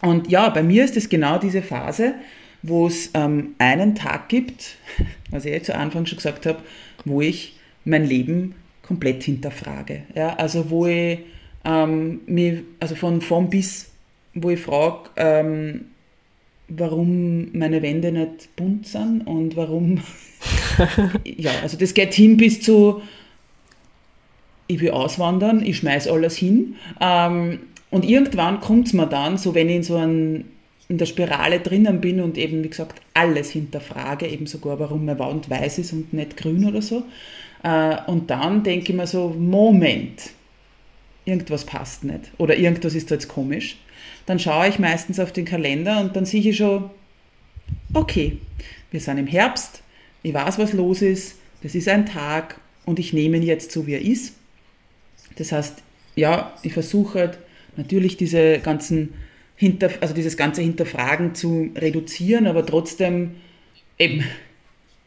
Und 0.00 0.30
ja, 0.30 0.48
bei 0.48 0.62
mir 0.62 0.84
ist 0.84 0.96
es 0.96 1.08
genau 1.08 1.38
diese 1.38 1.62
Phase, 1.62 2.14
wo 2.62 2.86
es 2.86 3.10
ähm, 3.14 3.54
einen 3.58 3.94
Tag 3.94 4.28
gibt, 4.28 4.76
was 5.30 5.44
ich 5.44 5.52
jetzt 5.52 5.66
zu 5.66 5.76
Anfang 5.76 6.06
schon 6.06 6.16
gesagt 6.16 6.46
habe, 6.46 6.58
wo 7.04 7.20
ich 7.20 7.56
mein 7.84 8.04
Leben 8.04 8.54
komplett 8.82 9.22
hinterfrage. 9.22 10.02
Ja, 10.14 10.34
also 10.34 10.70
wo 10.70 10.86
ich 10.86 11.20
ähm, 11.64 12.20
mich, 12.26 12.60
also 12.80 12.94
von 12.94 13.20
von 13.20 13.50
bis, 13.50 13.90
wo 14.34 14.50
ich 14.50 14.60
frage, 14.60 15.10
ähm, 15.16 15.86
warum 16.68 17.52
meine 17.52 17.82
Wände 17.82 18.12
nicht 18.12 18.54
bunt 18.56 18.86
sind 18.86 19.26
und 19.26 19.56
warum, 19.56 20.00
ja, 21.24 21.50
also 21.62 21.76
das 21.76 21.94
geht 21.94 22.14
hin 22.14 22.36
bis 22.36 22.60
zu, 22.60 23.02
ich 24.66 24.80
will 24.80 24.90
auswandern, 24.90 25.64
ich 25.64 25.78
schmeiß 25.78 26.08
alles 26.08 26.36
hin. 26.36 26.76
Ähm, 27.00 27.60
und 27.90 28.08
irgendwann 28.08 28.60
kommt 28.60 28.86
es 28.86 28.92
mir 28.94 29.06
dann, 29.06 29.36
so 29.36 29.54
wenn 29.54 29.68
ich 29.68 29.76
in 29.76 29.82
so 29.82 29.96
einem 29.96 30.44
in 30.88 30.98
der 30.98 31.06
Spirale 31.06 31.60
drinnen 31.60 32.00
bin 32.00 32.20
und 32.20 32.36
eben, 32.36 32.62
wie 32.62 32.68
gesagt, 32.68 33.00
alles 33.14 33.50
hinterfrage, 33.50 34.26
eben 34.26 34.46
sogar, 34.46 34.78
warum 34.78 35.06
meine 35.06 35.18
Wand 35.18 35.48
weiß 35.48 35.78
ist 35.78 35.92
und 35.92 36.12
nicht 36.12 36.36
grün 36.36 36.66
oder 36.66 36.82
so. 36.82 37.04
Äh, 37.62 37.96
und 38.06 38.28
dann 38.30 38.62
denke 38.62 38.92
ich 38.92 38.96
mir 38.96 39.06
so, 39.06 39.30
Moment, 39.30 40.32
irgendwas 41.24 41.64
passt 41.64 42.04
nicht 42.04 42.32
oder 42.38 42.56
irgendwas 42.56 42.94
ist 42.94 43.10
da 43.10 43.14
jetzt 43.14 43.28
komisch. 43.28 43.78
Dann 44.26 44.38
schaue 44.38 44.68
ich 44.68 44.78
meistens 44.78 45.18
auf 45.18 45.32
den 45.32 45.44
Kalender 45.44 46.00
und 46.00 46.14
dann 46.16 46.24
sehe 46.24 46.40
ich 46.40 46.56
schon, 46.56 46.90
okay, 47.94 48.38
wir 48.90 49.00
sind 49.00 49.18
im 49.18 49.26
Herbst, 49.26 49.82
ich 50.22 50.34
weiß, 50.34 50.58
was 50.58 50.72
los 50.72 51.02
ist, 51.02 51.36
das 51.62 51.74
ist 51.74 51.88
ein 51.88 52.06
Tag 52.06 52.60
und 52.84 52.98
ich 52.98 53.12
nehme 53.12 53.36
ihn 53.36 53.42
jetzt 53.42 53.72
so, 53.72 53.86
wie 53.86 53.94
er 53.94 54.02
ist. 54.02 54.34
Das 55.36 55.52
heißt, 55.52 55.82
ja, 56.14 56.52
ich 56.62 56.72
versuche 56.72 57.20
halt 57.20 57.38
natürlich 57.76 58.16
diese 58.16 58.58
ganzen 58.58 59.14
hinter, 59.56 59.90
also 60.00 60.14
dieses 60.14 60.36
ganze 60.36 60.62
Hinterfragen 60.62 61.34
zu 61.34 61.70
reduzieren, 61.76 62.46
aber 62.46 62.66
trotzdem 62.66 63.36
eben, 63.98 64.24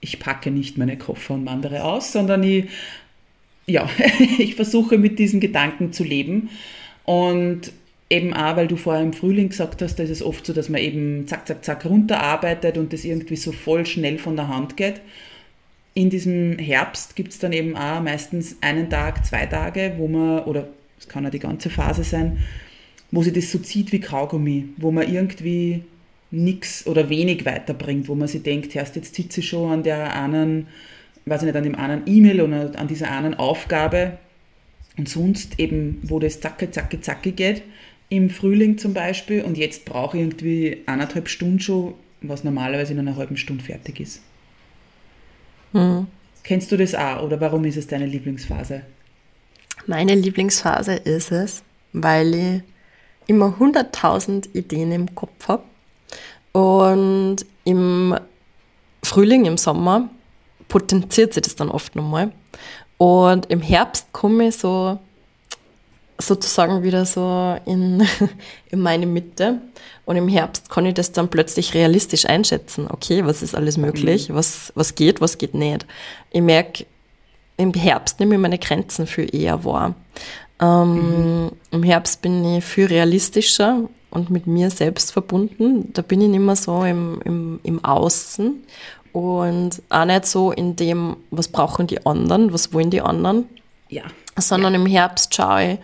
ich 0.01 0.19
packe 0.19 0.51
nicht 0.51 0.77
meine 0.77 0.97
Koffer 0.97 1.33
und 1.33 1.45
wandere 1.45 1.83
aus, 1.83 2.11
sondern 2.11 2.43
ich, 2.43 2.65
ja, 3.67 3.89
ich 4.37 4.55
versuche 4.55 4.97
mit 4.97 5.19
diesen 5.19 5.39
Gedanken 5.39 5.93
zu 5.93 6.03
leben 6.03 6.49
und 7.03 7.71
eben 8.09 8.33
auch, 8.33 8.55
weil 8.55 8.67
du 8.67 8.75
vorher 8.75 9.03
im 9.03 9.13
Frühling 9.13 9.49
gesagt 9.49 9.81
hast, 9.81 9.95
da 9.95 10.03
ist 10.03 10.09
es 10.09 10.21
oft 10.21 10.45
so, 10.45 10.53
dass 10.53 10.69
man 10.69 10.81
eben 10.81 11.27
zack, 11.27 11.47
zack, 11.47 11.65
zack 11.65 11.85
runterarbeitet 11.85 12.77
und 12.77 12.93
das 12.93 13.03
irgendwie 13.03 13.35
so 13.35 13.51
voll 13.51 13.85
schnell 13.85 14.19
von 14.19 14.35
der 14.35 14.47
Hand 14.47 14.77
geht. 14.77 15.01
In 15.93 16.09
diesem 16.09 16.59
Herbst 16.59 17.15
gibt 17.15 17.31
es 17.31 17.39
dann 17.39 17.53
eben 17.53 17.75
auch 17.75 18.01
meistens 18.01 18.57
einen 18.61 18.89
Tag, 18.89 19.25
zwei 19.25 19.45
Tage, 19.45 19.93
wo 19.97 20.07
man, 20.07 20.43
oder 20.43 20.67
es 20.99 21.07
kann 21.07 21.23
ja 21.23 21.29
die 21.29 21.39
ganze 21.39 21.69
Phase 21.69 22.03
sein, 22.03 22.37
wo 23.11 23.23
sich 23.23 23.33
das 23.33 23.51
so 23.51 23.59
zieht 23.59 23.91
wie 23.91 23.99
Kaugummi, 23.99 24.69
wo 24.77 24.91
man 24.91 25.11
irgendwie 25.11 25.83
nichts 26.31 26.85
oder 26.85 27.09
wenig 27.09 27.45
weiterbringt, 27.45 28.07
wo 28.07 28.15
man 28.15 28.27
sich 28.27 28.43
denkt, 28.43 28.75
erst 28.75 28.95
jetzt 28.95 29.15
sitze 29.15 29.39
ich 29.39 29.47
schon 29.47 29.71
an 29.71 29.83
der 29.83 30.13
einen, 30.13 30.67
weiß 31.25 31.41
ich 31.41 31.45
nicht, 31.47 31.55
an 31.55 31.63
dem 31.63 31.75
einen 31.75 32.03
E-Mail 32.05 32.41
oder 32.41 32.79
an 32.79 32.87
dieser 32.87 33.11
einen 33.11 33.33
Aufgabe 33.33 34.17
Und 34.97 35.09
sonst 35.09 35.59
eben, 35.59 35.99
wo 36.03 36.19
das 36.19 36.39
zacke, 36.39 36.71
zacke, 36.71 37.01
zacke 37.01 37.31
geht, 37.31 37.63
im 38.09 38.29
Frühling 38.29 38.77
zum 38.77 38.93
Beispiel, 38.93 39.41
und 39.43 39.57
jetzt 39.57 39.85
brauche 39.85 40.17
ich 40.17 40.23
irgendwie 40.23 40.83
eineinhalb 40.85 41.27
Stunden 41.27 41.59
schon, 41.59 41.95
was 42.21 42.43
normalerweise 42.43 42.93
in 42.93 42.99
einer 42.99 43.15
halben 43.15 43.35
Stunde 43.35 43.63
fertig 43.63 43.99
ist. 43.99 44.21
Mhm. 45.73 46.07
Kennst 46.43 46.71
du 46.71 46.77
das 46.77 46.93
auch 46.95 47.23
oder 47.23 47.41
warum 47.41 47.65
ist 47.65 47.75
es 47.75 47.87
deine 47.87 48.05
Lieblingsphase? 48.05 48.83
Meine 49.87 50.15
Lieblingsphase 50.15 50.93
ist 50.93 51.31
es, 51.31 51.63
weil 51.91 52.33
ich 52.33 52.61
immer 53.27 53.57
100.000 53.59 54.55
Ideen 54.55 54.91
im 54.91 55.15
Kopf 55.15 55.47
habe 55.47 55.63
und 56.53 57.37
im 57.63 58.15
Frühling, 59.03 59.45
im 59.45 59.57
Sommer 59.57 60.09
potenziert 60.67 61.33
sich 61.33 61.43
das 61.43 61.55
dann 61.55 61.69
oft 61.69 61.95
nochmal. 61.95 62.31
Und 62.97 63.47
im 63.47 63.61
Herbst 63.61 64.11
komme 64.13 64.47
ich 64.47 64.57
so 64.57 64.99
sozusagen 66.17 66.83
wieder 66.83 67.05
so 67.05 67.57
in, 67.65 68.07
in 68.69 68.79
meine 68.79 69.05
Mitte. 69.05 69.61
Und 70.05 70.17
im 70.17 70.27
Herbst 70.27 70.69
kann 70.69 70.85
ich 70.85 70.93
das 70.93 71.11
dann 71.11 71.29
plötzlich 71.29 71.73
realistisch 71.73 72.25
einschätzen. 72.25 72.87
Okay, 72.89 73.25
was 73.25 73.41
ist 73.41 73.55
alles 73.55 73.77
möglich? 73.77 74.29
Mhm. 74.29 74.35
Was, 74.35 74.71
was 74.75 74.95
geht, 74.95 75.19
was 75.19 75.37
geht 75.37 75.55
nicht? 75.55 75.85
Ich 76.31 76.41
merke, 76.41 76.85
im 77.57 77.73
Herbst 77.73 78.19
nehme 78.19 78.35
ich 78.35 78.41
meine 78.41 78.59
Grenzen 78.59 79.07
viel 79.07 79.33
eher 79.33 79.63
wahr. 79.65 79.95
Ähm, 80.61 81.43
mhm. 81.45 81.51
Im 81.71 81.83
Herbst 81.83 82.21
bin 82.21 82.43
ich 82.45 82.63
viel 82.63 82.85
realistischer 82.85 83.89
und 84.11 84.29
mit 84.29 84.47
mir 84.47 84.69
selbst 84.69 85.11
verbunden. 85.11 85.91
Da 85.93 86.01
bin 86.01 86.21
ich 86.21 86.29
nicht 86.29 86.39
mehr 86.39 86.55
so 86.55 86.83
im, 86.83 87.21
im, 87.25 87.59
im 87.63 87.83
Außen 87.83 88.63
und 89.15 89.81
auch 89.87 90.03
nicht 90.03 90.25
so 90.25 90.51
in 90.51 90.75
dem, 90.75 91.15
was 91.31 91.47
brauchen 91.47 91.87
die 91.87 92.05
anderen, 92.05 92.51
was 92.51 92.73
wollen 92.73 92.89
die 92.89 92.99
anderen. 92.99 93.47
Ja. 93.87 94.03
Sondern 94.37 94.73
ja. 94.73 94.79
im 94.81 94.85
Herbst 94.85 95.33
schaue 95.33 95.73
ich, 95.73 95.79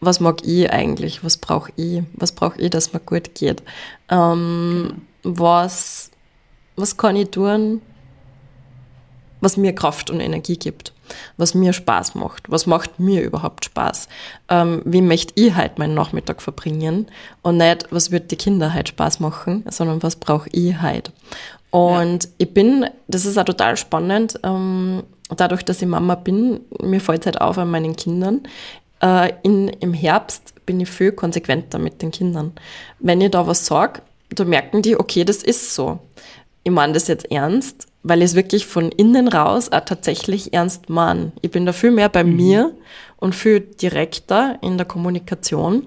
was 0.00 0.20
mag 0.20 0.44
ich 0.44 0.70
eigentlich, 0.70 1.24
was 1.24 1.38
brauche 1.38 1.72
ich, 1.76 2.02
was 2.12 2.32
brauche 2.32 2.60
ich, 2.60 2.68
dass 2.68 2.92
mir 2.92 3.00
gut 3.00 3.34
geht. 3.34 3.62
Ähm, 4.10 5.00
genau. 5.22 5.40
was, 5.40 6.10
was 6.76 6.98
kann 6.98 7.16
ich 7.16 7.30
tun, 7.30 7.80
was 9.40 9.56
mir 9.56 9.74
Kraft 9.74 10.10
und 10.10 10.20
Energie 10.20 10.58
gibt, 10.58 10.92
was 11.38 11.54
mir 11.54 11.72
Spaß 11.72 12.14
macht, 12.16 12.50
was 12.50 12.66
macht 12.66 13.00
mir 13.00 13.22
überhaupt 13.22 13.64
Spaß, 13.64 14.08
ähm, 14.50 14.82
wie 14.84 15.00
möchte 15.00 15.32
ich 15.36 15.54
halt 15.54 15.78
meinen 15.78 15.94
Nachmittag 15.94 16.42
verbringen 16.42 17.06
und 17.40 17.56
nicht, 17.56 17.86
was 17.90 18.10
wird 18.10 18.30
die 18.30 18.36
Kinder 18.36 18.74
halt 18.74 18.90
Spaß 18.90 19.20
machen, 19.20 19.64
sondern 19.70 20.02
was 20.02 20.16
brauche 20.16 20.50
ich 20.52 20.82
halt. 20.82 21.12
Und 21.72 22.24
ja. 22.24 22.30
ich 22.38 22.54
bin, 22.54 22.86
das 23.08 23.24
ist 23.24 23.38
auch 23.38 23.44
total 23.44 23.76
spannend, 23.76 24.38
ähm, 24.44 25.02
dadurch, 25.34 25.64
dass 25.64 25.80
ich 25.80 25.88
Mama 25.88 26.14
bin, 26.14 26.60
mir 26.80 27.00
fällt 27.00 27.22
es 27.22 27.26
halt 27.26 27.40
auf 27.40 27.56
an 27.58 27.70
meinen 27.70 27.96
Kindern. 27.96 28.42
Äh, 29.02 29.32
in, 29.42 29.68
Im 29.68 29.94
Herbst 29.94 30.54
bin 30.66 30.80
ich 30.80 30.90
viel 30.90 31.12
konsequenter 31.12 31.78
mit 31.78 32.02
den 32.02 32.10
Kindern. 32.10 32.52
Wenn 32.98 33.22
ich 33.22 33.30
da 33.30 33.46
was 33.46 33.64
sage, 33.64 34.02
da 34.28 34.44
merken 34.44 34.82
die, 34.82 35.00
okay, 35.00 35.24
das 35.24 35.42
ist 35.42 35.74
so. 35.74 35.98
Ich 36.62 36.70
meine 36.70 36.92
das 36.92 37.08
jetzt 37.08 37.30
ernst, 37.32 37.88
weil 38.02 38.18
ich 38.18 38.26
es 38.26 38.34
wirklich 38.34 38.66
von 38.66 38.92
innen 38.92 39.28
raus 39.28 39.72
auch 39.72 39.80
tatsächlich 39.80 40.52
ernst 40.52 40.90
meine. 40.90 41.32
Ich 41.40 41.50
bin 41.50 41.64
da 41.64 41.72
viel 41.72 41.90
mehr 41.90 42.10
bei 42.10 42.22
mhm. 42.22 42.36
mir 42.36 42.72
und 43.16 43.34
viel 43.34 43.60
direkter 43.60 44.58
in 44.60 44.76
der 44.76 44.86
Kommunikation. 44.86 45.86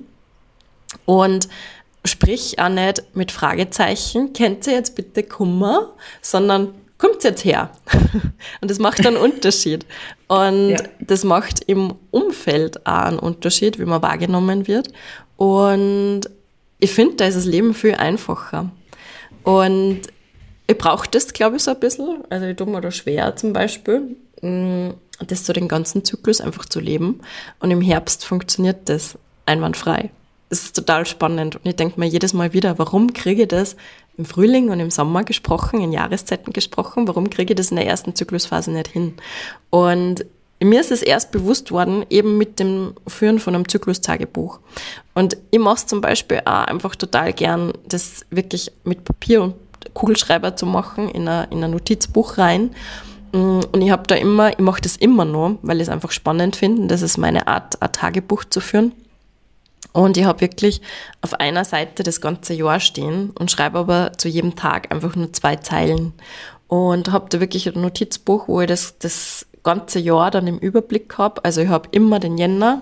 Und 1.05 1.47
sprich 2.05 2.59
auch 2.59 2.69
nicht 2.69 3.03
mit 3.15 3.31
Fragezeichen, 3.31 4.33
kennt 4.33 4.67
ihr 4.67 4.73
jetzt 4.73 4.95
bitte 4.95 5.23
Kummer, 5.23 5.93
sondern 6.21 6.73
kommt 6.97 7.23
jetzt 7.23 7.43
her. 7.45 7.71
und 8.61 8.71
das 8.71 8.79
macht 8.79 9.05
einen 9.05 9.17
Unterschied. 9.17 9.85
Und 10.27 10.69
ja. 10.69 10.77
das 10.99 11.23
macht 11.23 11.63
im 11.67 11.95
Umfeld 12.11 12.85
auch 12.85 13.05
einen 13.05 13.19
Unterschied, 13.19 13.79
wie 13.79 13.85
man 13.85 14.01
wahrgenommen 14.01 14.67
wird. 14.67 14.89
Und 15.37 16.21
ich 16.79 16.91
finde, 16.91 17.15
da 17.15 17.25
ist 17.25 17.35
das 17.35 17.45
Leben 17.45 17.73
viel 17.73 17.95
einfacher. 17.95 18.71
Und 19.43 20.01
ich 20.67 20.77
brauche 20.77 21.07
das, 21.09 21.33
glaube 21.33 21.57
ich, 21.57 21.63
so 21.63 21.71
ein 21.71 21.79
bisschen. 21.79 22.23
Also 22.29 22.45
ich 22.47 22.55
tue 22.55 22.67
mir 22.67 22.81
da 22.81 22.91
schwer 22.91 23.35
zum 23.35 23.53
Beispiel, 23.53 24.15
mm, 24.41 24.91
das 25.27 25.45
so 25.45 25.53
den 25.53 25.67
ganzen 25.67 26.03
Zyklus 26.03 26.41
einfach 26.41 26.65
zu 26.65 26.79
leben. 26.79 27.21
Und 27.59 27.71
im 27.71 27.81
Herbst 27.81 28.25
funktioniert 28.25 28.89
das 28.89 29.17
einwandfrei 29.45 30.09
das 30.49 30.63
ist 30.63 30.75
total 30.75 31.05
spannend. 31.05 31.55
Und 31.55 31.65
ich 31.65 31.75
denke 31.75 31.99
mir 31.99 32.05
jedes 32.05 32.33
Mal 32.33 32.53
wieder, 32.53 32.77
warum 32.77 33.13
kriege 33.13 33.43
ich 33.43 33.47
das 33.47 33.75
im 34.17 34.25
Frühling 34.25 34.69
und 34.69 34.79
im 34.79 34.91
Sommer 34.91 35.23
gesprochen, 35.23 35.81
in 35.81 35.91
Jahreszeiten 35.91 36.53
gesprochen, 36.53 37.07
warum 37.07 37.29
kriege 37.29 37.53
ich 37.53 37.57
das 37.57 37.71
in 37.71 37.77
der 37.77 37.87
ersten 37.87 38.15
Zyklusphase 38.15 38.71
nicht 38.71 38.87
hin? 38.87 39.15
Und 39.69 40.25
mir 40.61 40.79
ist 40.79 40.91
es 40.91 41.01
erst 41.01 41.31
bewusst 41.31 41.71
worden, 41.71 42.05
eben 42.09 42.37
mit 42.37 42.59
dem 42.59 42.93
Führen 43.07 43.39
von 43.39 43.55
einem 43.55 43.67
Zyklustagebuch. 43.67 44.59
Und 45.13 45.37
ich 45.51 45.59
mache 45.59 45.75
es 45.75 45.85
zum 45.85 45.99
Beispiel 45.99 46.41
auch 46.45 46.65
einfach 46.65 46.95
total 46.95 47.33
gern, 47.33 47.73
das 47.87 48.25
wirklich 48.29 48.71
mit 48.83 49.03
Papier 49.03 49.43
und 49.43 49.55
Kugelschreiber 49.93 50.55
zu 50.55 50.65
machen, 50.65 51.09
in 51.09 51.27
ein 51.27 51.71
Notizbuch 51.71 52.37
rein. 52.37 52.71
Und 53.31 53.81
ich 53.81 53.91
habe 53.91 54.03
da 54.07 54.15
immer, 54.15 54.51
ich 54.51 54.59
mache 54.59 54.81
das 54.81 54.95
immer 54.95 55.25
noch, 55.25 55.57
weil 55.61 55.77
ich 55.77 55.83
es 55.83 55.89
einfach 55.89 56.11
spannend 56.11 56.55
finde. 56.55 56.87
Das 56.87 57.01
ist 57.01 57.17
meine 57.17 57.47
Art, 57.47 57.81
ein 57.81 57.91
Tagebuch 57.91 58.45
zu 58.45 58.61
führen. 58.61 58.93
Und 59.93 60.17
ich 60.17 60.25
habe 60.25 60.41
wirklich 60.41 60.81
auf 61.21 61.33
einer 61.35 61.65
Seite 61.65 62.03
das 62.03 62.21
ganze 62.21 62.53
Jahr 62.53 62.79
stehen 62.79 63.31
und 63.31 63.51
schreibe 63.51 63.79
aber 63.79 64.13
zu 64.17 64.27
jedem 64.27 64.55
Tag 64.55 64.91
einfach 64.91 65.15
nur 65.15 65.31
zwei 65.33 65.55
Zeilen. 65.55 66.13
Und 66.67 67.11
habe 67.11 67.29
da 67.29 67.39
wirklich 67.39 67.67
ein 67.67 67.79
Notizbuch, 67.79 68.47
wo 68.47 68.61
ich 68.61 68.67
das, 68.67 68.97
das 68.97 69.45
ganze 69.63 69.99
Jahr 69.99 70.31
dann 70.31 70.47
im 70.47 70.57
Überblick 70.57 71.17
habe. 71.17 71.43
Also 71.45 71.61
ich 71.61 71.69
habe 71.69 71.89
immer 71.91 72.19
den 72.19 72.37
Jänner 72.37 72.81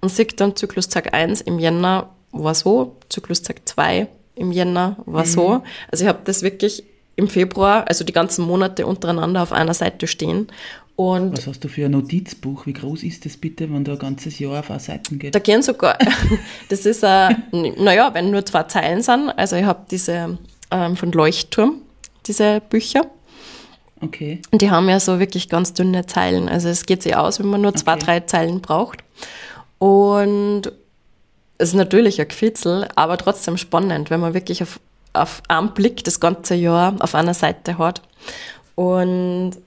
und 0.00 0.10
sehe 0.10 0.26
dann 0.26 0.56
Zyklustag 0.56 1.14
1 1.14 1.40
im 1.42 1.58
Jänner 1.58 2.10
war 2.32 2.54
so, 2.54 2.96
Zyklustag 3.08 3.62
2 3.64 4.06
im 4.34 4.52
Jänner 4.52 4.96
war 5.06 5.24
mhm. 5.24 5.28
so. 5.28 5.62
Also 5.90 6.04
ich 6.04 6.08
habe 6.08 6.20
das 6.24 6.42
wirklich 6.42 6.84
im 7.16 7.28
Februar, 7.28 7.84
also 7.88 8.04
die 8.04 8.12
ganzen 8.12 8.44
Monate 8.44 8.86
untereinander 8.86 9.42
auf 9.42 9.52
einer 9.52 9.74
Seite 9.74 10.06
stehen 10.06 10.48
und 10.98 11.38
Was 11.38 11.46
hast 11.46 11.62
du 11.62 11.68
für 11.68 11.84
ein 11.84 11.92
Notizbuch? 11.92 12.66
Wie 12.66 12.72
groß 12.72 13.04
ist 13.04 13.24
das 13.24 13.36
bitte, 13.36 13.72
wenn 13.72 13.84
da 13.84 13.92
ein 13.92 14.00
ganzes 14.00 14.40
Jahr 14.40 14.58
auf 14.58 14.68
eine 14.68 14.80
Seite 14.80 15.14
geht? 15.14 15.32
Da 15.32 15.38
gehen 15.38 15.62
sogar, 15.62 15.96
das 16.70 16.86
ist, 16.86 17.04
äh, 17.04 17.36
naja, 17.52 18.12
wenn 18.14 18.32
nur 18.32 18.44
zwei 18.44 18.64
Zeilen 18.64 19.00
sind. 19.00 19.30
Also 19.36 19.54
ich 19.54 19.64
habe 19.64 19.86
diese 19.88 20.36
ähm, 20.72 20.96
von 20.96 21.12
Leuchtturm, 21.12 21.82
diese 22.26 22.60
Bücher. 22.68 23.06
Okay. 24.00 24.42
Und 24.50 24.60
die 24.60 24.72
haben 24.72 24.88
ja 24.88 24.98
so 24.98 25.20
wirklich 25.20 25.48
ganz 25.48 25.72
dünne 25.72 26.04
Zeilen. 26.06 26.48
Also 26.48 26.68
es 26.68 26.84
geht 26.84 27.04
sich 27.04 27.14
aus, 27.14 27.38
wenn 27.38 27.46
man 27.46 27.60
nur 27.60 27.76
zwei, 27.76 27.94
okay. 27.94 28.04
drei 28.04 28.20
Zeilen 28.20 28.60
braucht. 28.60 29.04
Und 29.78 30.62
es 31.58 31.68
ist 31.68 31.76
natürlich 31.76 32.20
ein 32.20 32.26
Gefitzel, 32.26 32.88
aber 32.96 33.18
trotzdem 33.18 33.56
spannend, 33.56 34.10
wenn 34.10 34.18
man 34.18 34.34
wirklich 34.34 34.64
auf, 34.64 34.80
auf 35.12 35.44
einen 35.46 35.74
Blick 35.74 36.02
das 36.02 36.18
ganze 36.18 36.56
Jahr 36.56 36.96
auf 36.98 37.14
einer 37.14 37.34
Seite 37.34 37.78
hat. 37.78 38.02
Und 38.74 39.58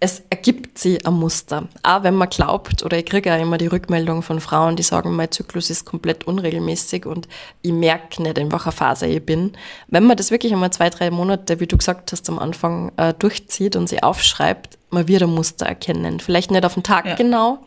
es 0.00 0.22
ergibt 0.28 0.78
sich 0.78 1.06
ein 1.06 1.14
Muster. 1.14 1.68
Auch 1.82 2.02
wenn 2.02 2.14
man 2.14 2.28
glaubt, 2.28 2.82
oder 2.82 2.98
ich 2.98 3.06
kriege 3.06 3.30
ja 3.30 3.36
immer 3.36 3.56
die 3.56 3.68
Rückmeldung 3.68 4.22
von 4.22 4.40
Frauen, 4.40 4.76
die 4.76 4.82
sagen, 4.82 5.16
mein 5.16 5.30
Zyklus 5.30 5.70
ist 5.70 5.86
komplett 5.86 6.26
unregelmäßig 6.26 7.06
und 7.06 7.26
ich 7.62 7.72
merke 7.72 8.22
nicht, 8.22 8.36
in 8.36 8.52
welcher 8.52 8.72
Phase 8.72 9.06
ich 9.06 9.24
bin. 9.24 9.52
Wenn 9.88 10.04
man 10.04 10.16
das 10.16 10.30
wirklich 10.30 10.52
einmal 10.52 10.72
zwei, 10.72 10.90
drei 10.90 11.10
Monate, 11.10 11.58
wie 11.60 11.66
du 11.66 11.78
gesagt 11.78 12.12
hast, 12.12 12.28
am 12.28 12.38
Anfang 12.38 12.92
äh, 12.96 13.14
durchzieht 13.14 13.76
und 13.76 13.88
sie 13.88 14.02
aufschreibt, 14.02 14.76
man 14.90 15.08
wird 15.08 15.22
ein 15.22 15.30
Muster 15.30 15.66
erkennen. 15.66 16.20
Vielleicht 16.20 16.50
nicht 16.50 16.64
auf 16.66 16.74
den 16.74 16.82
Tag 16.82 17.06
ja. 17.06 17.14
genau, 17.14 17.60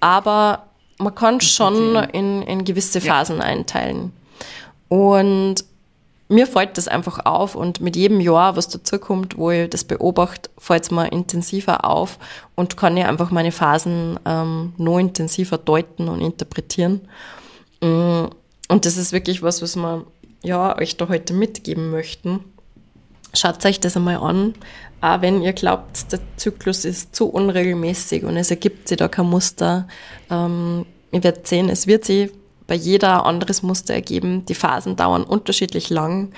aber 0.00 0.66
man 0.98 1.14
kann 1.14 1.40
schon 1.40 1.94
in, 2.12 2.42
in 2.42 2.64
gewisse 2.64 3.00
Phasen 3.00 3.38
ja. 3.38 3.44
einteilen. 3.44 4.12
Und 4.88 5.64
mir 6.30 6.46
fällt 6.46 6.78
das 6.78 6.86
einfach 6.86 7.26
auf 7.26 7.56
und 7.56 7.80
mit 7.80 7.96
jedem 7.96 8.20
Jahr, 8.20 8.56
was 8.56 8.68
dazukommt, 8.68 9.36
wo 9.36 9.50
ich 9.50 9.68
das 9.68 9.82
beobachte, 9.82 10.48
fällt 10.58 10.84
es 10.84 10.90
mir 10.92 11.10
intensiver 11.10 11.84
auf 11.84 12.18
und 12.54 12.76
kann 12.76 12.96
ich 12.96 13.04
einfach 13.04 13.32
meine 13.32 13.50
Phasen 13.50 14.18
ähm, 14.24 14.72
noch 14.76 14.98
intensiver 14.98 15.58
deuten 15.58 16.08
und 16.08 16.20
interpretieren. 16.20 17.00
Mm, 17.80 18.26
und 18.68 18.86
das 18.86 18.96
ist 18.96 19.12
wirklich 19.12 19.42
was, 19.42 19.60
was 19.60 19.74
wir 19.74 20.06
ja, 20.44 20.78
euch 20.78 20.96
da 20.96 21.08
heute 21.08 21.34
mitgeben 21.34 21.90
möchten. 21.90 22.44
Schaut 23.34 23.64
euch 23.66 23.80
das 23.80 23.96
einmal 23.96 24.18
an, 24.18 24.54
auch 25.00 25.22
wenn 25.22 25.42
ihr 25.42 25.52
glaubt, 25.52 26.12
der 26.12 26.20
Zyklus 26.36 26.84
ist 26.84 27.14
zu 27.14 27.28
unregelmäßig 27.28 28.24
und 28.24 28.36
es 28.36 28.50
ergibt 28.50 28.86
sich 28.86 28.98
da 28.98 29.08
kein 29.08 29.26
Muster. 29.26 29.88
Ähm, 30.30 30.86
ihr 31.10 31.24
werdet 31.24 31.48
sehen, 31.48 31.68
es 31.68 31.88
wird 31.88 32.04
sich 32.04 32.30
bei 32.70 32.76
jeder 32.76 33.26
anderes 33.26 33.64
Muster 33.64 33.94
ergeben. 33.94 34.46
Die 34.46 34.54
Phasen 34.54 34.94
dauern 34.94 35.24
unterschiedlich 35.24 35.90
lang 35.90 36.30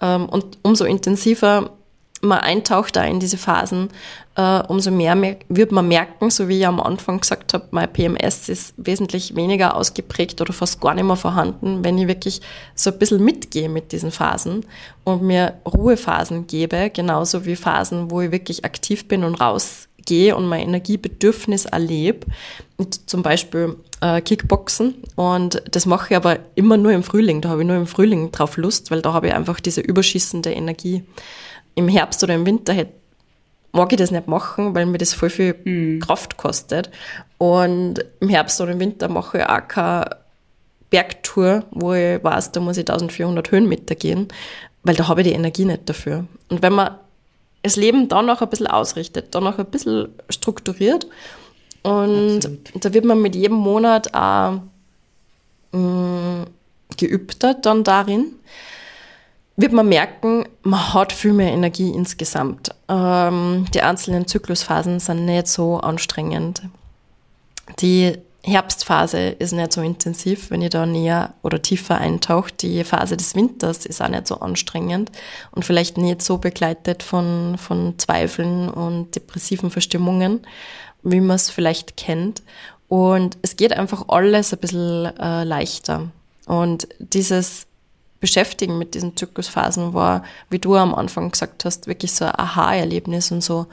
ähm, 0.00 0.28
und 0.28 0.58
umso 0.62 0.84
intensiver 0.84 1.70
man 2.22 2.38
eintaucht 2.38 2.96
da 2.96 3.04
in 3.04 3.20
diese 3.20 3.38
Phasen, 3.38 3.90
äh, 4.34 4.60
umso 4.66 4.90
mehr 4.90 5.36
wird 5.48 5.70
man 5.70 5.86
merken, 5.86 6.30
so 6.30 6.48
wie 6.48 6.58
ich 6.58 6.66
am 6.66 6.80
Anfang 6.80 7.20
gesagt 7.20 7.54
habe, 7.54 7.68
mein 7.70 7.92
PMS 7.92 8.48
ist 8.48 8.74
wesentlich 8.78 9.36
weniger 9.36 9.76
ausgeprägt 9.76 10.40
oder 10.40 10.52
fast 10.52 10.80
gar 10.80 10.94
nicht 10.94 11.04
mehr 11.04 11.14
vorhanden, 11.14 11.84
wenn 11.84 11.98
ich 11.98 12.08
wirklich 12.08 12.40
so 12.74 12.90
ein 12.90 12.98
bisschen 12.98 13.24
mitgehe 13.24 13.68
mit 13.68 13.92
diesen 13.92 14.10
Phasen 14.10 14.66
und 15.04 15.22
mir 15.22 15.54
Ruhephasen 15.64 16.48
gebe, 16.48 16.90
genauso 16.90 17.44
wie 17.44 17.54
Phasen, 17.54 18.10
wo 18.10 18.22
ich 18.22 18.32
wirklich 18.32 18.64
aktiv 18.64 19.06
bin 19.06 19.22
und 19.22 19.36
raus 19.36 19.85
gehe 20.06 20.34
und 20.34 20.46
mein 20.46 20.62
Energiebedürfnis 20.62 21.66
erlebe. 21.66 22.26
Zum 23.06 23.22
Beispiel 23.22 23.76
äh, 24.00 24.20
Kickboxen 24.20 24.94
und 25.14 25.62
das 25.70 25.86
mache 25.86 26.08
ich 26.10 26.16
aber 26.16 26.38
immer 26.54 26.76
nur 26.76 26.92
im 26.92 27.02
Frühling. 27.02 27.40
Da 27.40 27.50
habe 27.50 27.62
ich 27.62 27.66
nur 27.66 27.76
im 27.76 27.86
Frühling 27.86 28.32
drauf 28.32 28.56
Lust, 28.56 28.90
weil 28.90 29.02
da 29.02 29.12
habe 29.12 29.28
ich 29.28 29.34
einfach 29.34 29.60
diese 29.60 29.80
überschießende 29.80 30.52
Energie. 30.52 31.04
Im 31.74 31.88
Herbst 31.88 32.24
oder 32.24 32.34
im 32.34 32.46
Winter 32.46 32.72
hätte 32.72 32.92
mag 33.76 33.92
ich 33.92 33.98
das 33.98 34.10
nicht 34.10 34.26
machen, 34.26 34.74
weil 34.74 34.86
mir 34.86 34.98
das 34.98 35.14
voll 35.14 35.30
viel 35.30 35.54
mhm. 35.64 36.00
Kraft 36.00 36.36
kostet. 36.36 36.90
Und 37.38 38.04
im 38.20 38.28
Herbst 38.28 38.60
oder 38.60 38.72
im 38.72 38.80
Winter 38.80 39.08
mache 39.08 39.38
ich 39.38 39.44
auch 39.44 39.68
keine 39.68 40.16
Bergtour, 40.90 41.64
wo 41.70 41.92
ich 41.92 42.22
weiß, 42.24 42.52
da 42.52 42.60
muss 42.60 42.78
ich 42.78 42.88
1400 42.88 43.50
Höhenmeter 43.50 43.94
gehen, 43.94 44.28
weil 44.82 44.94
da 44.94 45.08
habe 45.08 45.20
ich 45.20 45.28
die 45.28 45.34
Energie 45.34 45.64
nicht 45.64 45.88
dafür. 45.88 46.26
Und 46.48 46.62
wenn 46.62 46.72
man 46.72 46.96
das 47.66 47.76
Leben 47.76 48.08
dann 48.08 48.26
noch 48.26 48.42
ein 48.42 48.48
bisschen 48.48 48.66
ausrichtet, 48.66 49.34
dann 49.34 49.44
noch 49.44 49.58
ein 49.58 49.66
bisschen 49.66 50.08
strukturiert 50.30 51.06
und 51.82 52.36
Absolut. 52.36 52.84
da 52.84 52.94
wird 52.94 53.04
man 53.04 53.22
mit 53.22 53.34
jedem 53.34 53.56
Monat 53.56 54.12
auch 54.12 54.60
mh, 55.72 55.78
mm, 55.78 56.46
geübter 56.96 57.54
dann 57.54 57.84
darin, 57.84 58.32
wird 59.56 59.72
man 59.72 59.88
merken, 59.88 60.46
man 60.62 60.94
hat 60.94 61.12
viel 61.12 61.32
mehr 61.32 61.52
Energie 61.52 61.90
insgesamt. 61.90 62.70
Ähm, 62.88 63.66
die 63.72 63.82
einzelnen 63.82 64.26
Zyklusphasen 64.26 65.00
sind 65.00 65.24
nicht 65.24 65.46
so 65.46 65.78
anstrengend. 65.78 66.62
Die 67.80 68.18
Herbstphase 68.46 69.30
ist 69.30 69.52
nicht 69.52 69.72
so 69.72 69.82
intensiv, 69.82 70.50
wenn 70.50 70.62
ihr 70.62 70.70
da 70.70 70.86
näher 70.86 71.34
oder 71.42 71.60
tiefer 71.60 71.98
eintaucht. 71.98 72.62
Die 72.62 72.84
Phase 72.84 73.16
des 73.16 73.34
Winters 73.34 73.84
ist 73.86 74.00
auch 74.00 74.08
nicht 74.08 74.28
so 74.28 74.38
anstrengend 74.38 75.10
und 75.50 75.64
vielleicht 75.64 75.98
nicht 75.98 76.22
so 76.22 76.38
begleitet 76.38 77.02
von, 77.02 77.58
von 77.58 77.98
Zweifeln 77.98 78.68
und 78.70 79.16
depressiven 79.16 79.70
Verstimmungen, 79.70 80.46
wie 81.02 81.20
man 81.20 81.34
es 81.34 81.50
vielleicht 81.50 81.96
kennt. 81.96 82.44
Und 82.88 83.36
es 83.42 83.56
geht 83.56 83.72
einfach 83.72 84.04
alles 84.08 84.52
ein 84.52 84.60
bisschen 84.60 85.06
äh, 85.18 85.42
leichter. 85.42 86.12
Und 86.46 86.86
dieses 87.00 87.66
Beschäftigen 88.20 88.78
mit 88.78 88.94
diesen 88.94 89.16
Zyklusphasen 89.16 89.92
war, 89.92 90.22
wie 90.50 90.60
du 90.60 90.76
am 90.76 90.94
Anfang 90.94 91.32
gesagt 91.32 91.64
hast, 91.64 91.88
wirklich 91.88 92.12
so 92.12 92.26
ein 92.26 92.38
Aha-Erlebnis 92.38 93.32
und 93.32 93.42
so 93.42 93.66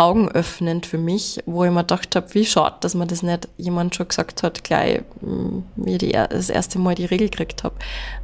augenöffnend 0.00 0.86
für 0.86 0.96
mich, 0.96 1.42
wo 1.44 1.62
ich 1.64 1.70
mir 1.70 1.80
gedacht 1.80 2.16
habe, 2.16 2.32
wie 2.32 2.46
schade, 2.46 2.76
dass 2.80 2.94
mir 2.94 3.06
das 3.06 3.22
nicht 3.22 3.48
jemand 3.58 3.94
schon 3.94 4.08
gesagt 4.08 4.42
hat, 4.42 4.64
gleich 4.64 5.02
mm, 5.20 5.58
wie 5.76 5.96
ich 5.96 6.12
das 6.12 6.48
erste 6.48 6.78
Mal 6.78 6.94
die 6.94 7.04
Regel 7.04 7.28
gekriegt 7.28 7.64
habe. 7.64 7.74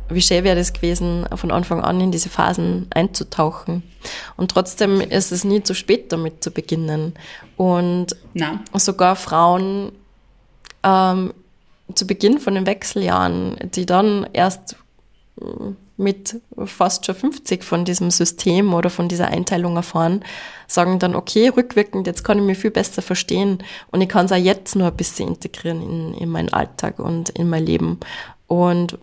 Wie 0.09 0.23
schön 0.23 0.43
wäre 0.43 0.57
das 0.57 0.73
gewesen, 0.73 1.27
von 1.35 1.51
Anfang 1.51 1.83
an 1.83 2.01
in 2.01 2.13
diese 2.13 2.31
Phasen 2.31 2.87
einzutauchen. 2.91 3.83
Und 4.39 4.53
trotzdem 4.53 5.03
ist 5.03 5.33
es 5.33 5.45
nie 5.45 5.63
zu 5.63 5.75
spät, 5.75 6.13
damit 6.13 6.43
zu 6.43 6.51
beginnen. 6.51 7.13
Und 7.59 8.17
Nein. 8.33 8.61
sogar 8.73 9.15
Frauen 9.15 9.93
ähm, 10.83 11.35
zu 11.95 12.07
Beginn 12.07 12.39
von 12.39 12.55
den 12.55 12.65
Wechseljahren, 12.65 13.59
die 13.75 13.85
dann 13.85 14.27
erst 14.33 14.77
mit 15.97 16.41
fast 16.65 17.07
schon 17.07 17.15
50 17.15 17.65
von 17.65 17.85
diesem 17.85 18.11
System 18.11 18.75
oder 18.75 18.91
von 18.91 19.09
dieser 19.09 19.29
Einteilung 19.29 19.77
erfahren, 19.77 20.25
sagen 20.67 20.99
dann, 20.99 21.15
okay, 21.15 21.49
rückwirkend, 21.49 22.07
jetzt 22.07 22.23
kann 22.23 22.39
ich 22.39 22.45
mich 22.45 22.59
viel 22.59 22.71
besser 22.71 23.03
verstehen 23.03 23.59
und 23.91 24.01
ich 24.01 24.09
kann 24.09 24.27
es 24.27 24.33
auch 24.33 24.37
jetzt 24.37 24.77
nur 24.77 24.89
ein 24.89 24.97
bisschen 24.97 25.29
integrieren 25.29 25.83
in, 25.83 26.15
in 26.15 26.29
meinen 26.29 26.53
Alltag 26.53 26.99
und 26.99 27.31
in 27.31 27.49
mein 27.49 27.65
Leben. 27.65 27.99
Und 28.47 28.99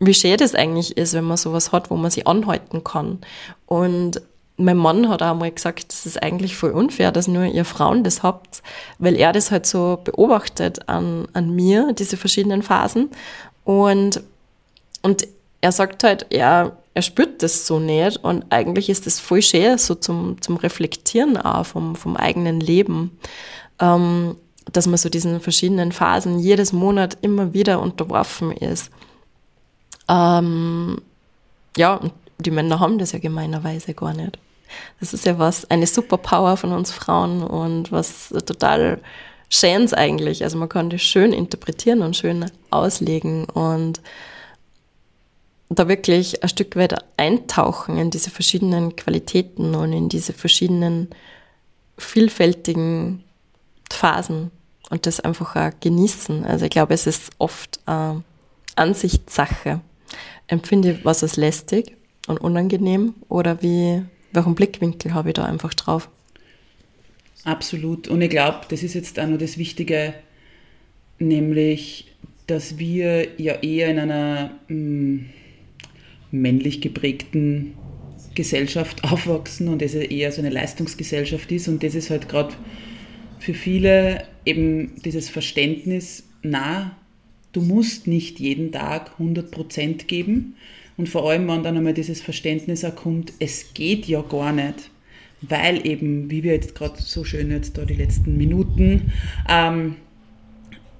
wie 0.00 0.14
schön 0.14 0.36
das 0.36 0.54
eigentlich 0.54 0.96
ist, 0.96 1.14
wenn 1.14 1.24
man 1.24 1.36
sowas 1.36 1.72
hat, 1.72 1.90
wo 1.90 1.96
man 1.96 2.10
sich 2.10 2.26
anhalten 2.26 2.84
kann. 2.84 3.18
Und 3.66 4.22
mein 4.56 4.76
Mann 4.76 5.08
hat 5.08 5.22
auch 5.22 5.34
mal 5.34 5.50
gesagt, 5.50 5.92
das 5.92 6.04
ist 6.04 6.22
eigentlich 6.22 6.56
voll 6.56 6.70
unfair, 6.70 7.12
dass 7.12 7.28
nur 7.28 7.44
ihr 7.44 7.64
Frauen 7.64 8.04
das 8.04 8.22
habt, 8.22 8.62
weil 8.98 9.16
er 9.16 9.32
das 9.32 9.50
halt 9.50 9.66
so 9.66 10.00
beobachtet 10.02 10.88
an, 10.88 11.28
an 11.32 11.54
mir, 11.54 11.92
diese 11.92 12.16
verschiedenen 12.16 12.62
Phasen. 12.62 13.10
Und, 13.64 14.22
und 15.02 15.28
er 15.60 15.72
sagt 15.72 16.04
halt, 16.04 16.26
er, 16.30 16.76
er 16.94 17.02
spürt 17.02 17.42
das 17.42 17.66
so 17.66 17.78
nicht 17.78 18.18
und 18.18 18.44
eigentlich 18.50 18.88
ist 18.88 19.06
das 19.06 19.20
voll 19.20 19.42
schön, 19.42 19.78
so 19.78 19.94
zum, 19.94 20.40
zum 20.40 20.56
Reflektieren 20.56 21.36
auch 21.36 21.66
vom, 21.66 21.96
vom 21.96 22.16
eigenen 22.16 22.60
Leben, 22.60 23.18
ähm, 23.80 24.36
dass 24.72 24.86
man 24.86 24.98
so 24.98 25.08
diesen 25.08 25.40
verschiedenen 25.40 25.92
Phasen 25.92 26.38
jedes 26.38 26.72
Monat 26.72 27.18
immer 27.22 27.54
wieder 27.54 27.80
unterworfen 27.80 28.52
ist. 28.52 28.90
Ähm, 30.08 31.00
ja, 31.76 31.94
und 31.94 32.12
die 32.38 32.50
Männer 32.50 32.80
haben 32.80 32.98
das 32.98 33.12
ja 33.12 33.18
gemeinerweise 33.18 33.94
gar 33.94 34.14
nicht. 34.14 34.38
Das 35.00 35.14
ist 35.14 35.24
ja 35.24 35.38
was, 35.38 35.68
eine 35.70 35.86
Superpower 35.86 36.56
von 36.56 36.72
uns 36.72 36.92
Frauen 36.92 37.42
und 37.42 37.90
was 37.90 38.28
total 38.46 39.00
Schönes 39.48 39.94
eigentlich. 39.94 40.44
Also 40.44 40.58
man 40.58 40.68
kann 40.68 40.90
das 40.90 41.00
schön 41.00 41.32
interpretieren 41.32 42.02
und 42.02 42.16
schön 42.16 42.50
auslegen 42.70 43.46
und 43.46 44.00
da 45.70 45.88
wirklich 45.88 46.42
ein 46.42 46.48
Stück 46.48 46.76
weit 46.76 46.94
eintauchen 47.16 47.98
in 47.98 48.10
diese 48.10 48.30
verschiedenen 48.30 48.96
Qualitäten 48.96 49.74
und 49.74 49.92
in 49.92 50.08
diese 50.08 50.32
verschiedenen 50.32 51.08
vielfältigen 51.98 53.24
Phasen 53.90 54.50
und 54.90 55.06
das 55.06 55.20
einfach 55.20 55.56
auch 55.56 55.70
genießen. 55.80 56.44
Also 56.44 56.64
ich 56.64 56.70
glaube, 56.70 56.94
es 56.94 57.06
ist 57.06 57.30
oft 57.38 57.80
äh, 57.86 58.14
Ansichtssache. 58.76 59.80
Empfinde 60.46 60.92
ich 60.92 61.04
was 61.04 61.22
als 61.22 61.36
lästig 61.36 61.96
und 62.26 62.40
unangenehm 62.40 63.14
oder 63.28 63.62
wie, 63.62 64.02
welchen 64.32 64.54
Blickwinkel 64.54 65.12
habe 65.12 65.30
ich 65.30 65.34
da 65.34 65.44
einfach 65.44 65.74
drauf? 65.74 66.08
Absolut. 67.44 68.08
Und 68.08 68.22
ich 68.22 68.30
glaube, 68.30 68.60
das 68.68 68.82
ist 68.82 68.94
jetzt 68.94 69.18
auch 69.20 69.26
noch 69.26 69.38
das 69.38 69.58
Wichtige, 69.58 70.14
nämlich, 71.18 72.06
dass 72.46 72.78
wir 72.78 73.38
ja 73.38 73.54
eher 73.54 73.90
in 73.90 73.98
einer 73.98 74.50
mh, 74.68 74.74
mm, 74.74 75.26
männlich 76.30 76.80
geprägten 76.80 77.74
Gesellschaft 78.34 79.04
aufwachsen 79.10 79.68
und 79.68 79.82
es 79.82 79.94
eher 79.94 80.32
so 80.32 80.40
eine 80.40 80.50
Leistungsgesellschaft 80.50 81.50
ist. 81.52 81.68
Und 81.68 81.82
das 81.82 81.94
ist 81.94 82.10
halt 82.10 82.28
gerade 82.28 82.54
für 83.38 83.54
viele 83.54 84.24
eben 84.44 85.00
dieses 85.04 85.28
Verständnis, 85.28 86.24
na, 86.42 86.96
du 87.52 87.60
musst 87.60 88.06
nicht 88.06 88.40
jeden 88.40 88.72
Tag 88.72 89.12
100% 89.18 90.04
geben. 90.06 90.54
Und 90.96 91.08
vor 91.08 91.30
allem, 91.30 91.46
wenn 91.48 91.62
dann 91.62 91.76
einmal 91.76 91.94
dieses 91.94 92.20
Verständnis 92.20 92.84
auch 92.84 92.94
kommt, 92.94 93.32
es 93.38 93.72
geht 93.74 94.06
ja 94.06 94.20
gar 94.20 94.52
nicht, 94.52 94.90
weil 95.40 95.86
eben, 95.86 96.30
wie 96.30 96.42
wir 96.42 96.52
jetzt 96.52 96.74
gerade 96.74 97.00
so 97.00 97.24
schön 97.24 97.50
jetzt 97.50 97.78
da 97.78 97.84
die 97.84 97.94
letzten 97.94 98.36
Minuten 98.36 99.12
ähm, 99.48 99.94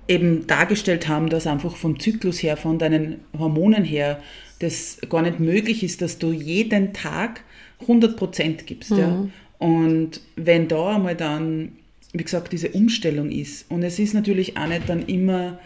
eben 0.06 0.46
dargestellt 0.46 1.08
haben, 1.08 1.28
dass 1.28 1.46
einfach 1.46 1.76
vom 1.76 1.98
Zyklus 1.98 2.42
her, 2.42 2.56
von 2.56 2.78
deinen 2.78 3.16
Hormonen 3.36 3.84
her, 3.84 4.22
das 4.58 4.98
gar 5.08 5.22
nicht 5.22 5.40
möglich 5.40 5.82
ist, 5.82 6.02
dass 6.02 6.18
du 6.18 6.32
jeden 6.32 6.92
Tag 6.92 7.42
100 7.82 8.16
Prozent 8.16 8.66
gibst. 8.66 8.90
Mhm. 8.90 8.98
Ja. 8.98 9.28
Und 9.58 10.20
wenn 10.36 10.68
da 10.68 10.96
einmal 10.96 11.16
dann, 11.16 11.72
wie 12.12 12.24
gesagt, 12.24 12.52
diese 12.52 12.70
Umstellung 12.70 13.30
ist, 13.30 13.70
und 13.70 13.82
es 13.82 13.98
ist 13.98 14.14
natürlich 14.14 14.56
auch 14.56 14.66
nicht 14.68 14.88
dann 14.88 15.06
immer 15.06 15.58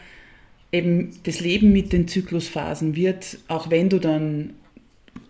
eben 0.72 1.11
das 1.24 1.40
Leben 1.40 1.72
mit 1.72 1.93
den 1.93 2.09
Zyklusphasen 2.09 2.97
wird, 2.97 3.38
auch 3.49 3.70
wenn 3.70 3.90
du 3.90 3.99
dann 3.99 4.55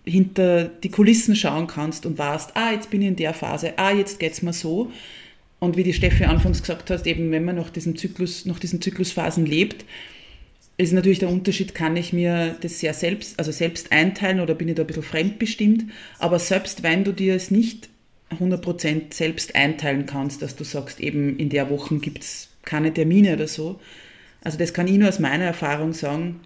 hinter 0.04 0.64
die 0.64 0.90
Kulissen 0.90 1.36
schauen 1.36 1.66
kannst 1.66 2.06
und 2.06 2.18
weißt, 2.18 2.56
ah, 2.56 2.72
jetzt 2.72 2.90
bin 2.90 3.02
ich 3.02 3.08
in 3.08 3.16
der 3.16 3.34
Phase, 3.34 3.78
ah, 3.78 3.92
jetzt 3.92 4.18
geht 4.18 4.32
es 4.32 4.42
mir 4.42 4.52
so. 4.52 4.90
Und 5.58 5.76
wie 5.76 5.84
die 5.84 5.92
Steffi 5.92 6.24
anfangs 6.24 6.60
gesagt 6.60 6.90
hat, 6.90 7.06
eben 7.06 7.30
wenn 7.30 7.44
man 7.44 7.56
nach 7.56 7.70
diesem 7.70 7.96
Zyklus, 7.96 8.46
nach 8.46 8.58
diesen 8.58 8.80
Zyklusphasen 8.80 9.46
lebt, 9.46 9.84
ist 10.78 10.92
natürlich 10.92 11.18
der 11.18 11.28
Unterschied, 11.28 11.74
kann 11.74 11.96
ich 11.96 12.12
mir 12.12 12.56
das 12.60 12.80
sehr 12.80 12.94
selbst, 12.94 13.38
also 13.38 13.52
selbst 13.52 13.92
einteilen 13.92 14.40
oder 14.40 14.54
bin 14.54 14.68
ich 14.68 14.74
da 14.74 14.82
ein 14.82 14.86
bisschen 14.86 15.02
fremdbestimmt. 15.02 15.84
Aber 16.18 16.38
selbst 16.38 16.82
wenn 16.82 17.04
du 17.04 17.12
dir 17.12 17.34
es 17.34 17.50
nicht 17.50 17.88
100% 18.30 19.12
selbst 19.12 19.54
einteilen 19.54 20.06
kannst, 20.06 20.42
dass 20.42 20.56
du 20.56 20.64
sagst, 20.64 21.00
eben 21.00 21.38
in 21.38 21.50
der 21.50 21.70
Woche 21.70 21.98
gibt 21.98 22.22
es 22.22 22.48
keine 22.62 22.92
Termine 22.92 23.34
oder 23.34 23.48
so. 23.48 23.80
Also 24.42 24.58
das 24.58 24.72
kann 24.72 24.88
ich 24.88 24.94
nur 24.94 25.08
aus 25.08 25.18
meiner 25.18 25.44
Erfahrung 25.44 25.92
sagen. 25.92 26.40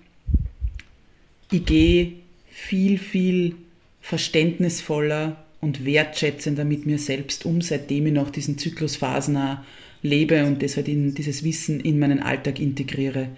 Ich 1.51 1.65
gehe 1.65 2.13
viel, 2.49 2.99
viel 2.99 3.55
verständnisvoller 4.01 5.45
und 5.61 5.85
wertschätzender 5.85 6.65
mit 6.65 6.87
mir 6.87 6.99
selbst 6.99 7.47
um, 7.47 7.61
seitdem 7.61 8.07
ich 8.07 8.13
nach 8.13 8.31
diesen 8.31 8.59
Zyklusphasen 8.59 9.37
auch 9.37 9.59
lebe 10.03 10.45
und 10.45 10.63
das 10.63 10.77
halt 10.77 10.89
in 10.89 11.15
dieses 11.15 11.45
Wissen 11.45 11.81
in 11.81 11.99
meinen 11.99 12.21
Alltag 12.21 12.61
integriere. 12.61 13.29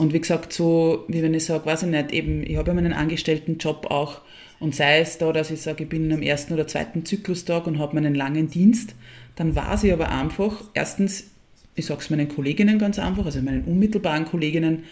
Und 0.00 0.14
wie 0.14 0.20
gesagt, 0.20 0.54
so, 0.54 1.04
wie 1.08 1.22
wenn 1.22 1.34
ich 1.34 1.44
sage, 1.44 1.66
weiß 1.66 1.82
ich 1.82 1.90
nicht, 1.90 2.12
eben, 2.12 2.42
ich 2.42 2.56
habe 2.56 2.68
ja 2.68 2.74
meinen 2.74 2.94
Angestelltenjob 2.94 3.90
auch. 3.90 4.22
Und 4.58 4.74
sei 4.74 5.00
es 5.00 5.18
da, 5.18 5.30
dass 5.30 5.50
ich 5.50 5.60
sage, 5.60 5.82
ich 5.82 5.90
bin 5.90 6.10
am 6.10 6.22
ersten 6.22 6.54
oder 6.54 6.66
zweiten 6.66 7.04
Zyklustag 7.04 7.66
und 7.66 7.78
habe 7.78 7.96
meinen 7.96 8.14
langen 8.14 8.48
Dienst, 8.48 8.94
dann 9.36 9.54
weiß 9.54 9.84
ich 9.84 9.92
aber 9.92 10.10
einfach, 10.10 10.64
erstens, 10.72 11.26
ich 11.74 11.84
sage 11.84 12.00
es 12.00 12.08
meinen 12.08 12.28
Kolleginnen 12.28 12.78
ganz 12.78 12.98
einfach, 12.98 13.26
also 13.26 13.42
meinen 13.42 13.64
unmittelbaren 13.64 14.24
Kolleginnen, 14.24 14.84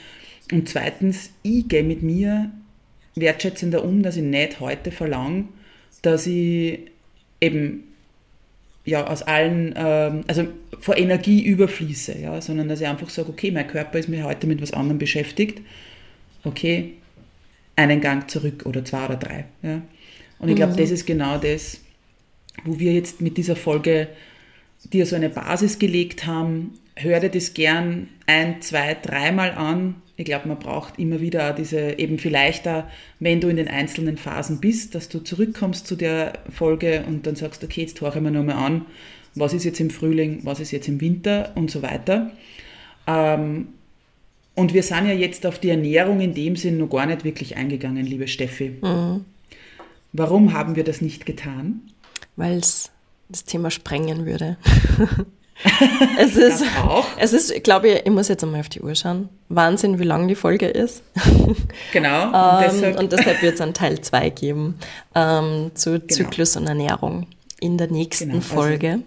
und 0.52 0.68
zweitens, 0.68 1.30
ich 1.42 1.66
gehe 1.68 1.84
mit 1.84 2.02
mir 2.02 2.50
wertschätzender 3.14 3.86
um, 3.86 4.02
dass 4.02 4.18
ich 4.18 4.22
nicht 4.22 4.60
heute 4.60 4.90
verlange, 4.90 5.46
dass 6.02 6.26
ich 6.26 6.80
eben 7.40 7.87
ja, 8.88 9.06
aus 9.06 9.22
allen, 9.22 9.74
ähm, 9.76 10.24
also 10.26 10.46
vor 10.80 10.96
Energie 10.96 11.42
überfließe, 11.44 12.18
ja, 12.18 12.40
sondern 12.40 12.68
dass 12.68 12.80
ich 12.80 12.86
einfach 12.86 13.10
sage, 13.10 13.28
okay, 13.28 13.50
mein 13.50 13.66
Körper 13.66 13.98
ist 13.98 14.08
mir 14.08 14.24
heute 14.24 14.46
mit 14.46 14.62
was 14.62 14.72
anderem 14.72 14.98
beschäftigt, 14.98 15.60
okay, 16.44 16.94
einen 17.76 18.00
Gang 18.00 18.30
zurück 18.30 18.64
oder 18.64 18.84
zwei 18.84 19.04
oder 19.04 19.16
drei. 19.16 19.44
Ja. 19.62 19.82
Und 20.38 20.48
ich 20.48 20.56
glaube, 20.56 20.72
mhm. 20.72 20.78
das 20.78 20.90
ist 20.90 21.06
genau 21.06 21.38
das, 21.38 21.80
wo 22.64 22.78
wir 22.78 22.92
jetzt 22.92 23.20
mit 23.20 23.36
dieser 23.36 23.56
Folge 23.56 24.08
dir 24.92 25.04
so 25.04 25.16
eine 25.16 25.28
Basis 25.28 25.78
gelegt 25.78 26.26
haben. 26.26 26.78
Hör 27.00 27.20
dir 27.20 27.28
das 27.28 27.54
gern 27.54 28.08
ein, 28.26 28.60
zwei, 28.60 28.94
dreimal 29.00 29.52
an. 29.52 30.02
Ich 30.16 30.24
glaube, 30.24 30.48
man 30.48 30.58
braucht 30.58 30.98
immer 30.98 31.20
wieder 31.20 31.52
diese, 31.52 31.96
eben 31.96 32.18
vielleicht 32.18 32.66
da, 32.66 32.90
wenn 33.20 33.40
du 33.40 33.48
in 33.48 33.56
den 33.56 33.68
einzelnen 33.68 34.16
Phasen 34.16 34.58
bist, 34.58 34.96
dass 34.96 35.08
du 35.08 35.20
zurückkommst 35.20 35.86
zu 35.86 35.94
der 35.94 36.32
Folge 36.52 37.04
und 37.06 37.24
dann 37.24 37.36
sagst, 37.36 37.62
okay, 37.62 37.82
jetzt 37.82 38.00
höre 38.00 38.16
ich 38.16 38.20
mir 38.20 38.32
nochmal 38.32 38.56
an, 38.56 38.84
was 39.36 39.54
ist 39.54 39.64
jetzt 39.64 39.78
im 39.78 39.90
Frühling, 39.90 40.40
was 40.42 40.58
ist 40.58 40.72
jetzt 40.72 40.88
im 40.88 41.00
Winter 41.00 41.52
und 41.54 41.70
so 41.70 41.82
weiter. 41.82 42.32
Ähm, 43.06 43.68
und 44.56 44.74
wir 44.74 44.82
sind 44.82 45.06
ja 45.06 45.12
jetzt 45.12 45.46
auf 45.46 45.60
die 45.60 45.70
Ernährung 45.70 46.20
in 46.20 46.34
dem 46.34 46.56
Sinn 46.56 46.78
noch 46.78 46.90
gar 46.90 47.06
nicht 47.06 47.22
wirklich 47.22 47.56
eingegangen, 47.56 48.04
liebe 48.04 48.26
Steffi. 48.26 48.70
Mhm. 48.82 49.24
Warum 50.12 50.52
haben 50.52 50.74
wir 50.74 50.82
das 50.82 51.00
nicht 51.00 51.26
getan? 51.26 51.82
Weil 52.34 52.56
es 52.56 52.90
das 53.28 53.44
Thema 53.44 53.70
sprengen 53.70 54.26
würde. 54.26 54.56
es 56.18 56.36
ist, 56.36 56.64
es 57.18 57.32
ist, 57.32 57.64
glaube 57.64 57.88
ich, 57.88 58.06
ich 58.06 58.10
muss 58.10 58.28
jetzt 58.28 58.44
einmal 58.44 58.60
auf 58.60 58.68
die 58.68 58.80
Uhr 58.80 58.94
schauen. 58.94 59.28
Wahnsinn, 59.48 59.98
wie 59.98 60.04
lang 60.04 60.28
die 60.28 60.34
Folge 60.34 60.66
ist. 60.66 61.02
Genau. 61.92 62.26
Und 62.26 62.62
ähm, 62.62 62.70
deshalb, 62.82 63.10
deshalb 63.10 63.42
wird 63.42 63.54
es 63.54 63.60
einen 63.60 63.72
Teil 63.72 64.00
2 64.00 64.30
geben 64.30 64.78
ähm, 65.14 65.70
zu 65.74 65.92
genau. 65.92 66.06
Zyklus 66.06 66.56
und 66.56 66.66
Ernährung 66.66 67.26
in 67.60 67.78
der 67.78 67.90
nächsten 67.90 68.26
genau, 68.26 68.36
also 68.36 68.54
Folge. 68.54 68.90
Also 68.90 69.02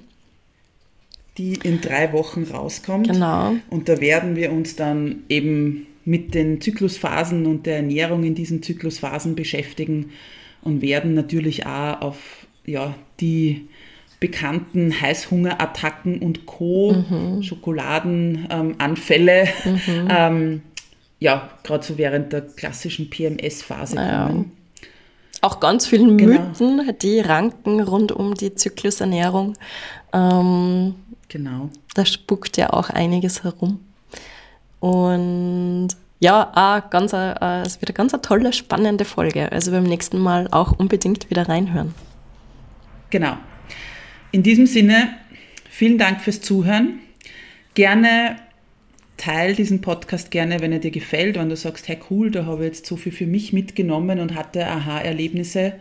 die 1.38 1.54
in 1.64 1.82
drei 1.82 2.12
Wochen 2.14 2.44
rauskommt. 2.44 3.08
Genau. 3.08 3.54
Und 3.70 3.88
da 3.88 4.00
werden 4.02 4.36
wir 4.36 4.52
uns 4.52 4.76
dann 4.76 5.24
eben 5.30 5.88
mit 6.04 6.34
den 6.34 6.60
Zyklusphasen 6.60 7.46
und 7.46 7.66
der 7.66 7.78
Ernährung 7.78 8.24
in 8.24 8.36
diesen 8.36 8.64
Zyklusphasen 8.64 9.36
beschäftigen 9.36 10.12
und 10.62 10.82
werden 10.82 11.14
natürlich 11.14 11.66
auch 11.66 12.02
auf 12.02 12.18
ja, 12.66 12.96
die 13.20 13.68
bekannten 14.22 15.02
Heißhungerattacken 15.02 16.20
und 16.20 16.46
Co., 16.46 16.94
mhm. 16.94 17.44
Schokoladenanfälle, 17.44 19.50
ähm, 19.66 19.74
mhm. 19.74 20.08
ähm, 20.10 20.62
ja, 21.20 21.50
gerade 21.64 21.84
so 21.84 21.98
während 21.98 22.32
der 22.32 22.42
klassischen 22.42 23.10
PMS-Phase 23.10 23.96
naja. 23.96 24.28
kommen. 24.28 24.52
Auch 25.42 25.60
ganz 25.60 25.88
vielen 25.88 26.18
genau. 26.18 26.40
Mythen, 26.40 26.94
die 27.02 27.20
ranken 27.20 27.82
rund 27.82 28.12
um 28.12 28.36
die 28.36 28.54
Zyklusernährung. 28.54 29.56
Ähm, 30.14 30.94
genau. 31.28 31.70
Da 31.96 32.06
spuckt 32.06 32.58
ja 32.58 32.72
auch 32.72 32.92
einiges 32.92 33.44
herum. 33.44 33.80
Und 34.80 35.88
ja, 36.20 36.52
auch 36.54 36.92
ganz, 36.92 37.14
äh, 37.14 37.62
es 37.62 37.82
wird 37.82 37.90
eine 37.90 37.96
ganz 37.96 38.12
tolle, 38.22 38.54
spannende 38.54 39.04
Folge. 39.04 39.52
Also 39.52 39.72
beim 39.72 39.86
nächsten 39.86 40.20
Mal 40.20 40.48
auch 40.52 40.78
unbedingt 40.78 41.32
wieder 41.32 41.50
reinhören. 41.50 41.96
Genau. 43.10 43.36
In 44.34 44.44
diesem 44.44 44.66
Sinne, 44.66 45.10
vielen 45.70 45.98
Dank 45.98 46.22
fürs 46.22 46.40
Zuhören. 46.40 47.00
Gerne 47.74 48.38
teil 49.18 49.56
diesen 49.56 49.82
Podcast 49.82 50.32
gerne, 50.32 50.62
wenn 50.62 50.72
er 50.72 50.80
dir 50.80 50.92
gefällt, 50.92 51.38
wenn 51.38 51.50
du 51.50 51.58
sagst, 51.58 51.90
hey 51.90 51.98
cool, 52.10 52.32
da 52.32 52.46
habe 52.46 52.64
ich 52.64 52.68
jetzt 52.68 52.86
so 52.86 52.96
viel 52.96 53.12
für 53.12 53.28
mich 53.28 53.52
mitgenommen 53.52 54.20
und 54.20 54.34
hatte 54.34 54.68
Aha-Erlebnisse. 54.68 55.74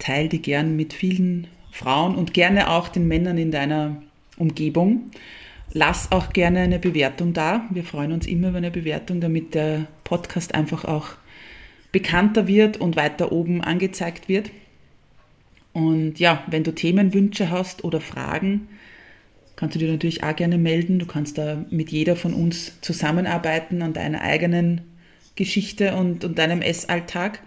Teil 0.00 0.28
die 0.28 0.42
gern 0.42 0.74
mit 0.74 0.94
vielen 0.94 1.46
Frauen 1.70 2.16
und 2.16 2.34
gerne 2.34 2.70
auch 2.70 2.88
den 2.88 3.06
Männern 3.06 3.38
in 3.38 3.52
deiner 3.52 4.02
Umgebung. 4.36 5.12
Lass 5.72 6.10
auch 6.10 6.32
gerne 6.32 6.58
eine 6.60 6.80
Bewertung 6.80 7.34
da. 7.34 7.68
Wir 7.70 7.84
freuen 7.84 8.10
uns 8.10 8.26
immer 8.26 8.48
über 8.48 8.58
eine 8.58 8.72
Bewertung, 8.72 9.20
damit 9.20 9.54
der 9.54 9.86
Podcast 10.02 10.56
einfach 10.56 10.84
auch 10.84 11.10
bekannter 11.92 12.48
wird 12.48 12.78
und 12.78 12.96
weiter 12.96 13.30
oben 13.30 13.62
angezeigt 13.62 14.28
wird. 14.28 14.50
Und 15.74 16.20
ja, 16.20 16.44
wenn 16.46 16.64
du 16.64 16.72
Themenwünsche 16.72 17.50
hast 17.50 17.84
oder 17.84 18.00
Fragen, 18.00 18.68
kannst 19.56 19.74
du 19.74 19.80
dir 19.80 19.90
natürlich 19.90 20.22
auch 20.22 20.34
gerne 20.34 20.56
melden. 20.56 21.00
Du 21.00 21.06
kannst 21.06 21.36
da 21.36 21.64
mit 21.68 21.90
jeder 21.90 22.16
von 22.16 22.32
uns 22.32 22.80
zusammenarbeiten 22.80 23.82
an 23.82 23.92
deiner 23.92 24.22
eigenen 24.22 24.82
Geschichte 25.34 25.96
und, 25.96 26.24
und 26.24 26.38
deinem 26.38 26.62
Essalltag. 26.62 27.40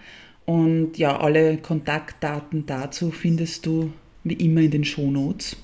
Und 0.45 0.97
ja, 0.97 1.17
alle 1.17 1.57
Kontaktdaten 1.57 2.65
dazu 2.65 3.11
findest 3.11 3.65
du 3.65 3.93
wie 4.25 4.33
immer 4.33 4.61
in 4.61 4.71
den 4.71 4.83
Shownotes. 4.83 5.55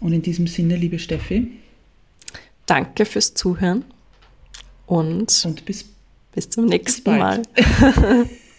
Und 0.00 0.14
in 0.14 0.22
diesem 0.22 0.46
Sinne, 0.46 0.76
liebe 0.76 0.98
Steffi. 0.98 1.48
Danke 2.64 3.04
fürs 3.04 3.34
Zuhören 3.34 3.84
und, 4.86 5.42
und 5.44 5.64
bis, 5.66 5.84
bis 6.32 6.48
zum 6.48 6.64
nächsten 6.66 7.18
Mal. 7.18 7.42